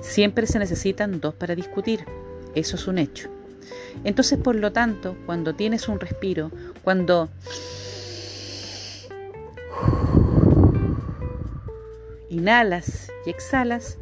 Siempre 0.00 0.46
se 0.46 0.60
necesitan 0.60 1.18
dos 1.18 1.34
para 1.34 1.56
discutir, 1.56 2.04
eso 2.54 2.76
es 2.76 2.86
un 2.86 2.98
hecho. 2.98 3.28
Entonces, 4.04 4.38
por 4.38 4.54
lo 4.54 4.70
tanto, 4.70 5.16
cuando 5.26 5.56
tienes 5.56 5.88
un 5.88 5.98
respiro, 5.98 6.52
cuando 6.84 7.30
inhalas 12.30 13.10
y 13.26 13.30
exhalas, 13.30 13.98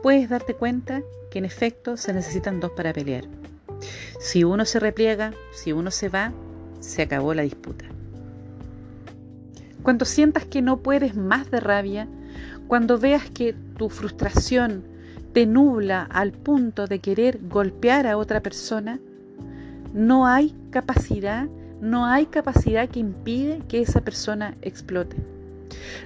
puedes 0.00 0.28
darte 0.28 0.54
cuenta 0.54 1.02
que 1.32 1.38
en 1.38 1.46
efecto 1.46 1.96
se 1.96 2.12
necesitan 2.12 2.60
dos 2.60 2.72
para 2.72 2.92
pelear. 2.92 3.24
Si 4.20 4.44
uno 4.44 4.66
se 4.66 4.78
repliega, 4.78 5.32
si 5.50 5.72
uno 5.72 5.90
se 5.90 6.10
va, 6.10 6.30
se 6.80 7.00
acabó 7.00 7.32
la 7.32 7.42
disputa. 7.42 7.86
Cuando 9.82 10.04
sientas 10.04 10.44
que 10.44 10.60
no 10.60 10.82
puedes 10.82 11.16
más 11.16 11.50
de 11.50 11.60
rabia, 11.60 12.06
cuando 12.68 12.98
veas 12.98 13.30
que 13.30 13.54
tu 13.78 13.88
frustración 13.88 14.84
te 15.32 15.46
nubla 15.46 16.02
al 16.02 16.32
punto 16.32 16.86
de 16.86 16.98
querer 16.98 17.40
golpear 17.48 18.06
a 18.06 18.18
otra 18.18 18.42
persona, 18.42 19.00
no 19.94 20.26
hay 20.26 20.54
capacidad, 20.70 21.46
no 21.80 22.04
hay 22.04 22.26
capacidad 22.26 22.90
que 22.90 23.00
impide 23.00 23.62
que 23.68 23.80
esa 23.80 24.02
persona 24.02 24.54
explote. 24.60 25.16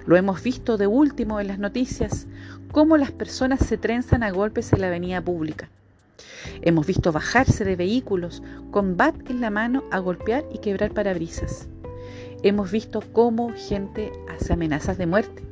Lo 0.07 0.16
hemos 0.16 0.41
visto 0.43 0.77
de 0.77 0.87
último 0.87 1.41
en 1.41 1.49
las 1.49 1.59
noticias, 1.59 2.29
cómo 2.77 2.99
las 2.99 3.11
personas 3.11 3.61
se 3.61 3.79
trenzan 3.79 4.22
a 4.22 4.31
golpes 4.31 4.70
en 4.74 4.83
la 4.83 4.89
avenida 4.89 5.22
pública. 5.22 5.70
Hemos 6.61 6.87
visto 6.87 7.11
bajarse 7.11 7.64
de 7.64 7.74
vehículos 7.74 8.43
con 8.70 8.99
bat 8.99 9.14
en 9.31 9.41
la 9.41 9.49
mano 9.49 9.85
a 9.91 9.99
golpear 9.99 10.45
y 10.53 10.59
quebrar 10.59 10.93
parabrisas. 10.93 11.68
Hemos 12.43 12.70
visto 12.70 13.01
cómo 13.14 13.51
gente 13.57 14.12
hace 14.29 14.53
amenazas 14.53 14.99
de 14.99 15.07
muerte. 15.07 15.43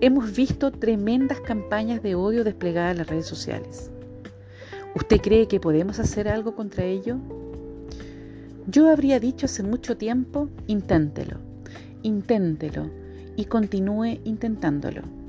Hemos 0.00 0.34
visto 0.34 0.72
tremendas 0.72 1.40
campañas 1.40 2.02
de 2.02 2.16
odio 2.16 2.42
desplegadas 2.42 2.90
en 2.90 2.98
las 2.98 3.06
redes 3.06 3.26
sociales. 3.26 3.92
¿Usted 4.96 5.20
cree 5.20 5.46
que 5.46 5.60
podemos 5.60 6.00
hacer 6.00 6.26
algo 6.26 6.56
contra 6.56 6.84
ello? 6.84 7.18
Yo 8.66 8.90
habría 8.90 9.20
dicho 9.20 9.46
hace 9.46 9.62
mucho 9.62 9.96
tiempo, 9.96 10.48
inténtelo, 10.66 11.36
inténtelo 12.02 12.90
y 13.36 13.44
continúe 13.44 14.18
intentándolo. 14.24 15.19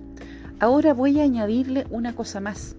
Ahora 0.62 0.93
voy 0.93 1.20
a 1.20 1.24
añadirle 1.24 1.88
una 1.89 2.14
cosa 2.14 2.39
más, 2.39 2.76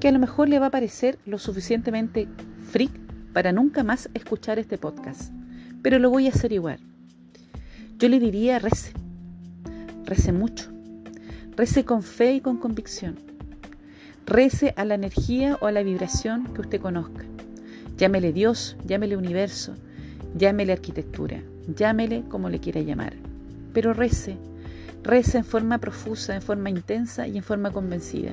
que 0.00 0.08
a 0.08 0.12
lo 0.12 0.18
mejor 0.18 0.50
le 0.50 0.58
va 0.58 0.66
a 0.66 0.70
parecer 0.70 1.18
lo 1.24 1.38
suficientemente 1.38 2.28
freak 2.70 2.92
para 3.32 3.52
nunca 3.52 3.82
más 3.82 4.10
escuchar 4.12 4.58
este 4.58 4.76
podcast, 4.76 5.32
pero 5.80 5.98
lo 5.98 6.10
voy 6.10 6.26
a 6.26 6.28
hacer 6.28 6.52
igual. 6.52 6.78
Yo 7.96 8.10
le 8.10 8.20
diría 8.20 8.58
rece, 8.58 8.92
rece 10.04 10.30
mucho, 10.30 10.70
rece 11.56 11.86
con 11.86 12.02
fe 12.02 12.34
y 12.34 12.40
con 12.42 12.58
convicción, 12.58 13.16
rece 14.26 14.74
a 14.76 14.84
la 14.84 14.96
energía 14.96 15.56
o 15.62 15.68
a 15.68 15.72
la 15.72 15.82
vibración 15.82 16.52
que 16.52 16.60
usted 16.60 16.82
conozca. 16.82 17.24
Llámele 17.96 18.34
Dios, 18.34 18.76
llámele 18.84 19.16
universo, 19.16 19.72
llámele 20.36 20.74
arquitectura, 20.74 21.42
llámele 21.74 22.24
como 22.28 22.50
le 22.50 22.60
quiera 22.60 22.82
llamar, 22.82 23.14
pero 23.72 23.94
rece 23.94 24.36
Reza 25.06 25.38
en 25.38 25.44
forma 25.44 25.78
profusa, 25.78 26.34
en 26.34 26.42
forma 26.42 26.68
intensa 26.68 27.28
y 27.28 27.36
en 27.36 27.44
forma 27.44 27.70
convencida. 27.70 28.32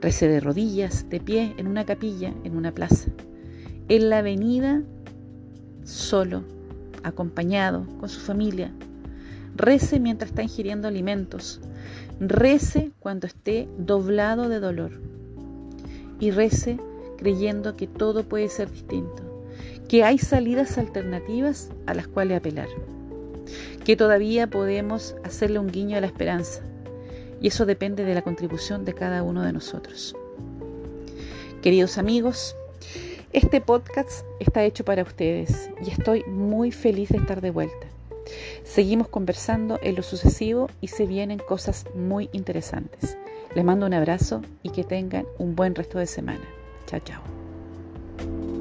Rece 0.00 0.26
de 0.26 0.40
rodillas, 0.40 1.08
de 1.08 1.20
pie, 1.20 1.54
en 1.58 1.68
una 1.68 1.84
capilla, 1.84 2.34
en 2.42 2.56
una 2.56 2.72
plaza. 2.72 3.08
En 3.88 4.10
la 4.10 4.18
avenida, 4.18 4.82
solo, 5.84 6.42
acompañado, 7.04 7.86
con 8.00 8.08
su 8.08 8.18
familia. 8.18 8.72
Rece 9.54 10.00
mientras 10.00 10.30
está 10.30 10.42
ingiriendo 10.42 10.88
alimentos. 10.88 11.60
Rece 12.18 12.90
cuando 12.98 13.28
esté 13.28 13.68
doblado 13.78 14.48
de 14.48 14.58
dolor. 14.58 14.90
Y 16.18 16.32
rece 16.32 16.80
creyendo 17.16 17.76
que 17.76 17.86
todo 17.86 18.24
puede 18.24 18.48
ser 18.48 18.72
distinto, 18.72 19.22
que 19.88 20.02
hay 20.02 20.18
salidas 20.18 20.78
alternativas 20.78 21.70
a 21.86 21.94
las 21.94 22.08
cuales 22.08 22.38
apelar 22.38 22.66
que 23.86 23.94
todavía 23.94 24.48
podemos 24.48 25.14
hacerle 25.22 25.60
un 25.60 25.68
guiño 25.68 25.96
a 25.96 26.00
la 26.00 26.08
esperanza. 26.08 26.60
Y 27.40 27.46
eso 27.46 27.66
depende 27.66 28.04
de 28.04 28.16
la 28.16 28.22
contribución 28.22 28.84
de 28.84 28.94
cada 28.94 29.22
uno 29.22 29.44
de 29.44 29.52
nosotros. 29.52 30.16
Queridos 31.62 31.96
amigos, 31.96 32.56
este 33.32 33.60
podcast 33.60 34.26
está 34.40 34.64
hecho 34.64 34.84
para 34.84 35.04
ustedes 35.04 35.70
y 35.86 35.90
estoy 35.90 36.24
muy 36.24 36.72
feliz 36.72 37.10
de 37.10 37.18
estar 37.18 37.40
de 37.40 37.52
vuelta. 37.52 37.86
Seguimos 38.64 39.06
conversando 39.06 39.78
en 39.80 39.94
lo 39.94 40.02
sucesivo 40.02 40.68
y 40.80 40.88
se 40.88 41.06
vienen 41.06 41.38
cosas 41.38 41.84
muy 41.94 42.28
interesantes. 42.32 43.16
Les 43.54 43.64
mando 43.64 43.86
un 43.86 43.94
abrazo 43.94 44.42
y 44.64 44.70
que 44.70 44.82
tengan 44.82 45.26
un 45.38 45.54
buen 45.54 45.76
resto 45.76 46.00
de 46.00 46.08
semana. 46.08 46.44
Chao, 46.86 47.00
chao. 47.04 48.55